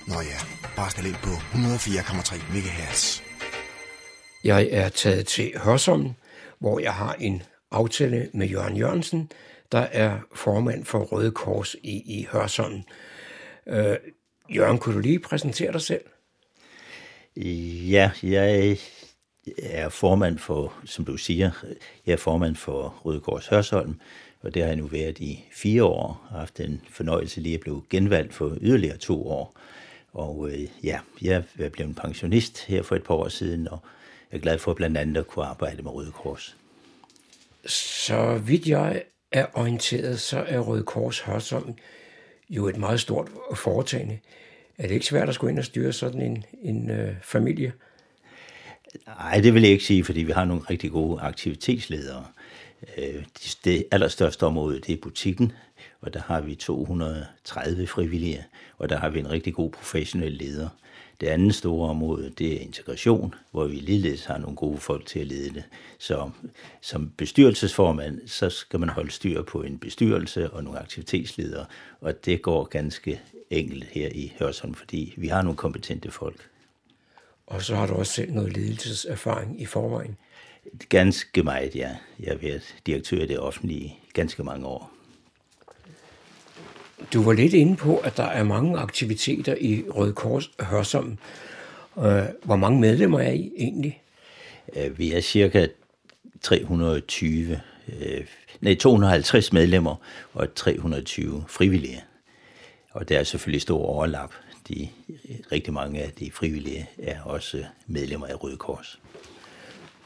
Nå 0.07 0.21
ja, 0.21 0.39
bare 0.77 0.91
stil 0.91 1.07
ind 1.07 1.17
på 1.23 1.31
104,3 1.31 2.53
MHz. 2.53 3.21
Jeg 4.45 4.69
er 4.71 4.89
taget 4.89 5.27
til 5.27 5.53
Hørsholm, 5.65 6.11
hvor 6.61 6.81
jeg 6.81 6.95
har 6.95 7.13
en 7.13 7.43
aftale 7.71 8.29
med 8.35 8.47
Jørgen 8.47 8.77
Jørgensen, 8.77 9.31
der 9.73 9.79
er 9.79 10.19
formand 10.35 10.85
for 10.85 10.99
Røde 10.99 11.31
Kors 11.31 11.77
i, 11.83 12.19
i 12.19 12.27
Hørsholm. 12.31 12.83
Øh, 13.67 13.97
Jørgen, 14.51 14.79
kunne 14.79 14.95
du 14.95 15.01
lige 15.01 15.19
præsentere 15.19 15.73
dig 15.73 15.81
selv? 15.81 16.05
Ja, 17.91 18.11
jeg 18.23 18.79
er 19.59 19.89
formand 19.89 20.39
for, 20.39 20.75
som 20.85 21.05
du 21.05 21.17
siger, 21.17 21.51
jeg 22.07 22.13
er 22.13 22.17
formand 22.17 22.57
for 22.57 23.01
Røde 23.05 23.21
Kors 23.21 23.47
Hørsholm, 23.47 24.01
og 24.41 24.55
det 24.55 24.63
har 24.63 24.69
jeg 24.69 24.77
nu 24.77 24.87
været 24.87 25.19
i 25.19 25.45
fire 25.53 25.85
år, 25.85 26.27
og 26.31 26.39
haft 26.39 26.61
en 26.61 26.83
fornøjelse 26.91 27.41
lige 27.41 27.55
at 27.55 27.61
blive 27.61 27.83
genvalgt 27.91 28.35
for 28.35 28.57
yderligere 28.61 28.97
to 28.97 29.29
år. 29.29 29.57
Og 30.13 30.51
øh, 30.51 30.69
ja, 30.85 31.01
jeg 31.23 31.45
er 31.59 31.69
blevet 31.69 31.97
pensionist 31.97 32.65
her 32.65 32.83
for 32.83 32.97
et 32.97 33.03
par 33.03 33.15
år 33.15 33.29
siden, 33.29 33.69
og 33.69 33.79
jeg 34.33 34.39
er 34.39 34.43
glad 34.43 34.59
for 34.59 34.75
blandt 34.75 34.97
andet 34.97 35.17
at 35.17 35.27
kunne 35.27 35.45
arbejde 35.45 35.83
med 35.83 35.91
Røde 35.91 36.13
Kors. 36.13 36.57
Så 37.67 38.39
vidt 38.39 38.67
jeg 38.67 39.03
er 39.33 39.47
orienteret, 39.55 40.21
så 40.21 40.45
er 40.47 40.59
Røde 40.59 40.83
Kors 40.83 41.21
Hørsholm 41.21 41.75
jo 42.51 42.69
et 42.69 42.77
meget 42.77 43.01
stort 43.01 43.29
foretagende. 43.55 44.19
Er 44.79 44.87
det 44.87 44.95
ikke 44.95 45.07
svært 45.07 45.29
at 45.29 45.35
skulle 45.35 45.51
ind 45.51 45.59
og 45.59 45.65
styre 45.65 45.93
sådan 45.93 46.23
en, 46.23 46.45
en 46.63 46.91
øh, 46.91 47.15
familie? 47.23 47.73
Nej, 49.07 49.41
det 49.41 49.55
vil 49.55 49.63
jeg 49.63 49.71
ikke 49.71 49.85
sige, 49.85 50.05
fordi 50.05 50.23
vi 50.23 50.33
har 50.33 50.45
nogle 50.45 50.63
rigtig 50.71 50.91
gode 50.91 51.21
aktivitetsledere. 51.21 52.25
Øh, 52.99 53.25
det 53.65 53.85
allerstørste 53.91 54.47
område, 54.47 54.81
det 54.81 54.93
er 54.93 55.01
butikken, 55.03 55.53
og 56.01 56.15
der 56.15 56.21
har 56.21 56.41
vi 56.41 56.55
230 56.55 57.87
frivillige, 57.87 58.45
og 58.79 58.89
der 58.89 58.99
har 58.99 59.09
vi 59.09 59.19
en 59.19 59.31
rigtig 59.31 59.55
god 59.55 59.71
professionel 59.71 60.33
leder. 60.33 60.69
Det 61.21 61.27
andet 61.27 61.55
store 61.55 61.91
område, 61.91 62.33
det 62.39 62.57
er 62.57 62.61
integration, 62.61 63.35
hvor 63.51 63.67
vi 63.67 63.75
ligeledes 63.75 64.25
har 64.25 64.39
nogle 64.39 64.57
gode 64.57 64.79
folk 64.79 65.07
til 65.07 65.21
at 65.21 65.27
lede 65.27 65.55
det. 65.55 65.65
Så 65.99 66.31
som 66.81 67.13
bestyrelsesformand, 67.17 68.29
så 68.29 68.51
skal 68.51 68.81
man 68.81 68.89
holde 68.89 69.11
styr 69.11 69.43
på 69.43 69.63
en 69.63 69.79
bestyrelse 69.79 70.51
og 70.51 70.65
nogle 70.65 70.79
aktivitetsledere, 70.79 71.67
og 72.01 72.25
det 72.25 72.43
går 72.43 72.65
ganske 72.65 73.21
enkelt 73.51 73.85
her 73.85 74.09
i 74.09 74.33
Hørsholm, 74.39 74.75
fordi 74.75 75.15
vi 75.17 75.29
har 75.29 75.43
nogle 75.43 75.57
kompetente 75.57 76.11
folk. 76.11 76.49
Og 77.47 77.63
så 77.63 77.77
har 77.77 77.87
du 77.87 77.95
også 77.95 78.13
selv 78.13 78.33
noget 78.33 78.53
ledelseserfaring 78.53 79.61
i 79.61 79.67
forvejen. 79.67 80.17
Ganske 80.89 81.43
meget, 81.43 81.77
ja. 81.77 81.97
Jeg 82.21 82.33
har 82.33 82.39
været 82.39 82.75
direktør 82.87 83.23
i 83.23 83.27
det 83.27 83.39
offentlige 83.39 83.99
ganske 84.13 84.45
mange 84.45 84.67
år. 84.67 84.98
Du 87.13 87.23
var 87.23 87.33
lidt 87.33 87.55
inde 87.55 87.77
på, 87.77 87.97
at 87.97 88.17
der 88.17 88.25
er 88.25 88.45
mange 88.45 88.79
aktiviteter 88.79 89.55
i 89.61 89.85
Røde 89.91 90.13
Kors 90.13 90.51
Hørsholm. 90.61 91.19
Øh, 91.99 92.23
hvor 92.43 92.57
mange 92.57 92.81
medlemmer 92.81 93.21
er 93.21 93.33
I 93.33 93.53
egentlig? 93.57 94.03
Øh, 94.77 94.99
vi 94.99 95.13
er 95.13 95.21
cirka 95.21 95.67
320, 96.43 97.61
øh, 97.89 98.25
nej, 98.61 98.75
250 98.75 99.53
medlemmer 99.53 99.95
og 100.33 100.55
320 100.55 101.45
frivillige. 101.49 102.05
Og 102.91 103.09
der 103.09 103.19
er 103.19 103.25
selvfølgelig 103.25 103.63
stor 103.63 103.87
overlap. 103.87 104.33
De, 104.69 104.89
rigtig 105.53 105.73
mange 105.73 106.03
af 106.03 106.11
de 106.11 106.31
frivillige 106.31 106.91
er 106.99 107.23
også 107.23 107.65
medlemmer 107.87 108.27
af 108.27 108.45
Røde 108.45 108.57
Kors. 108.57 109.01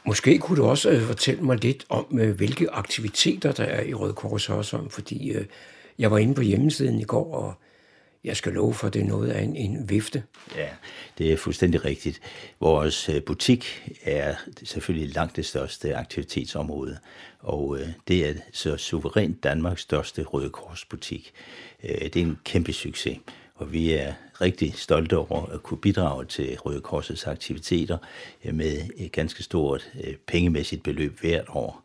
Måske 0.05 0.37
kunne 0.37 0.57
du 0.57 0.65
også 0.65 1.01
fortælle 1.01 1.41
mig 1.41 1.63
lidt 1.63 1.85
om, 1.89 2.03
hvilke 2.35 2.71
aktiviteter 2.71 3.51
der 3.51 3.63
er 3.63 3.83
i 3.83 3.93
Røde 3.93 4.13
Kors 4.13 4.45
Hørsholm, 4.45 4.89
fordi 4.89 5.35
jeg 5.99 6.11
var 6.11 6.17
inde 6.17 6.35
på 6.35 6.41
hjemmesiden 6.41 6.99
i 6.99 7.03
går, 7.03 7.33
og 7.33 7.53
jeg 8.23 8.37
skal 8.37 8.53
love 8.53 8.73
for, 8.73 8.87
at 8.87 8.93
det 8.93 9.01
er 9.01 9.05
noget 9.05 9.29
af 9.29 9.41
en, 9.41 9.55
en 9.55 9.89
vifte. 9.89 10.23
Ja, 10.55 10.67
det 11.17 11.33
er 11.33 11.37
fuldstændig 11.37 11.85
rigtigt. 11.85 12.21
Vores 12.59 13.09
øh, 13.09 13.23
butik 13.23 13.89
er 14.03 14.35
selvfølgelig 14.63 15.15
langt 15.15 15.35
det 15.35 15.45
største 15.45 15.95
aktivitetsområde, 15.95 16.97
og 17.39 17.77
øh, 17.79 17.87
det 18.07 18.29
er 18.29 18.33
så 18.53 18.77
suverænt 18.77 19.43
Danmarks 19.43 19.81
største 19.81 20.23
Røde 20.23 20.49
Kors 20.49 20.85
butik. 20.85 21.33
Øh, 21.83 22.01
det 22.01 22.15
er 22.15 22.21
en 22.21 22.39
kæmpe 22.43 22.73
succes, 22.73 23.19
og 23.55 23.73
vi 23.73 23.93
er 23.93 24.13
rigtig 24.41 24.73
stolte 24.73 25.17
over 25.17 25.45
at 25.45 25.63
kunne 25.63 25.77
bidrage 25.77 26.25
til 26.25 26.57
Røde 26.59 26.81
Korsets 26.81 27.27
aktiviteter 27.27 27.97
med 28.43 28.81
et 28.97 29.11
ganske 29.11 29.43
stort 29.43 29.91
pengemæssigt 30.27 30.83
beløb 30.83 31.19
hvert 31.19 31.45
år. 31.49 31.83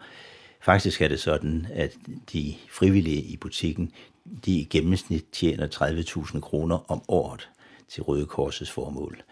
Faktisk 0.61 1.03
er 1.03 1.09
det 1.09 1.21
sådan, 1.21 1.67
at 1.73 1.93
de 2.33 2.55
frivillige 2.71 3.23
i 3.23 3.37
butikken, 3.37 3.93
de 4.45 4.53
i 4.53 4.65
gennemsnit 4.65 5.25
tjener 5.33 5.67
30.000 5.67 6.41
kroner 6.41 6.91
om 6.91 7.03
året 7.09 7.49
til 7.89 8.03
Røde 8.03 8.27
Korsets 8.27 8.71
formål. 8.71 9.23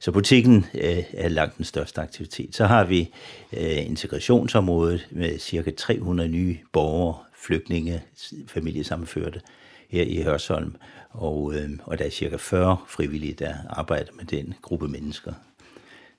Så 0.00 0.12
butikken 0.12 0.66
øh, 0.74 1.04
er 1.12 1.28
langt 1.28 1.56
den 1.56 1.64
største 1.64 2.00
aktivitet. 2.00 2.56
Så 2.56 2.64
har 2.64 2.84
vi 2.84 3.10
øh, 3.52 3.86
integrationsområdet 3.86 5.08
med 5.10 5.38
cirka 5.38 5.70
300 5.70 6.28
nye 6.28 6.58
borgere, 6.72 7.18
flygtninge, 7.36 8.02
familiesammenførte 8.46 9.40
her 9.88 10.02
i 10.02 10.22
Hørsholm, 10.22 10.76
og, 11.10 11.54
øh, 11.54 11.70
og 11.84 11.98
der 11.98 12.04
er 12.04 12.10
cirka 12.10 12.36
40 12.36 12.76
frivillige, 12.88 13.34
der 13.34 13.54
arbejder 13.68 14.12
med 14.12 14.24
den 14.24 14.54
gruppe 14.62 14.88
mennesker. 14.88 15.32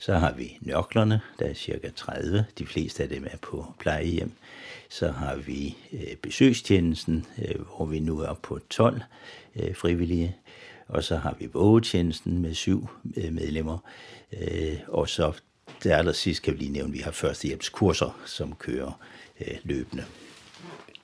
Så 0.01 0.13
har 0.13 0.33
vi 0.33 0.57
nørklerne, 0.61 1.21
der 1.39 1.45
er 1.45 1.53
cirka 1.53 1.89
30. 1.95 2.45
De 2.57 2.65
fleste 2.65 3.03
af 3.03 3.09
dem 3.09 3.25
er 3.31 3.37
på 3.37 3.65
plejehjem. 3.79 4.31
Så 4.89 5.11
har 5.11 5.35
vi 5.35 5.77
øh, 5.93 6.15
besøgstjenesten, 6.21 7.25
øh, 7.37 7.55
hvor 7.61 7.85
vi 7.85 7.99
nu 7.99 8.19
er 8.19 8.33
på 8.33 8.59
12 8.69 9.01
øh, 9.55 9.75
frivillige. 9.75 10.35
Og 10.87 11.03
så 11.03 11.15
har 11.15 11.35
vi 11.39 11.45
vågetjenesten 11.53 12.41
med 12.41 12.53
syv 12.53 12.87
øh, 13.17 13.33
medlemmer. 13.33 13.77
Øh, 14.41 14.77
og 14.87 15.09
så 15.09 15.33
det 15.83 15.91
allersidst 15.91 16.41
kan 16.43 16.53
vi 16.53 16.59
lige 16.59 16.71
nævne, 16.71 16.89
at 16.89 16.93
vi 16.93 16.99
har 16.99 17.11
førstehjælpskurser, 17.11 18.21
som 18.25 18.55
kører 18.55 18.99
øh, 19.41 19.57
løbende. 19.63 20.03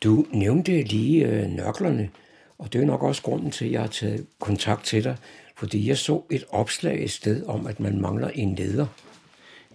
Du 0.03 0.25
nævnte 0.31 0.83
lige 0.83 1.25
øh, 1.25 1.47
nørklerne, 1.47 2.09
og 2.57 2.73
det 2.73 2.81
er 2.81 2.85
nok 2.85 3.03
også 3.03 3.21
grunden 3.21 3.51
til, 3.51 3.65
at 3.65 3.71
jeg 3.71 3.81
har 3.81 3.87
taget 3.87 4.25
kontakt 4.39 4.85
til 4.85 5.03
dig, 5.03 5.17
fordi 5.57 5.87
jeg 5.87 5.97
så 5.97 6.21
et 6.31 6.45
opslag 6.49 7.03
et 7.03 7.11
sted 7.11 7.45
om, 7.45 7.67
at 7.67 7.79
man 7.79 8.01
mangler 8.01 8.29
en 8.29 8.55
leder. 8.55 8.85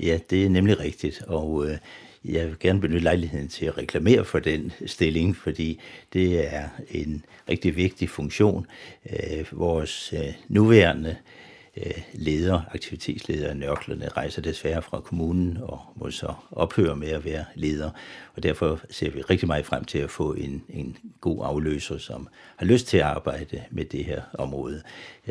Ja, 0.01 0.19
det 0.31 0.45
er 0.45 0.49
nemlig 0.49 0.79
rigtigt, 0.79 1.23
og 1.27 1.67
øh, 1.69 1.79
jeg 2.25 2.47
vil 2.47 2.59
gerne 2.61 2.81
benytte 2.81 3.05
lejligheden 3.05 3.49
til 3.49 3.67
at 3.67 3.79
reklamere 3.79 4.25
for 4.25 4.39
den 4.39 4.73
stilling, 4.87 5.37
fordi 5.37 5.81
det 6.13 6.55
er 6.55 6.69
en 6.91 7.25
rigtig 7.49 7.77
vigtig 7.77 8.09
funktion. 8.09 8.67
Øh, 9.11 9.47
vores 9.53 10.13
øh, 10.13 10.33
nuværende 10.49 11.11
øh, 11.11 11.42
Øh, 11.77 12.03
leder, 12.13 12.61
aktivitetsleder 12.75 13.55
Nørklerne, 13.55 14.09
rejser 14.09 14.43
desværre 14.43 14.83
fra 14.83 15.01
kommunen 15.01 15.59
og 15.63 15.81
må 15.97 16.11
så 16.11 16.35
ophøre 16.51 16.97
med 16.97 17.09
at 17.09 17.25
være 17.25 17.45
leder. 17.55 17.91
Og 18.37 18.43
derfor 18.43 18.81
ser 18.91 19.11
vi 19.11 19.23
rigtig 19.23 19.49
meget 19.49 19.67
frem 19.67 19.85
til 19.85 19.99
at 19.99 20.11
få 20.11 20.33
en, 20.33 20.65
en 20.69 20.97
god 21.21 21.45
afløser, 21.45 21.99
som 21.99 22.29
har 22.57 22.67
lyst 22.67 22.87
til 22.87 22.97
at 22.97 23.05
arbejde 23.05 23.63
med 23.71 23.85
det 23.85 24.05
her 24.05 24.23
område. 24.35 24.83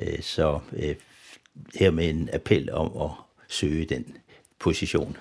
Øh, 0.01 0.21
så 0.21 0.59
øh, 0.73 0.95
her 1.75 1.91
med 1.91 2.09
en 2.09 2.29
appel 2.33 2.71
om 2.71 3.01
at 3.01 3.09
søge 3.49 3.85
den 3.85 4.05
position. 4.59 5.17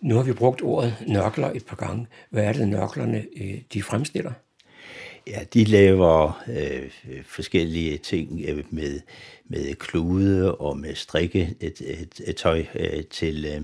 Nu 0.00 0.14
har 0.14 0.22
vi 0.22 0.32
brugt 0.32 0.62
ordet 0.62 1.04
nørkler 1.06 1.50
et 1.50 1.66
par 1.66 1.76
gange. 1.76 2.06
Hvad 2.30 2.44
er 2.44 2.52
det, 2.52 2.68
nørklerne 2.68 3.24
de 3.72 3.82
fremstiller? 3.82 4.32
Ja, 5.26 5.44
de 5.54 5.64
laver 5.64 6.42
øh, 6.48 7.22
forskellige 7.24 7.98
ting 7.98 8.44
øh, 8.48 8.64
med, 8.70 9.00
med 9.48 9.74
klude 9.74 10.54
og 10.54 10.78
med 10.78 10.94
strikke 10.94 11.56
et, 11.60 11.80
et, 11.80 12.20
et 12.26 12.36
tøj 12.36 12.64
øh, 12.74 13.04
til, 13.04 13.44
øh, 13.44 13.62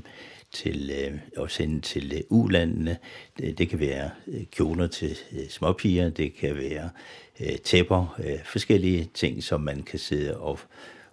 til 0.52 0.90
øh, 0.90 1.44
at 1.44 1.50
sende 1.50 1.80
til 1.80 2.12
øh, 2.14 2.20
ulandene. 2.30 2.98
Det, 3.38 3.58
det 3.58 3.68
kan 3.68 3.80
være 3.80 4.10
øh, 4.26 4.44
kjoler 4.44 4.86
til 4.86 5.18
øh, 5.32 5.48
småpiger, 5.48 6.10
det 6.10 6.34
kan 6.34 6.56
være 6.56 6.90
øh, 7.40 7.58
tæpper, 7.58 8.20
øh, 8.24 8.44
forskellige 8.44 9.10
ting, 9.14 9.42
som 9.42 9.60
man 9.60 9.82
kan 9.82 9.98
sidde 9.98 10.36
og, 10.36 10.58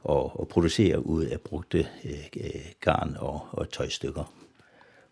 og, 0.04 0.39
og 0.39 0.47
producere 0.47 1.06
ud 1.06 1.26
af 1.26 1.41
brugte 1.41 1.88
øh, 2.06 2.26
øh 2.38 2.62
garn 2.82 3.16
og, 3.20 3.41
og 3.52 3.70
tøjstykker. 3.70 4.49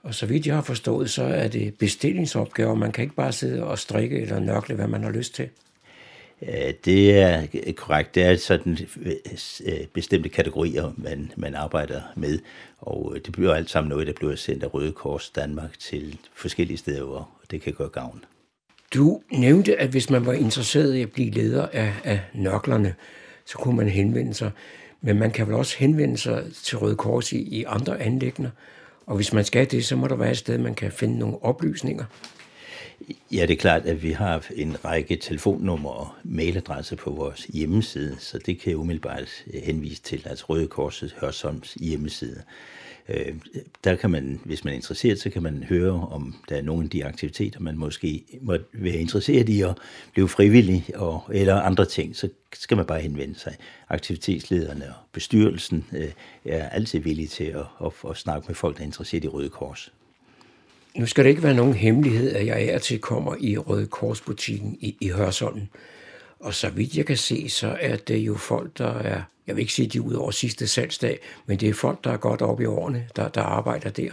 Og 0.04 0.16
så 0.16 0.26
vidt 0.26 0.48
jeg 0.48 0.56
har 0.56 0.62
forstået, 0.62 1.10
så 1.10 1.24
er 1.24 1.48
det 1.48 1.76
bestillingsopgaver. 1.76 2.76
Man 2.76 2.92
kan 2.92 3.04
ikke 3.04 3.16
bare 3.16 3.32
sidde 3.32 3.64
og 3.64 3.80
strikke 3.80 4.22
eller 4.22 4.40
nørkle, 4.40 4.76
hvad 4.76 4.88
man 4.88 5.04
har 5.04 5.12
lyst 5.12 5.36
til. 5.36 5.50
Det 6.86 7.20
er 7.20 7.48
korrekt. 7.76 8.16
Det 8.16 8.24
er 8.24 8.36
sådan 8.36 8.78
øh, 9.66 9.74
bestemte 9.94 10.30
kategorier, 10.30 10.94
man, 10.98 11.32
man 11.38 11.56
arbejder 11.56 12.02
med, 12.16 12.40
og 12.78 13.18
det 13.26 13.32
bliver 13.32 13.54
alt 13.54 13.70
sammen 13.70 13.90
noget, 13.90 14.08
der 14.08 14.14
bliver 14.14 14.36
sendt 14.36 14.64
af 14.64 14.74
Røde 14.74 14.92
Kors 14.92 15.30
Danmark 15.30 15.80
til 15.80 16.18
forskellige 16.36 16.78
steder, 16.78 17.04
hvor 17.04 17.30
det 17.52 17.62
kan 17.62 17.74
gøre 17.74 17.90
gavn. 17.90 18.24
Du 18.94 19.22
nævnte, 19.32 19.80
at 19.80 19.90
hvis 19.90 20.10
man 20.10 20.26
var 20.26 20.34
interesseret 20.34 20.96
i 20.96 21.02
at 21.02 21.12
blive 21.12 21.32
leder 21.32 21.68
af, 21.74 21.94
af 22.04 22.20
nørklerne, 22.34 22.96
så 23.46 23.58
kunne 23.58 23.78
man 23.78 23.90
henvende 23.90 24.34
sig. 24.34 24.52
Men 25.02 25.20
man 25.20 25.32
kan 25.32 25.48
vel 25.48 25.56
også 25.56 25.78
henvende 25.78 26.18
sig 26.18 26.44
til 26.64 26.78
Røde 26.78 26.96
Kors 26.96 27.34
i, 27.34 27.42
i 27.42 27.64
andre 27.64 28.02
anlægner. 28.02 28.50
Og 29.08 29.16
hvis 29.16 29.34
man 29.34 29.46
skal 29.46 29.72
det, 29.72 29.86
så 29.86 29.96
må 29.96 30.08
der 30.08 30.16
være 30.16 30.32
et 30.32 30.38
sted, 30.38 30.58
man 30.58 30.76
kan 30.76 30.92
finde 30.92 31.20
nogle 31.20 31.44
oplysninger. 31.44 32.06
Ja, 33.32 33.42
det 33.42 33.52
er 33.52 33.58
klart, 33.58 33.86
at 33.86 34.04
vi 34.04 34.12
har 34.12 34.46
en 34.56 34.86
række 34.86 35.16
telefonnumre 35.16 35.92
og 35.94 36.08
mailadresser 36.24 36.96
på 36.96 37.12
vores 37.12 37.44
hjemmeside, 37.44 38.16
så 38.20 38.38
det 38.38 38.60
kan 38.60 38.70
jeg 38.70 38.78
umiddelbart 38.78 39.44
eh, 39.54 39.64
henvise 39.64 40.02
til, 40.02 40.24
altså 40.26 40.46
Røde 40.50 40.68
Korsets 40.68 41.16
Hørsholms 41.22 41.74
hjemmeside. 41.74 42.44
Øh, 43.10 43.36
der 43.84 43.96
kan 43.96 44.10
man, 44.10 44.40
hvis 44.44 44.64
man 44.64 44.72
er 44.72 44.76
interesseret, 44.76 45.20
så 45.20 45.30
kan 45.30 45.44
man 45.44 45.64
høre, 45.70 46.08
om 46.12 46.36
der 46.50 46.56
er 46.56 46.62
nogle 46.62 46.84
af 46.84 46.90
de 46.90 47.06
aktiviteter, 47.06 47.60
man 47.60 47.78
måske 47.78 48.24
må 48.42 48.58
være 48.74 48.96
interesseret 48.96 49.50
i 49.50 49.62
at 49.62 49.78
blive 50.14 50.30
frivillig 50.30 50.86
og, 50.96 51.22
eller 51.34 51.56
andre 51.56 51.86
ting, 51.86 52.16
så 52.16 52.30
skal 52.54 52.78
man 52.78 52.86
bare 52.86 53.00
henvende 53.00 53.40
sig. 53.40 53.56
Aktivitetslederne 53.90 54.86
og 54.86 54.94
bestyrelsen 55.12 55.86
øh, 55.98 56.12
er 56.46 56.70
altid 56.70 57.00
villige 57.00 57.28
til 57.28 57.44
at, 57.44 57.66
at, 57.86 57.92
at 58.10 58.18
snakke 58.18 58.46
med 58.48 58.56
folk, 58.56 58.76
der 58.76 58.82
er 58.82 58.86
interesseret 58.86 59.24
i 59.24 59.28
Røde 59.28 59.50
Kors. 59.50 59.94
Nu 60.96 61.06
skal 61.06 61.24
det 61.24 61.30
ikke 61.30 61.44
være 61.44 61.54
nogen 61.54 61.74
hemmelighed, 61.74 62.32
at 62.32 62.46
jeg 62.46 62.66
er 62.66 62.80
til 62.80 63.00
kommer 63.00 63.36
i 63.40 63.58
Røde 63.58 63.88
Kors-butikken 63.88 64.78
i, 64.80 64.98
i 65.02 65.10
Hørsholm. 65.10 65.62
Og 66.40 66.54
så 66.54 66.70
vidt 66.70 66.98
jeg 66.98 67.06
kan 67.06 67.18
se, 67.18 67.50
så 67.50 67.78
er 67.80 67.96
det 67.96 68.18
jo 68.18 68.36
folk, 68.36 68.78
der 68.78 68.94
er, 68.94 69.22
jeg 69.48 69.56
vil 69.56 69.62
ikke 69.62 69.74
sige, 69.74 69.88
de 69.88 69.98
er 69.98 70.02
ud 70.02 70.14
over 70.14 70.32
sidste 70.32 70.68
salgsdag, 70.68 71.20
men 71.46 71.60
det 71.60 71.70
er 71.70 71.74
folk, 71.74 72.04
der 72.04 72.12
er 72.12 72.18
godt 72.18 72.42
oppe 72.42 72.64
i 72.64 72.66
årene, 72.66 73.08
der, 73.16 73.28
der 73.28 73.42
arbejder 73.42 73.90
der. 73.90 74.12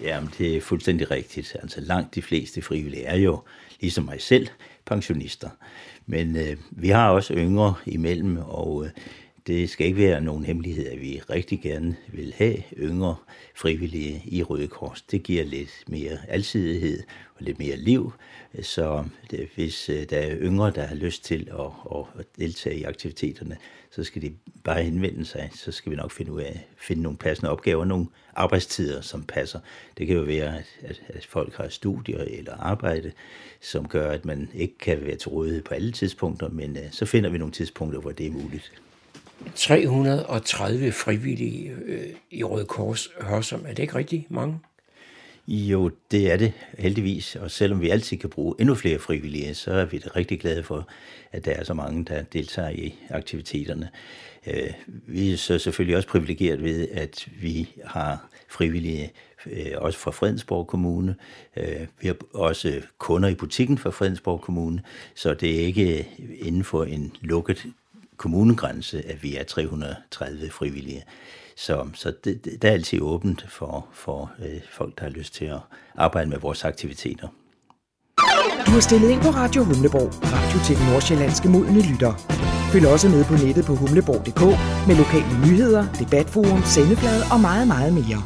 Jamen, 0.00 0.30
det 0.38 0.56
er 0.56 0.60
fuldstændig 0.60 1.10
rigtigt. 1.10 1.56
Altså 1.62 1.80
langt 1.80 2.14
de 2.14 2.22
fleste 2.22 2.62
frivillige 2.62 3.04
er 3.04 3.16
jo, 3.16 3.42
ligesom 3.80 4.04
mig 4.04 4.20
selv, 4.20 4.48
pensionister. 4.86 5.48
Men 6.06 6.36
øh, 6.36 6.56
vi 6.70 6.88
har 6.88 7.10
også 7.10 7.34
yngre 7.34 7.74
imellem, 7.86 8.38
og 8.38 8.84
øh, 8.84 8.90
det 9.46 9.70
skal 9.70 9.86
ikke 9.86 9.98
være 9.98 10.20
nogen 10.20 10.44
hemmelighed, 10.44 10.86
at 10.86 11.00
vi 11.00 11.20
rigtig 11.30 11.60
gerne 11.60 11.96
vil 12.08 12.34
have 12.36 12.56
yngre 12.78 13.16
frivillige 13.54 14.22
i 14.26 14.42
Røde 14.42 14.68
Kors. 14.68 15.02
Det 15.02 15.22
giver 15.22 15.44
lidt 15.44 15.84
mere 15.86 16.18
alsidighed 16.28 17.02
og 17.34 17.42
lidt 17.42 17.58
mere 17.58 17.76
liv. 17.76 18.12
Så 18.62 19.04
det, 19.30 19.48
hvis 19.54 19.88
øh, 19.88 20.10
der 20.10 20.18
er 20.18 20.36
yngre, 20.36 20.70
der 20.70 20.86
har 20.86 20.94
lyst 20.94 21.24
til 21.24 21.50
at, 21.58 21.98
at 22.18 22.26
deltage 22.38 22.76
i 22.76 22.82
aktiviteterne, 22.82 23.56
så 23.90 24.04
skal 24.04 24.22
de 24.22 24.32
bare 24.64 24.82
henvende 24.82 25.24
sig. 25.24 25.50
Så 25.54 25.72
skal 25.72 25.92
vi 25.92 25.96
nok 25.96 26.10
finde 26.10 26.32
ud 26.32 26.40
af 26.40 26.66
finde 26.76 27.02
nogle 27.02 27.18
passende 27.18 27.50
opgaver, 27.50 27.84
nogle 27.84 28.06
arbejdstider, 28.34 29.00
som 29.00 29.22
passer. 29.22 29.60
Det 29.98 30.06
kan 30.06 30.16
jo 30.16 30.22
være, 30.22 30.58
at, 30.58 30.78
at, 30.82 31.02
at 31.08 31.26
folk 31.26 31.54
har 31.54 31.68
studier 31.68 32.18
eller 32.18 32.54
arbejde, 32.54 33.12
som 33.60 33.88
gør, 33.88 34.10
at 34.10 34.24
man 34.24 34.50
ikke 34.54 34.78
kan 34.78 35.00
være 35.00 35.16
til 35.16 35.28
rådighed 35.28 35.62
på 35.62 35.74
alle 35.74 35.92
tidspunkter, 35.92 36.48
men 36.48 36.70
uh, 36.70 36.84
så 36.90 37.06
finder 37.06 37.30
vi 37.30 37.38
nogle 37.38 37.52
tidspunkter, 37.52 38.00
hvor 38.00 38.12
det 38.12 38.26
er 38.26 38.30
muligt. 38.30 38.72
330 39.54 40.92
frivillige 40.92 41.74
øh, 41.84 42.06
i 42.30 42.44
Røde 42.44 42.66
Kors 42.66 43.08
Hørsom. 43.20 43.64
Er 43.66 43.68
det 43.68 43.78
ikke 43.78 43.94
rigtig 43.94 44.26
mange? 44.30 44.58
Jo, 45.48 45.90
det 46.10 46.32
er 46.32 46.36
det 46.36 46.52
heldigvis, 46.78 47.36
og 47.36 47.50
selvom 47.50 47.80
vi 47.80 47.90
altid 47.90 48.16
kan 48.16 48.30
bruge 48.30 48.54
endnu 48.58 48.74
flere 48.74 48.98
frivillige, 48.98 49.54
så 49.54 49.72
er 49.72 49.84
vi 49.84 49.98
da 49.98 50.08
rigtig 50.16 50.40
glade 50.40 50.62
for, 50.62 50.88
at 51.32 51.44
der 51.44 51.52
er 51.52 51.64
så 51.64 51.74
mange, 51.74 52.04
der 52.04 52.22
deltager 52.22 52.70
i 52.70 52.94
aktiviteterne. 53.10 53.88
Øh, 54.46 54.70
vi 54.86 55.32
er 55.32 55.36
så 55.36 55.58
selvfølgelig 55.58 55.96
også 55.96 56.08
privilegeret 56.08 56.62
ved, 56.62 56.88
at 56.92 57.28
vi 57.40 57.68
har 57.84 58.28
frivillige 58.48 59.12
øh, 59.46 59.72
også 59.76 59.98
fra 59.98 60.10
Fredensborg 60.10 60.66
Kommune. 60.66 61.16
Øh, 61.56 61.86
vi 62.00 62.06
har 62.06 62.16
også 62.34 62.82
kunder 62.98 63.28
i 63.28 63.34
butikken 63.34 63.78
fra 63.78 63.90
Fredensborg 63.90 64.40
Kommune, 64.40 64.82
så 65.14 65.34
det 65.34 65.60
er 65.60 65.66
ikke 65.66 66.08
inden 66.40 66.64
for 66.64 66.84
en 66.84 67.16
lukket 67.20 67.66
kommunegrænse, 68.16 69.08
at 69.08 69.22
vi 69.22 69.36
er 69.36 69.44
330 69.44 70.50
frivillige. 70.50 71.02
Så, 71.56 71.88
så 71.94 72.12
det, 72.24 72.44
det, 72.44 72.62
der 72.62 72.68
er 72.68 72.72
altid 72.72 73.00
åbent 73.00 73.46
for, 73.48 73.88
for 73.92 74.32
øh, 74.38 74.60
folk, 74.70 74.98
der 74.98 75.04
har 75.04 75.10
lyst 75.10 75.34
til 75.34 75.44
at 75.44 75.58
arbejde 75.94 76.30
med 76.30 76.38
vores 76.38 76.64
aktiviteter. 76.64 77.28
Du 78.66 78.70
har 78.70 78.80
stillet 78.80 79.10
ind 79.10 79.20
på 79.20 79.28
Radio 79.28 79.64
Humleborg, 79.64 80.10
radio 80.22 80.58
til 80.66 80.76
den 80.76 80.86
nordsjællandske 80.86 81.48
modne 81.48 81.82
lytter. 81.90 82.12
Følg 82.72 82.86
også 82.86 83.08
med 83.08 83.24
på 83.24 83.34
nettet 83.44 83.64
på 83.64 83.74
humleborg.dk 83.74 84.42
med 84.88 84.96
lokale 84.96 85.32
nyheder, 85.46 85.82
debatforum, 85.98 86.62
sendeflade 86.62 87.22
og 87.32 87.40
meget, 87.40 87.68
meget 87.68 87.92
mere. 87.92 88.20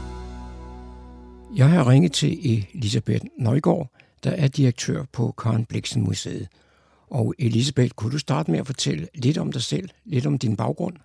Jeg 1.56 1.68
har 1.68 1.90
ringet 1.90 2.12
til 2.12 2.32
Elisabeth 2.74 3.24
Nøjgaard, 3.38 3.90
der 4.24 4.30
er 4.30 4.48
direktør 4.48 5.04
på 5.12 5.34
Karen 5.38 5.64
Bliksen 5.64 6.04
Museet. 6.04 6.48
Og 7.10 7.34
Elisabeth, 7.38 7.90
kunne 7.94 8.12
du 8.12 8.18
starte 8.18 8.50
med 8.50 8.58
at 8.58 8.66
fortælle 8.66 9.08
lidt 9.14 9.38
om 9.38 9.52
dig 9.52 9.62
selv, 9.62 9.88
lidt 10.04 10.26
om 10.26 10.38
din 10.38 10.56
baggrund? 10.56 10.96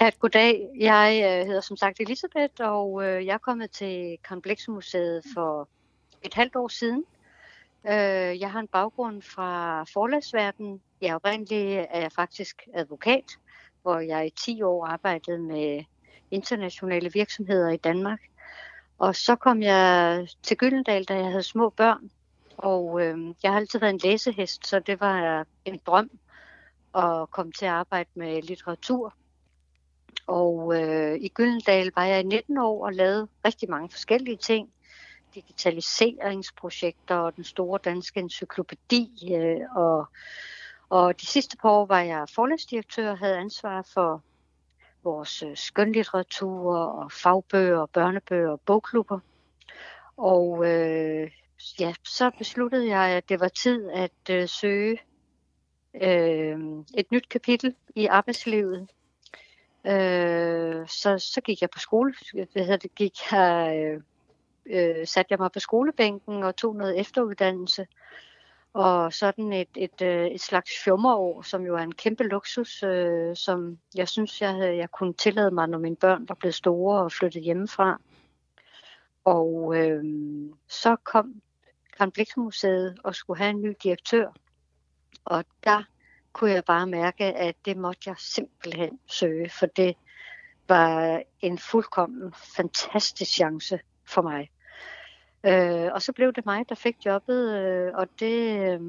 Ja, 0.00 0.10
goddag. 0.18 0.68
Jeg 0.78 1.20
øh, 1.24 1.46
hedder 1.46 1.60
som 1.60 1.76
sagt 1.76 2.00
Elisabeth, 2.00 2.54
og 2.60 3.04
øh, 3.04 3.26
jeg 3.26 3.34
er 3.34 3.38
kommet 3.38 3.70
til 3.70 4.18
Kompleksmuseet 4.28 5.22
for 5.34 5.68
et 6.22 6.34
halvt 6.34 6.56
år 6.56 6.68
siden. 6.68 7.04
Øh, 7.86 8.40
jeg 8.40 8.50
har 8.52 8.60
en 8.60 8.68
baggrund 8.68 9.22
fra 9.22 9.82
forlagsverdenen. 9.84 10.80
Jeg 11.00 11.14
oprindeligt 11.14 11.86
er 11.90 12.00
jeg 12.00 12.12
faktisk 12.12 12.62
advokat, 12.74 13.24
hvor 13.82 13.98
jeg 13.98 14.26
i 14.26 14.30
10 14.30 14.62
år 14.62 14.86
arbejdede 14.86 15.38
med 15.38 15.84
internationale 16.30 17.12
virksomheder 17.12 17.68
i 17.68 17.76
Danmark. 17.76 18.20
Og 18.98 19.14
så 19.16 19.36
kom 19.36 19.62
jeg 19.62 20.28
til 20.42 20.56
Gyldendal, 20.56 21.04
da 21.04 21.14
jeg 21.14 21.30
havde 21.30 21.42
små 21.42 21.70
børn. 21.70 22.10
Og 22.56 23.02
øh, 23.02 23.34
jeg 23.42 23.50
har 23.52 23.58
altid 23.58 23.78
været 23.78 23.92
en 23.92 24.00
læsehest, 24.04 24.66
så 24.66 24.78
det 24.78 25.00
var 25.00 25.46
en 25.64 25.80
drøm 25.86 26.10
at 26.94 27.30
komme 27.30 27.52
til 27.52 27.64
at 27.64 27.72
arbejde 27.72 28.10
med 28.14 28.42
litteratur 28.42 29.14
og 30.26 30.74
øh, 30.76 31.16
i 31.20 31.28
Gyldendal 31.28 31.92
var 31.96 32.04
jeg 32.04 32.20
i 32.20 32.22
19 32.22 32.58
år 32.58 32.86
og 32.86 32.92
lavede 32.92 33.28
rigtig 33.44 33.70
mange 33.70 33.90
forskellige 33.90 34.36
ting. 34.36 34.70
Digitaliseringsprojekter 35.34 37.16
og 37.16 37.36
den 37.36 37.44
store 37.44 37.78
danske 37.84 38.20
encyklopædi. 38.20 39.32
Øh, 39.34 39.60
og, 39.76 40.06
og 40.88 41.20
de 41.20 41.26
sidste 41.26 41.56
par 41.56 41.70
år 41.70 41.86
var 41.86 42.00
jeg 42.00 42.26
forlægsdirektør 42.34 43.10
og 43.10 43.18
havde 43.18 43.36
ansvar 43.36 43.82
for 43.94 44.22
vores 45.02 45.42
øh, 45.42 45.56
skønlitteratur 45.56 46.76
og 46.76 47.12
fagbøger, 47.12 47.86
børnebøger 47.86 48.50
og 48.50 48.60
bogklubber. 48.60 49.18
Og 50.16 50.66
øh, 50.66 51.30
ja, 51.80 51.94
så 52.04 52.30
besluttede 52.38 52.88
jeg, 52.88 53.16
at 53.16 53.28
det 53.28 53.40
var 53.40 53.48
tid 53.48 53.90
at 53.90 54.30
øh, 54.30 54.48
søge 54.48 54.98
øh, 56.02 56.58
et 56.96 57.06
nyt 57.12 57.28
kapitel 57.28 57.74
i 57.94 58.06
arbejdslivet. 58.06 58.88
Øh, 59.86 60.88
så, 60.88 61.18
så 61.18 61.40
gik 61.44 61.60
jeg 61.60 61.70
på 61.70 61.78
skole, 61.78 62.14
hvad 62.32 62.62
hedder 62.62 62.76
det, 62.76 62.94
gik 62.94 63.12
jeg, 63.32 63.76
øh, 63.76 64.00
øh, 64.66 65.06
satte 65.06 65.32
jeg 65.32 65.38
mig 65.38 65.52
på 65.52 65.60
skolebænken 65.60 66.42
og 66.42 66.56
tog 66.56 66.76
noget 66.76 67.00
efteruddannelse. 67.00 67.86
Og 68.72 69.12
sådan 69.12 69.52
et, 69.52 69.68
et, 69.76 70.02
øh, 70.02 70.26
et 70.26 70.40
slags 70.40 70.70
fjummerår, 70.84 71.42
som 71.42 71.66
jo 71.66 71.74
er 71.74 71.82
en 71.82 71.94
kæmpe 71.94 72.24
luksus, 72.24 72.82
øh, 72.82 73.36
som 73.36 73.78
jeg 73.94 74.08
synes, 74.08 74.42
jeg, 74.42 74.76
jeg 74.76 74.90
kunne 74.90 75.12
tillade 75.12 75.50
mig, 75.50 75.68
når 75.68 75.78
mine 75.78 75.96
børn 75.96 76.28
var 76.28 76.34
blevet 76.34 76.54
store 76.54 77.02
og 77.02 77.12
flyttet 77.12 77.42
hjemmefra. 77.42 78.00
Og 79.24 79.76
øh, 79.76 80.04
så 80.68 80.96
kom 81.04 81.42
Karen 81.98 82.98
og 83.04 83.14
skulle 83.14 83.38
have 83.38 83.50
en 83.50 83.62
ny 83.62 83.74
direktør. 83.82 84.26
Og 85.24 85.44
der 85.64 85.82
kunne 86.32 86.50
jeg 86.50 86.64
bare 86.64 86.86
mærke, 86.86 87.24
at 87.24 87.54
det 87.64 87.76
måtte 87.76 88.00
jeg 88.06 88.16
simpelthen 88.18 88.98
søge, 89.06 89.50
for 89.50 89.66
det 89.66 89.94
var 90.68 91.22
en 91.40 91.58
fuldkommen 91.58 92.34
fantastisk 92.56 93.30
chance 93.30 93.78
for 94.04 94.22
mig. 94.22 94.50
Øh, 95.46 95.92
og 95.94 96.02
så 96.02 96.12
blev 96.12 96.32
det 96.32 96.46
mig, 96.46 96.64
der 96.68 96.74
fik 96.74 96.96
jobbet, 97.06 97.54
øh, 97.54 97.90
og 97.94 98.06
det, 98.20 98.58
øh, 98.58 98.80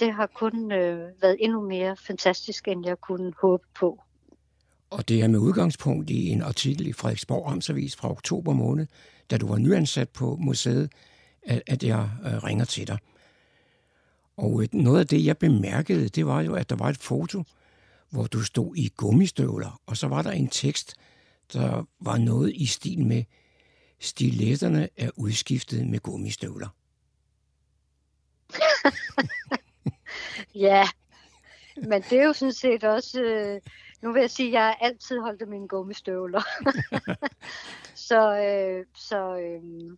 det 0.00 0.12
har 0.12 0.26
kun 0.26 0.72
øh, 0.72 1.10
været 1.22 1.36
endnu 1.40 1.60
mere 1.60 1.96
fantastisk, 1.96 2.68
end 2.68 2.86
jeg 2.86 3.00
kunne 3.00 3.32
håbe 3.40 3.64
på. 3.74 4.00
Og 4.90 5.08
det 5.08 5.22
er 5.22 5.28
med 5.28 5.38
udgangspunkt 5.38 6.10
i 6.10 6.28
en 6.28 6.42
artikel 6.42 6.86
i 6.86 6.92
Frederiksborg 6.92 7.52
Amtsavis 7.52 7.96
fra 7.96 8.10
oktober 8.10 8.52
måned, 8.52 8.86
da 9.30 9.36
du 9.38 9.46
var 9.48 9.58
nyansat 9.58 10.08
på 10.08 10.36
museet, 10.40 10.92
at, 11.46 11.62
at 11.66 11.82
jeg 11.82 12.10
øh, 12.24 12.44
ringer 12.44 12.64
til 12.64 12.86
dig. 12.86 12.98
Og 14.36 14.62
øh, 14.62 14.68
noget 14.72 15.00
af 15.00 15.06
det, 15.06 15.24
jeg 15.24 15.38
bemærkede, 15.38 16.08
det 16.08 16.26
var 16.26 16.42
jo, 16.42 16.54
at 16.54 16.70
der 16.70 16.76
var 16.76 16.88
et 16.88 16.98
foto, 16.98 17.44
hvor 18.10 18.26
du 18.26 18.42
stod 18.42 18.76
i 18.76 18.92
gummistøvler, 18.96 19.80
og 19.86 19.96
så 19.96 20.08
var 20.08 20.22
der 20.22 20.30
en 20.30 20.48
tekst, 20.48 20.94
der 21.52 21.84
var 22.00 22.18
noget 22.18 22.52
i 22.54 22.66
stil 22.66 23.06
med, 23.06 23.24
stiletterne 23.98 24.88
er 24.96 25.10
udskiftet 25.16 25.86
med 25.86 26.00
gummistøvler. 26.00 26.68
ja, 30.54 30.88
men 31.76 32.02
det 32.02 32.12
er 32.12 32.24
jo 32.24 32.32
sådan 32.32 32.52
set 32.52 32.84
også, 32.84 33.22
øh, 33.22 33.60
nu 34.02 34.12
vil 34.12 34.20
jeg 34.20 34.30
sige, 34.30 34.48
at 34.48 34.52
jeg 34.52 34.76
altid 34.80 35.20
holdt 35.20 35.48
mine 35.48 35.68
gummistøvler. 35.68 36.42
så 38.08 38.38
øh, 38.38 38.86
så 38.94 39.36
øh, 39.36 39.96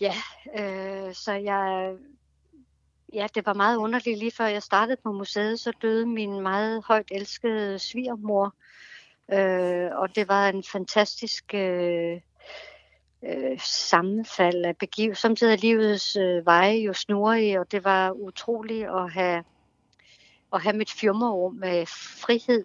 ja, 0.00 0.14
øh, 0.58 1.14
så 1.14 1.32
jeg 1.32 1.96
Ja, 3.12 3.26
det 3.34 3.46
var 3.46 3.54
meget 3.54 3.76
underligt. 3.76 4.18
Lige 4.18 4.30
før 4.30 4.46
jeg 4.46 4.62
startede 4.62 4.96
på 5.02 5.12
museet, 5.12 5.60
så 5.60 5.72
døde 5.82 6.06
min 6.06 6.40
meget 6.40 6.84
højt 6.84 7.08
elskede 7.10 7.78
svigermor. 7.78 8.54
Øh, 9.32 9.90
og 9.92 10.16
det 10.16 10.28
var 10.28 10.48
en 10.48 10.62
fantastisk 10.62 11.54
øh, 11.54 12.20
øh, 13.24 13.60
sammenfald 13.60 14.64
af 14.64 14.76
begiv. 14.76 15.14
Samtidig 15.14 15.52
er 15.52 15.56
livets 15.56 16.16
øh, 16.16 16.46
veje 16.46 16.76
jo 16.76 16.92
snurrige, 16.92 17.60
og 17.60 17.72
det 17.72 17.84
var 17.84 18.10
utroligt 18.10 18.88
at 18.88 19.12
have, 19.12 19.44
at 20.52 20.62
have 20.62 20.76
mit 20.76 20.90
firmarum 20.90 21.54
med 21.54 21.86
frihed 22.26 22.64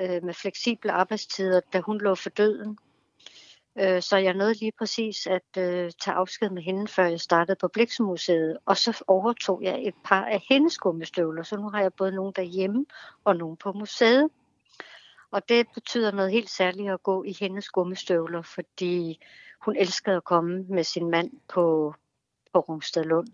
øh, 0.00 0.24
med 0.24 0.34
fleksible 0.34 0.92
arbejdstider, 0.92 1.60
da 1.72 1.80
hun 1.80 2.00
lå 2.00 2.14
for 2.14 2.30
døden. 2.30 2.78
Øh, 3.80 4.02
så 4.02 4.16
jeg 4.16 4.34
nåede 4.34 4.54
lige 4.54 4.72
præcis 4.78 5.26
at 5.26 5.56
øh, 5.58 5.90
tage 6.00 6.14
afsked 6.14 6.50
med 6.50 6.62
hende, 6.62 6.88
før 6.88 7.04
jeg 7.04 7.20
startede 7.20 7.56
på 7.60 7.68
Bliksemuseet. 7.68 8.58
Og 8.66 8.76
så 8.76 9.04
overtog 9.06 9.62
jeg 9.62 9.86
et 9.86 9.94
par 10.04 10.24
af 10.24 10.42
hendes 10.48 10.78
gummistøvler, 10.78 11.42
så 11.42 11.56
nu 11.56 11.68
har 11.68 11.80
jeg 11.80 11.94
både 11.94 12.12
nogle 12.12 12.32
derhjemme 12.36 12.86
og 13.24 13.36
nogle 13.36 13.56
på 13.56 13.72
museet. 13.72 14.30
Og 15.30 15.48
det 15.48 15.66
betyder 15.74 16.10
noget 16.10 16.32
helt 16.32 16.50
særligt 16.50 16.90
at 16.90 17.02
gå 17.02 17.24
i 17.24 17.36
hendes 17.40 17.68
gummistøvler, 17.68 18.42
fordi 18.42 19.20
hun 19.60 19.76
elskede 19.76 20.16
at 20.16 20.24
komme 20.24 20.64
med 20.68 20.84
sin 20.84 21.10
mand 21.10 21.30
på, 21.48 21.94
på 22.52 22.60
Rungstedlund 22.60 23.28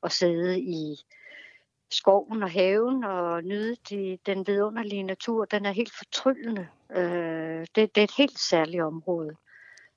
og 0.00 0.12
sidde 0.12 0.60
i 0.60 0.96
skoven 1.90 2.42
og 2.42 2.50
haven 2.50 3.04
og 3.04 3.42
nyde 3.42 3.76
de, 3.90 4.18
den 4.26 4.46
vidunderlige 4.46 5.02
natur. 5.02 5.44
Den 5.44 5.66
er 5.66 5.70
helt 5.70 5.92
fortryllende. 5.96 6.68
Øh, 6.90 7.66
det, 7.74 7.94
det 7.94 7.98
er 7.98 8.04
et 8.04 8.14
helt 8.18 8.38
særligt 8.38 8.82
område. 8.82 9.36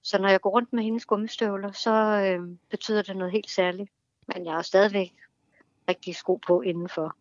Så 0.07 0.17
når 0.17 0.29
jeg 0.29 0.41
går 0.41 0.49
rundt 0.49 0.73
med 0.73 0.83
hendes 0.83 1.05
gummistøvler, 1.05 1.71
så 1.71 1.91
øh, 1.91 2.57
betyder 2.69 3.01
det 3.01 3.15
noget 3.15 3.31
helt 3.31 3.49
særligt. 3.49 3.89
Men 4.27 4.45
jeg 4.45 4.53
har 4.53 4.61
stadigvæk 4.61 5.13
rigtig 5.89 6.15
sko 6.15 6.39
på 6.47 6.61
indenfor. 6.61 7.15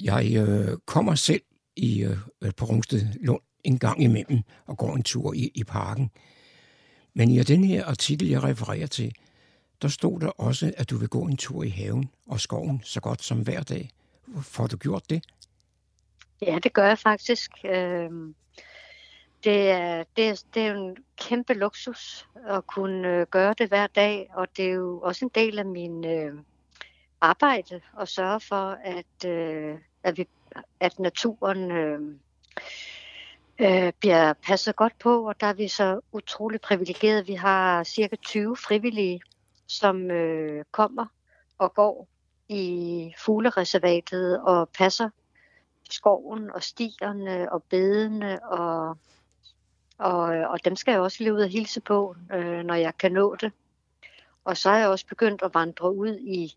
Jeg 0.00 0.36
øh, 0.36 0.78
kommer 0.86 1.14
selv 1.14 1.42
i, 1.76 2.04
øh, 2.04 2.54
på 2.56 2.64
Rungsted 2.64 3.00
Lund 3.20 3.40
en 3.64 3.78
gang 3.78 4.02
imellem 4.02 4.42
og 4.66 4.78
går 4.78 4.94
en 4.94 5.02
tur 5.02 5.34
i, 5.34 5.50
i 5.54 5.64
parken. 5.64 6.10
Men 7.14 7.30
i 7.30 7.42
den 7.42 7.64
her 7.64 7.84
artikel, 7.84 8.28
jeg 8.28 8.42
refererer 8.42 8.86
til, 8.86 9.14
der 9.82 9.88
stod 9.88 10.20
der 10.20 10.28
også, 10.28 10.72
at 10.76 10.90
du 10.90 10.96
vil 10.96 11.08
gå 11.08 11.22
en 11.22 11.36
tur 11.36 11.62
i 11.62 11.68
haven 11.68 12.10
og 12.26 12.40
skoven 12.40 12.80
så 12.84 13.00
godt 13.00 13.22
som 13.22 13.42
hver 13.42 13.62
dag. 13.62 13.90
Får 14.42 14.66
du 14.66 14.76
gjort 14.76 15.10
det? 15.10 15.24
Ja, 16.40 16.58
det 16.62 16.72
gør 16.72 16.86
jeg 16.86 16.98
faktisk. 16.98 17.50
Øh, 17.64 18.10
det 19.44 19.70
er, 19.70 20.04
det, 20.16 20.28
er, 20.28 20.42
det 20.54 20.62
er 20.62 20.74
en 20.74 20.96
kæmpe 21.16 21.54
luksus 21.54 22.28
at 22.46 22.66
kunne 22.66 23.08
øh, 23.08 23.26
gøre 23.26 23.54
det 23.58 23.68
hver 23.68 23.86
dag, 23.86 24.30
og 24.34 24.56
det 24.56 24.64
er 24.64 24.72
jo 24.72 25.00
også 25.00 25.24
en 25.24 25.30
del 25.34 25.58
af 25.58 25.66
min 25.66 26.06
øh, 26.06 26.34
arbejde 27.20 27.80
at 28.00 28.08
sørge 28.08 28.40
for, 28.40 28.78
at, 28.84 29.30
øh, 29.30 29.78
at, 30.02 30.18
vi, 30.18 30.28
at 30.80 30.98
naturen 30.98 31.70
øh, 31.70 32.00
øh, 33.58 33.92
bliver 34.00 34.32
passet 34.32 34.76
godt 34.76 34.98
på, 34.98 35.28
og 35.28 35.40
der 35.40 35.46
er 35.46 35.52
vi 35.52 35.68
så 35.68 36.00
utrolig 36.12 36.60
privilegeret. 36.60 37.28
Vi 37.28 37.34
har 37.34 37.84
cirka 37.84 38.16
20 38.16 38.56
frivillige, 38.56 39.20
som 39.66 40.10
øh, 40.10 40.64
kommer 40.70 41.06
og 41.58 41.74
går 41.74 42.08
i 42.48 43.12
fuglereservatet 43.18 44.40
og 44.40 44.68
passer 44.68 45.10
skoven 45.90 46.50
og 46.50 46.62
stierne 46.62 47.52
og 47.52 47.62
bedene 47.62 48.44
og 48.44 48.98
og, 49.98 50.22
og 50.24 50.64
dem 50.64 50.76
skal 50.76 50.92
jeg 50.92 51.00
også 51.00 51.22
lige 51.22 51.34
ud 51.34 51.40
og 51.40 51.48
hilse 51.48 51.80
på, 51.80 52.16
øh, 52.32 52.64
når 52.64 52.74
jeg 52.74 52.92
kan 52.98 53.12
nå 53.12 53.36
det. 53.36 53.52
Og 54.44 54.56
så 54.56 54.70
er 54.70 54.76
jeg 54.76 54.88
også 54.88 55.06
begyndt 55.06 55.42
at 55.42 55.54
vandre 55.54 55.94
ud 55.94 56.18
i, 56.20 56.56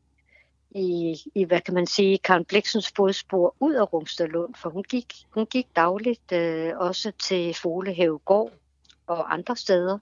i, 0.72 1.18
i 1.36 1.44
hvad 1.44 1.62
kan 1.62 1.74
man 1.74 1.88
sige, 1.88 2.18
Karen 2.18 2.46
Bliksens 2.46 2.92
fodspor 2.96 3.56
ud 3.60 3.74
af 3.74 3.94
Rungstedlund, 3.94 4.56
for 4.56 4.70
hun 4.70 4.84
gik, 4.84 5.14
hun 5.30 5.46
gik 5.46 5.68
dagligt 5.76 6.32
øh, 6.32 6.78
også 6.78 7.12
til 7.12 7.54
Folehave 7.54 8.20
Gård 8.20 8.52
og 9.08 9.34
andre 9.34 9.56
steder. 9.56 10.00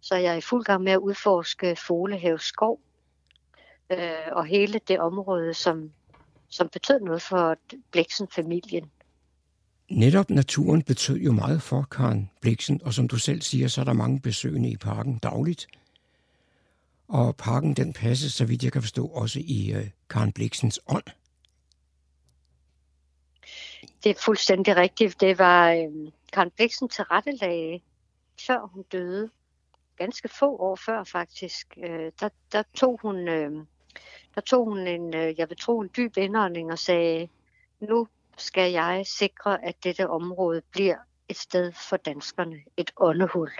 Så 0.00 0.16
jeg 0.16 0.32
er 0.32 0.36
i 0.36 0.40
fuld 0.40 0.64
gang 0.64 0.82
med 0.82 0.92
at 0.92 0.98
udforske 0.98 1.76
Folehave 1.76 2.38
Skov 2.38 2.80
øh, 3.90 4.32
og 4.32 4.46
hele 4.46 4.80
det 4.88 5.00
område, 5.00 5.54
som, 5.54 5.92
som 6.48 6.68
betød 6.68 7.00
noget 7.00 7.22
for 7.22 7.56
Bliksen-familien. 7.90 8.90
Netop 9.90 10.30
naturen 10.30 10.82
betød 10.82 11.16
jo 11.16 11.32
meget 11.32 11.62
for 11.62 11.82
Karen 11.82 12.30
Bliksen, 12.40 12.80
og 12.84 12.94
som 12.94 13.08
du 13.08 13.18
selv 13.18 13.42
siger, 13.42 13.68
så 13.68 13.80
er 13.80 13.84
der 13.84 13.92
mange 13.92 14.20
besøgende 14.20 14.70
i 14.70 14.76
parken 14.76 15.18
dagligt. 15.18 15.66
Og 17.08 17.36
parken 17.36 17.74
den 17.74 17.92
passer, 17.92 18.28
så 18.28 18.44
vidt 18.44 18.64
jeg 18.64 18.72
kan 18.72 18.82
forstå, 18.82 19.06
også 19.06 19.40
i 19.44 19.72
øh, 19.72 19.90
Karen 20.10 20.32
Bliksens 20.32 20.80
ånd. 20.86 21.04
Det 24.04 24.10
er 24.10 24.22
fuldstændig 24.24 24.76
rigtigt. 24.76 25.20
Det 25.20 25.38
var 25.38 25.72
øh, 25.72 26.12
Karen 26.32 26.50
Bliksen 26.50 26.88
til 26.88 27.04
rettelage, 27.04 27.82
før 28.46 28.70
hun 28.72 28.82
døde. 28.92 29.30
Ganske 29.96 30.28
få 30.28 30.56
år 30.56 30.76
før 30.76 31.04
faktisk. 31.04 31.78
Øh, 31.84 32.12
der, 32.20 32.28
der, 32.52 32.62
tog 32.74 32.98
hun, 33.02 33.28
øh, 33.28 33.52
der 34.34 34.40
tog 34.40 34.64
hun 34.64 34.78
en, 34.78 35.14
øh, 35.14 35.38
jeg 35.38 35.48
vil 35.48 35.56
tro, 35.56 35.80
en 35.80 35.90
dyb 35.96 36.16
indånding 36.16 36.72
og 36.72 36.78
sagde, 36.78 37.28
nu 37.80 38.08
skal 38.36 38.72
jeg 38.72 39.02
sikre, 39.06 39.64
at 39.64 39.84
dette 39.84 40.08
område 40.08 40.62
bliver 40.70 40.96
et 41.28 41.36
sted 41.36 41.72
for 41.72 41.96
danskerne, 41.96 42.56
et 42.76 42.90
åndehul. 42.96 43.50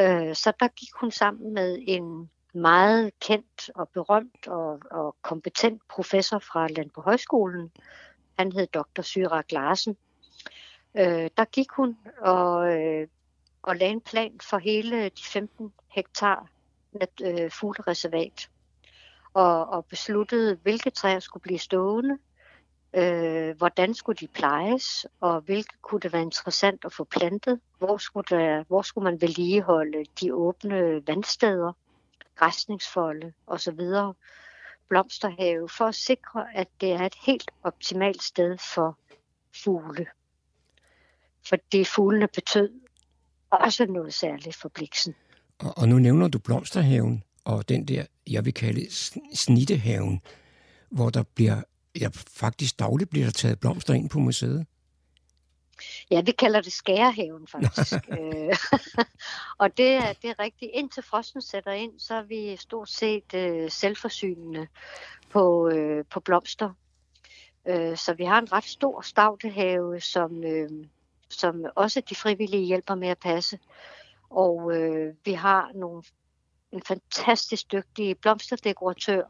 Øh, 0.00 0.34
så 0.34 0.52
der 0.60 0.68
gik 0.68 0.92
hun 1.00 1.10
sammen 1.10 1.54
med 1.54 1.78
en 1.86 2.30
meget 2.54 3.12
kendt 3.20 3.70
og 3.74 3.88
berømt 3.88 4.48
og, 4.48 4.80
og 4.90 5.16
kompetent 5.22 5.82
professor 5.88 6.38
fra 6.38 6.68
Landbrug 6.68 7.04
Højskolen. 7.04 7.72
Han 8.38 8.52
hed 8.52 8.66
Dr. 8.66 9.02
Syrak 9.02 9.52
Larsen. 9.52 9.96
Øh, 10.94 11.30
der 11.36 11.44
gik 11.44 11.70
hun 11.70 11.98
og, 12.20 12.76
øh, 12.76 13.08
og 13.62 13.76
lagde 13.76 13.92
en 13.92 14.00
plan 14.00 14.40
for 14.42 14.58
hele 14.58 15.04
de 15.04 15.24
15 15.24 15.72
hektar 15.88 16.48
øh, 17.22 17.50
fuglereservat 17.50 18.50
og, 19.34 19.68
og 19.68 19.84
besluttede, 19.84 20.54
hvilke 20.62 20.90
træer 20.90 21.18
skulle 21.18 21.42
blive 21.42 21.58
stående, 21.58 22.18
øh, 22.94 23.56
hvordan 23.56 23.94
skulle 23.94 24.16
de 24.16 24.26
plejes, 24.26 25.06
og 25.20 25.40
hvilke 25.40 25.74
kunne 25.82 26.00
det 26.00 26.12
være 26.12 26.22
interessant 26.22 26.84
at 26.84 26.92
få 26.92 27.04
plantet, 27.04 27.60
hvor 27.78 27.96
skulle, 27.96 28.26
der, 28.30 28.64
hvor 28.68 28.82
skulle 28.82 29.04
man 29.04 29.20
vedligeholde 29.20 30.04
de 30.20 30.34
åbne 30.34 31.06
vandsteder, 31.06 31.72
græsningsfolde 32.36 33.32
osv., 33.46 33.80
blomsterhave, 34.88 35.68
for 35.68 35.84
at 35.84 35.94
sikre, 35.94 36.46
at 36.54 36.68
det 36.80 36.92
er 36.92 37.02
et 37.02 37.16
helt 37.26 37.50
optimalt 37.62 38.22
sted 38.22 38.58
for 38.74 38.98
fugle. 39.64 40.06
For 41.48 41.56
det 41.72 41.86
fuglene 41.86 42.28
betød 42.28 42.70
også 43.50 43.86
noget 43.86 44.14
særligt 44.14 44.56
for 44.56 44.68
bliksen. 44.68 45.14
Og, 45.58 45.78
og 45.78 45.88
nu 45.88 45.98
nævner 45.98 46.28
du 46.28 46.38
blomsterhaven 46.38 47.24
og 47.44 47.68
den 47.68 47.88
der, 47.88 48.04
jeg 48.26 48.44
vil 48.44 48.54
kalde 48.54 48.86
snittehaven, 49.34 50.20
hvor 50.90 51.10
der 51.10 51.22
bliver 51.22 51.62
ja, 52.00 52.08
faktisk 52.36 52.78
dagligt 52.78 53.10
bliver 53.10 53.26
der 53.26 53.32
taget 53.32 53.60
blomster 53.60 53.94
ind 53.94 54.10
på 54.10 54.18
museet. 54.18 54.66
Ja, 56.10 56.20
vi 56.20 56.32
kalder 56.32 56.60
det 56.60 56.72
skærehaven 56.72 57.46
faktisk. 57.46 57.94
Øh, 58.18 58.56
og 59.62 59.76
det 59.76 59.90
er, 59.90 60.12
det 60.12 60.30
er 60.30 60.38
rigtigt. 60.38 60.70
Indtil 60.74 61.02
frosten 61.02 61.42
sætter 61.42 61.72
ind, 61.72 61.98
så 61.98 62.14
er 62.14 62.22
vi 62.22 62.56
stort 62.56 62.90
set 62.90 63.34
øh, 63.34 63.70
selvforsynende 63.70 64.66
på, 65.30 65.68
øh, 65.68 66.04
på 66.10 66.20
blomster. 66.20 66.70
Øh, 67.68 67.96
så 67.96 68.14
vi 68.14 68.24
har 68.24 68.38
en 68.38 68.52
ret 68.52 68.64
stor 68.64 69.00
stavtehave, 69.00 70.00
som, 70.00 70.44
øh, 70.44 70.70
som 71.28 71.64
også 71.76 72.00
de 72.00 72.14
frivillige 72.14 72.66
hjælper 72.66 72.94
med 72.94 73.08
at 73.08 73.18
passe. 73.18 73.58
Og 74.30 74.76
øh, 74.76 75.14
vi 75.24 75.32
har 75.32 75.70
nogle, 75.74 76.02
en 76.72 76.82
fantastisk 76.82 77.72
dygtig 77.72 78.18
blomsterdekoratør, 78.18 79.22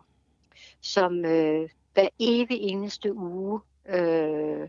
som 0.80 1.24
øh, 1.24 1.68
hver 1.98 2.08
evig 2.18 2.60
eneste 2.60 3.14
uge 3.14 3.60
øh, 3.88 4.68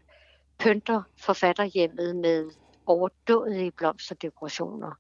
pynter 0.60 1.02
forfatterhjemmet 1.18 2.16
med 2.16 2.52
overdådige 2.86 3.72
blomsterdekorationer, 3.72 4.92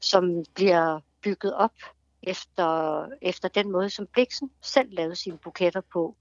som 0.00 0.44
bliver 0.54 1.00
bygget 1.22 1.54
op 1.54 1.74
efter, 2.22 3.06
efter 3.22 3.48
den 3.48 3.70
måde, 3.70 3.90
som 3.90 4.06
Bliksen 4.06 4.50
selv 4.60 4.94
lavede 4.94 5.16
sine 5.16 5.38
buketter 5.38 5.80
på. 5.92 6.16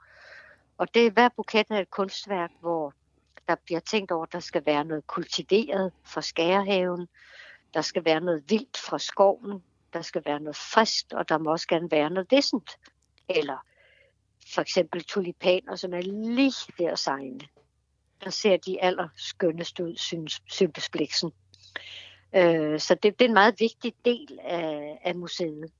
Og 0.77 0.93
det 0.93 1.13
hver 1.13 1.29
buket 1.35 1.65
er 1.69 1.79
et 1.79 1.89
kunstværk, 1.89 2.51
hvor 2.59 2.93
der 3.47 3.55
bliver 3.65 3.79
tænkt 3.79 4.11
over, 4.11 4.25
at 4.25 4.33
der 4.33 4.39
skal 4.39 4.65
være 4.65 4.85
noget 4.85 5.07
kultiveret 5.07 5.91
fra 6.03 6.21
skærehaven, 6.21 7.07
der 7.73 7.81
skal 7.81 8.05
være 8.05 8.21
noget 8.21 8.43
vildt 8.49 8.77
fra 8.77 8.99
skoven, 8.99 9.63
der 9.93 10.01
skal 10.01 10.21
være 10.25 10.39
noget 10.39 10.55
friskt, 10.55 11.13
og 11.13 11.29
der 11.29 11.37
må 11.37 11.51
også 11.51 11.67
gerne 11.67 11.91
være 11.91 12.09
noget 12.09 12.31
vissent. 12.31 12.77
Eller 13.29 13.57
for 14.53 14.61
eksempel 14.61 15.03
tulipaner, 15.03 15.75
som 15.75 15.93
er 15.93 16.01
lige 16.01 16.53
ved 16.77 16.85
at 16.85 16.99
sejne. 16.99 17.39
Der 18.23 18.29
ser 18.29 18.57
de 18.57 18.83
allerskønneste 18.83 19.83
ud, 19.83 19.95
synes, 19.95 20.41
synes 20.49 20.89
Bliksen. 20.89 21.31
Øh, 22.35 22.79
så 22.79 22.95
det, 22.95 23.19
det 23.19 23.25
er 23.25 23.29
en 23.29 23.33
meget 23.33 23.55
vigtig 23.59 23.93
del 24.05 24.39
af, 24.43 24.99
af 25.03 25.15
museet. 25.15 25.71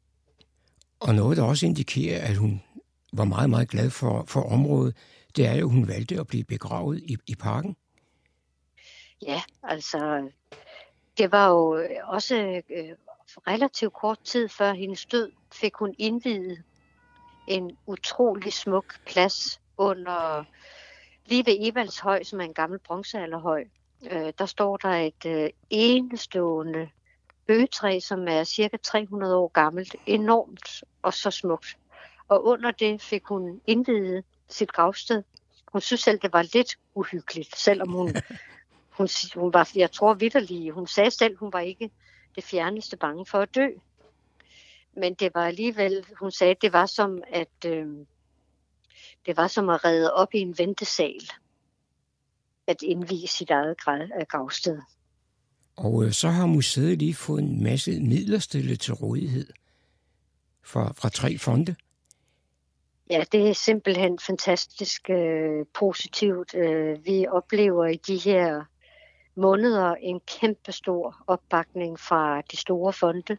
Og 0.99 1.15
noget, 1.15 1.37
der 1.37 1.43
også 1.43 1.65
indikerer, 1.65 2.27
at 2.27 2.37
hun 2.37 2.63
var 3.13 3.25
meget, 3.25 3.49
meget 3.49 3.69
glad 3.69 3.89
for, 3.89 4.25
for 4.27 4.41
området, 4.41 4.95
det 5.35 5.47
er 5.47 5.53
jo, 5.53 5.65
at 5.67 5.73
hun 5.73 5.87
valgte 5.87 6.19
at 6.19 6.27
blive 6.27 6.43
begravet 6.43 6.99
i, 7.03 7.17
i 7.27 7.35
parken. 7.35 7.75
Ja, 9.27 9.41
altså, 9.63 10.29
det 11.17 11.31
var 11.31 11.49
jo 11.49 11.85
også 12.03 12.61
øh, 12.69 12.95
relativt 13.47 13.93
kort 13.93 14.19
tid 14.23 14.49
før 14.49 14.73
hendes 14.73 15.05
død, 15.05 15.31
fik 15.53 15.75
hun 15.75 15.95
indvidet 15.97 16.63
en 17.51 17.77
utrolig 17.85 18.53
smuk 18.53 18.99
plads 19.05 19.61
under 19.77 20.43
lige 21.25 21.45
ved 21.45 21.57
Evaldshøj, 21.59 22.23
som 22.23 22.39
er 22.39 22.45
en 22.45 22.53
gammel 22.53 22.79
bronzealderhøj. 22.79 23.65
øh, 24.11 24.33
der 24.39 24.45
står 24.45 24.77
der 24.77 24.89
et 24.89 25.25
øh, 25.25 25.49
enestående 25.69 26.89
bøgetræ, 27.47 27.99
som 27.99 28.27
er 28.27 28.43
cirka 28.43 28.77
300 28.77 29.35
år 29.35 29.47
gammelt, 29.47 29.95
enormt 30.05 30.83
og 31.01 31.13
så 31.13 31.31
smukt. 31.31 31.77
Og 32.27 32.45
under 32.45 32.71
det 32.71 33.01
fik 33.01 33.23
hun 33.25 33.61
indvidet 33.67 34.25
sit 34.49 34.71
gravsted. 34.73 35.23
Hun 35.71 35.81
synes 35.81 36.01
selv, 36.01 36.19
det 36.19 36.33
var 36.33 36.41
lidt 36.41 36.75
uhyggeligt, 36.95 37.57
selvom 37.57 37.89
hun, 37.89 38.15
hun, 38.97 39.07
hun 39.35 39.53
var, 39.53 39.71
jeg 39.75 39.91
tror 39.91 40.13
vidderlig, 40.13 40.71
hun 40.71 40.87
sagde 40.87 41.11
selv, 41.11 41.37
hun 41.37 41.53
var 41.53 41.59
ikke 41.59 41.91
det 42.35 42.43
fjerneste 42.43 42.97
bange 42.97 43.25
for 43.25 43.39
at 43.39 43.55
dø. 43.55 43.67
Men 44.93 45.13
det 45.13 45.31
var 45.33 45.45
alligevel, 45.45 46.05
hun 46.19 46.31
sagde, 46.31 46.55
det 46.61 46.73
var 46.73 46.85
som 46.85 47.23
at, 47.33 47.65
øh, 47.65 47.87
det 49.25 49.37
var 49.37 49.47
som 49.47 49.69
at 49.69 49.85
redde 49.85 50.13
op 50.13 50.33
i 50.33 50.39
en 50.39 50.57
ventesal 50.57 51.21
at 52.67 52.81
indvise 52.81 53.37
sit 53.37 53.49
eget 53.49 53.77
gravsted. 54.29 54.81
Og 55.77 56.03
øh, 56.03 56.11
så 56.11 56.29
har 56.29 56.45
museet 56.45 56.97
lige 56.97 57.13
fået 57.13 57.43
en 57.43 57.63
masse 57.63 57.99
midler 57.99 58.39
stillet 58.39 58.79
til 58.79 58.93
rådighed 58.93 59.47
fra, 60.63 60.93
fra 60.97 61.09
tre 61.09 61.37
fonde. 61.37 61.75
Ja, 63.09 63.23
det 63.31 63.49
er 63.49 63.53
simpelthen 63.53 64.19
fantastisk 64.27 65.09
øh, 65.09 65.65
positivt. 65.73 66.55
Øh, 66.55 67.05
vi 67.05 67.27
oplever 67.27 67.85
i 67.85 67.95
de 67.95 68.17
her 68.17 68.63
måneder 69.35 69.95
en 69.95 70.19
kæmpe 70.19 70.71
stor 70.71 71.23
opbakning 71.27 71.99
fra 71.99 72.41
de 72.41 72.57
store 72.57 72.93
fonde. 72.93 73.37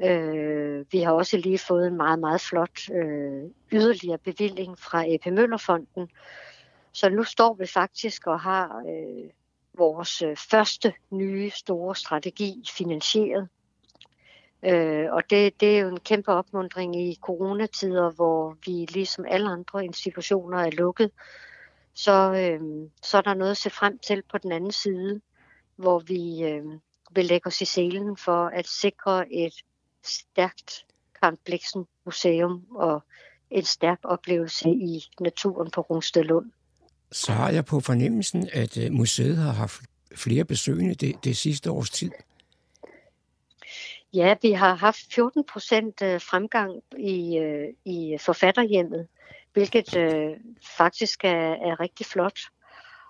Øh, 0.00 0.84
vi 0.92 1.00
har 1.00 1.12
også 1.12 1.36
lige 1.36 1.58
fået 1.58 1.86
en 1.86 1.96
meget, 1.96 2.18
meget 2.18 2.40
flot 2.40 2.90
øh, 2.90 3.50
yderligere 3.72 4.18
bevilling 4.18 4.78
fra 4.78 5.04
EP 5.06 5.26
Møllerfonden. 5.26 6.08
Så 6.92 7.08
nu 7.08 7.24
står 7.24 7.54
vi 7.54 7.66
faktisk 7.66 8.26
og 8.26 8.40
har 8.40 8.82
øh, 8.88 9.30
vores 9.78 10.22
øh, 10.22 10.36
første 10.36 10.92
nye 11.10 11.50
store 11.50 11.96
strategi 11.96 12.64
finansieret. 12.76 13.48
Øh, 14.64 15.12
og 15.12 15.22
det, 15.30 15.60
det 15.60 15.76
er 15.76 15.80
jo 15.80 15.88
en 15.88 16.00
kæmpe 16.00 16.32
opmundring 16.32 17.08
i 17.08 17.18
coronatider, 17.22 18.10
hvor 18.10 18.56
vi 18.66 18.86
ligesom 18.86 19.24
alle 19.28 19.50
andre 19.50 19.84
institutioner 19.84 20.58
er 20.58 20.70
lukket. 20.70 21.10
Så, 21.94 22.12
øh, 22.12 22.88
så 23.02 23.16
er 23.16 23.22
der 23.22 23.34
noget 23.34 23.50
at 23.50 23.56
se 23.56 23.70
frem 23.70 23.98
til 23.98 24.22
på 24.30 24.38
den 24.38 24.52
anden 24.52 24.72
side, 24.72 25.20
hvor 25.76 25.98
vi 25.98 26.44
øh, 26.44 26.64
vil 27.14 27.24
lægge 27.24 27.46
os 27.46 27.60
i 27.60 27.64
selen 27.64 28.16
for 28.16 28.46
at 28.46 28.66
sikre 28.66 29.32
et 29.32 29.54
stærkt 30.04 30.86
Karen 31.20 31.38
Bliksen 31.44 31.84
Museum 32.04 32.66
og 32.70 33.04
en 33.50 33.64
stærk 33.64 33.98
oplevelse 34.04 34.68
i 34.68 35.04
naturen 35.20 35.70
på 35.70 35.80
Rungsted 35.80 36.24
Lund 36.24 36.52
så 37.12 37.32
har 37.32 37.50
jeg 37.50 37.64
på 37.64 37.80
fornemmelsen, 37.80 38.48
at 38.52 38.78
øh, 38.78 38.92
museet 38.92 39.36
har 39.36 39.52
haft 39.52 39.80
flere 40.16 40.44
besøgende 40.44 40.94
det, 40.94 41.24
det 41.24 41.36
sidste 41.36 41.70
års 41.70 41.90
tid. 41.90 42.10
Ja, 44.14 44.34
vi 44.42 44.52
har 44.52 44.74
haft 44.74 45.14
14 45.14 45.44
procent 45.52 46.02
øh, 46.02 46.20
fremgang 46.20 46.82
i, 46.98 47.38
øh, 47.38 47.68
i 47.84 48.16
forfatterhjemmet, 48.20 49.08
hvilket 49.52 49.96
øh, 49.96 50.30
faktisk 50.76 51.24
er, 51.24 51.52
er 51.52 51.80
rigtig 51.80 52.06
flot. 52.06 52.38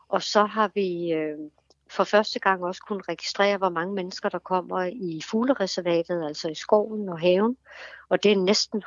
Og 0.08 0.22
så 0.22 0.44
har 0.44 0.70
vi 0.74 1.12
øh, 1.12 1.38
for 1.96 2.04
første 2.04 2.38
gang 2.38 2.64
også 2.64 2.82
kunne 2.88 3.02
registrere, 3.08 3.58
hvor 3.58 3.68
mange 3.68 3.94
mennesker, 3.94 4.28
der 4.28 4.38
kommer 4.38 4.84
i 4.84 5.22
fuglereservatet, 5.30 6.26
altså 6.26 6.48
i 6.48 6.54
skoven 6.54 7.08
og 7.08 7.20
haven. 7.20 7.56
Og 8.08 8.22
det 8.22 8.32
er 8.32 8.36
næsten 8.36 8.82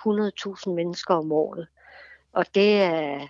100.000 0.67 0.75
mennesker 0.75 1.13
om 1.13 1.31
året. 1.31 1.67
Og 2.33 2.45
det 2.55 2.73
er, 2.73 3.27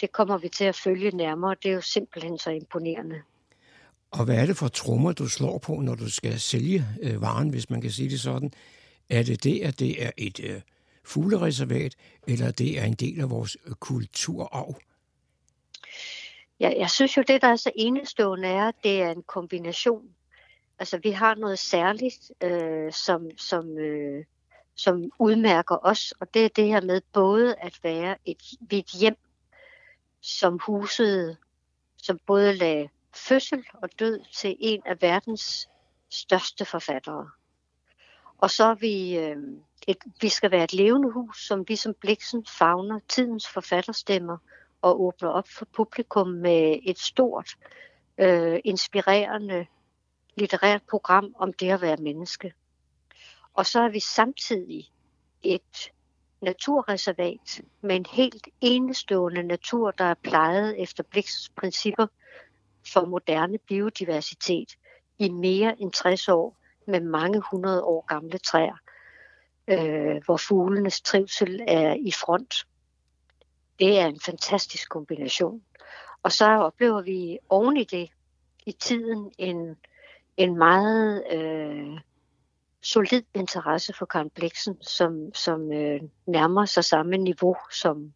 det 0.00 0.12
kommer 0.12 0.38
vi 0.38 0.48
til 0.48 0.64
at 0.64 0.76
følge 0.76 1.10
nærmere. 1.10 1.56
Det 1.62 1.70
er 1.70 1.74
jo 1.74 1.80
simpelthen 1.80 2.38
så 2.38 2.50
imponerende. 2.50 3.22
Og 4.10 4.24
hvad 4.24 4.36
er 4.36 4.46
det 4.46 4.56
for 4.56 4.68
trommer, 4.68 5.12
du 5.12 5.28
slår 5.28 5.58
på, 5.58 5.72
når 5.72 5.94
du 5.94 6.10
skal 6.10 6.40
sælge 6.40 6.86
øh, 7.02 7.22
varen, 7.22 7.48
hvis 7.48 7.70
man 7.70 7.80
kan 7.80 7.90
sige 7.90 8.10
det 8.10 8.20
sådan? 8.20 8.52
Er 9.10 9.22
det 9.22 9.44
det, 9.44 9.60
at 9.60 9.78
det 9.78 10.04
er 10.04 10.10
et 10.16 10.40
øh, 10.40 10.60
fuglereservat, 11.04 11.94
eller 12.26 12.50
det 12.50 12.78
er 12.80 12.84
en 12.84 12.94
del 12.94 13.20
af 13.20 13.30
vores 13.30 13.56
øh, 13.66 13.74
kulturarv? 13.74 14.74
Ja, 16.60 16.72
jeg 16.78 16.90
synes 16.90 17.16
jo, 17.16 17.22
det 17.28 17.42
der 17.42 17.48
er 17.48 17.56
så 17.56 17.72
enestående 17.76 18.48
er, 18.48 18.68
at 18.68 18.74
det 18.84 19.02
er 19.02 19.10
en 19.10 19.22
kombination. 19.22 20.14
Altså, 20.78 20.98
vi 21.02 21.10
har 21.10 21.34
noget 21.34 21.58
særligt, 21.58 22.32
øh, 22.42 22.92
som, 22.92 23.30
som, 23.36 23.78
øh, 23.78 24.24
som 24.74 25.10
udmærker 25.18 25.76
os, 25.82 26.12
og 26.12 26.34
det 26.34 26.44
er 26.44 26.48
det 26.48 26.66
her 26.66 26.80
med 26.80 27.00
både 27.12 27.54
at 27.56 27.78
være 27.82 28.16
et, 28.24 28.42
et 28.70 28.86
hjem 28.86 29.16
som 30.20 30.58
husede, 30.66 31.36
som 31.96 32.18
både 32.26 32.54
lagde 32.54 32.88
fødsel 33.14 33.64
og 33.74 33.88
død 33.98 34.20
til 34.34 34.56
en 34.60 34.82
af 34.86 35.02
verdens 35.02 35.68
største 36.10 36.64
forfattere. 36.64 37.30
Og 38.38 38.50
så 38.50 38.64
er 38.64 38.74
vi, 38.74 39.18
øh, 39.18 39.36
et, 39.86 39.98
vi 40.20 40.28
skal 40.28 40.50
være 40.50 40.64
et 40.64 40.72
levende 40.72 41.10
hus, 41.10 41.46
som 41.46 41.64
ligesom 41.68 41.94
Bliksen 41.94 42.46
fagner 42.46 43.00
tidens 43.08 43.48
forfatterstemmer 43.48 44.36
og 44.82 45.02
åbner 45.02 45.28
op 45.28 45.48
for 45.48 45.66
publikum 45.76 46.28
med 46.28 46.78
et 46.82 46.98
stort, 46.98 47.54
øh, 48.18 48.60
inspirerende 48.64 49.66
litterært 50.34 50.82
program 50.90 51.34
om 51.38 51.52
det 51.52 51.70
at 51.70 51.80
være 51.80 51.96
menneske. 51.96 52.52
Og 53.54 53.66
så 53.66 53.80
er 53.80 53.88
vi 53.88 54.00
samtidig 54.00 54.90
et 55.42 55.92
naturreservat 56.42 57.62
med 57.80 57.96
en 57.96 58.06
helt 58.06 58.48
enestående 58.60 59.42
natur, 59.42 59.90
der 59.90 60.04
er 60.04 60.14
plejet 60.14 60.82
efter 60.82 61.02
Blix 61.10 61.32
principper 61.56 62.06
for 62.92 63.04
moderne 63.04 63.58
biodiversitet 63.58 64.76
i 65.18 65.28
mere 65.28 65.80
end 65.80 65.92
60 65.92 66.28
år 66.28 66.56
med 66.86 67.00
mange 67.00 67.42
hundrede 67.50 67.84
år 67.84 68.04
gamle 68.08 68.38
træer, 68.38 68.76
øh, 69.68 70.24
hvor 70.24 70.36
fuglenes 70.36 71.00
trivsel 71.00 71.60
er 71.68 71.94
i 71.94 72.12
front. 72.12 72.66
Det 73.80 73.98
er 73.98 74.06
en 74.06 74.20
fantastisk 74.20 74.88
kombination. 74.88 75.62
Og 76.22 76.32
så 76.32 76.46
oplever 76.46 77.02
vi 77.02 77.38
oven 77.48 77.76
i 77.76 77.84
det 77.84 78.10
i 78.66 78.72
tiden 78.72 79.32
en, 79.38 79.76
en 80.36 80.58
meget 80.58 81.24
øh, 81.32 82.00
solid 82.82 83.22
interesse 83.34 83.92
for 83.98 84.06
Karen 84.06 84.30
Bliksen, 84.30 84.76
som, 84.82 85.34
som 85.34 85.72
øh, 85.72 86.00
nærmer 86.26 86.64
sig 86.64 86.84
samme 86.84 87.16
niveau 87.16 87.56
som, 87.72 88.12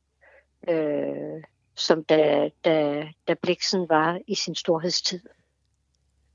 øh, 0.68 1.42
som 1.74 2.04
da, 2.04 2.48
da, 2.64 3.06
da 3.28 3.34
Bliksen 3.42 3.88
var 3.88 4.20
i 4.26 4.34
sin 4.34 4.54
storhedstid. 4.54 5.20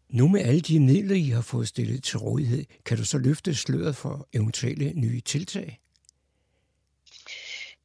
Nu 0.10 0.28
med 0.28 0.42
alle 0.42 0.62
de 0.62 0.80
midler, 0.80 1.16
I 1.16 1.30
har 1.30 1.42
fået 1.42 1.68
stillet 1.68 2.04
til 2.04 2.20
rådighed, 2.20 2.66
kan 2.86 2.98
du 2.98 3.06
så 3.06 3.18
løfte 3.18 3.56
sløret 3.56 3.96
for 3.96 4.28
eventuelle 4.34 4.94
nye 4.94 5.22
tiltag? 5.22 5.80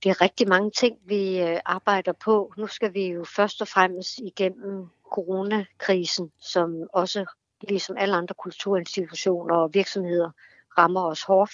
Det 0.04 0.10
er 0.10 0.20
rigtig 0.20 0.48
mange 0.48 0.70
ting, 0.70 0.98
vi 1.04 1.40
øh, 1.40 1.60
arbejder 1.64 2.12
på. 2.12 2.52
Nu 2.56 2.66
skal 2.66 2.94
vi 2.94 3.06
jo 3.06 3.24
først 3.24 3.60
og 3.60 3.68
fremmest 3.68 4.18
igennem 4.18 4.88
coronakrisen, 5.12 6.32
som 6.40 6.88
også 6.92 7.26
ligesom 7.68 7.96
alle 7.96 8.16
andre 8.16 8.34
kulturinstitutioner 8.34 9.56
og 9.56 9.74
virksomheder, 9.74 10.30
rammer 10.78 11.04
os 11.04 11.22
hårdt. 11.22 11.52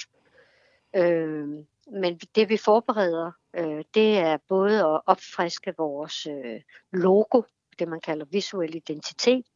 Øh, 0.97 1.49
men 1.93 2.19
det 2.35 2.49
vi 2.49 2.57
forbereder, 2.57 3.33
øh, 3.55 3.85
det 3.95 4.19
er 4.19 4.39
både 4.49 4.79
at 4.81 5.01
opfriske 5.07 5.75
vores 5.79 6.27
øh, 6.27 6.61
logo, 6.93 7.43
det 7.79 7.89
man 7.89 8.01
kalder 8.01 8.27
visuel 8.31 8.75
identitet. 8.75 9.47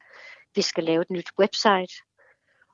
Vi 0.55 0.63
skal 0.63 0.85
lave 0.85 1.03
et 1.03 1.11
nyt 1.11 1.31
website. 1.39 1.95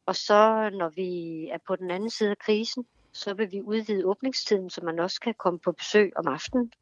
Og 0.06 0.16
så 0.16 0.70
når 0.72 0.88
vi 0.88 1.48
er 1.48 1.58
på 1.66 1.76
den 1.76 1.90
anden 1.90 2.10
side 2.10 2.30
af 2.30 2.38
krisen, 2.38 2.86
så 3.12 3.34
vil 3.34 3.52
vi 3.52 3.62
udvide 3.62 4.06
åbningstiden, 4.06 4.70
så 4.70 4.80
man 4.84 4.98
også 4.98 5.20
kan 5.20 5.34
komme 5.34 5.58
på 5.58 5.72
besøg 5.72 6.12
om 6.16 6.28
aftenen. 6.28 6.72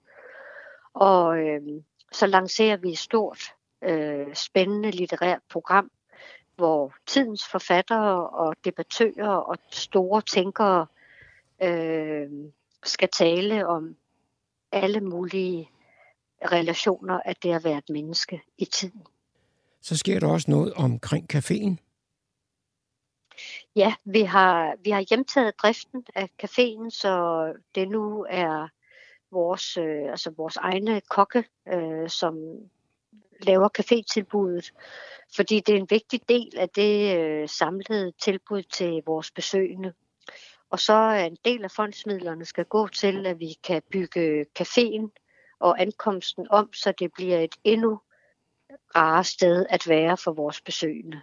Og 0.95 1.39
øh, 1.39 1.63
så 2.13 2.27
lancerer 2.27 2.77
vi 2.77 2.91
et 2.91 2.99
stort, 2.99 3.39
øh, 3.83 4.35
spændende 4.35 4.91
litterært 4.91 5.41
program, 5.51 5.91
hvor 6.57 6.95
tidens 7.07 7.49
forfattere 7.51 8.29
og 8.29 8.57
debattører 8.65 9.29
og 9.29 9.57
store 9.71 10.23
tænkere 10.23 10.87
øh, 11.63 12.29
skal 12.85 13.09
tale 13.09 13.67
om 13.67 13.97
alle 14.73 15.01
mulige 15.01 15.71
relationer 16.53 17.21
af 17.25 17.37
det 17.37 17.53
at 17.53 17.65
være 17.65 17.79
et 17.79 17.91
menneske 17.91 18.43
i 18.59 18.65
tiden. 18.65 19.03
Så 19.83 19.97
sker 19.97 20.21
der 20.21 20.29
også 20.29 20.51
noget 20.51 20.73
omkring 20.73 21.35
caféen? 21.35 21.88
Ja, 23.77 23.95
vi 24.05 24.23
har, 24.23 24.77
vi 24.85 24.91
har 24.91 25.01
hjemtaget 25.01 25.55
driften 25.63 26.05
af 26.15 26.29
caféen, 26.43 26.91
så 26.91 27.45
det 27.75 27.89
nu 27.89 28.27
er 28.31 28.69
vores, 29.31 29.77
øh, 29.77 30.11
altså 30.11 30.31
vores 30.37 30.57
egne 30.57 31.01
kokke, 31.01 31.45
øh, 31.69 32.09
som 32.09 32.35
laver 33.43 33.69
cafétilbuddet, 33.79 34.73
fordi 35.37 35.61
det 35.61 35.75
er 35.75 35.79
en 35.79 35.91
vigtig 35.91 36.29
del 36.29 36.53
af 36.57 36.69
det 36.69 37.19
øh, 37.19 37.49
samlede 37.49 38.13
tilbud 38.13 38.63
til 38.63 39.03
vores 39.07 39.31
besøgende. 39.31 39.93
Og 40.71 40.81
så 40.81 40.93
er 40.93 41.25
en 41.25 41.39
del 41.45 41.65
af 41.65 41.71
fondsmidlerne 41.71 42.45
skal 42.45 42.65
gå 42.65 42.89
til, 42.89 43.27
at 43.27 43.41
vi 43.41 43.55
kan 43.65 43.83
bygge 43.93 44.47
caféen 44.61 45.09
og 45.61 45.81
ankomsten 45.81 46.47
om, 46.51 46.73
så 46.73 46.93
det 46.99 47.13
bliver 47.13 47.39
et 47.39 47.55
endnu 47.65 48.01
rare 48.97 49.25
sted 49.25 49.67
at 49.69 49.89
være 49.89 50.17
for 50.17 50.33
vores 50.33 50.61
besøgende. 50.61 51.23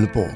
Radio 0.00 0.06
Humleborg, 0.08 0.29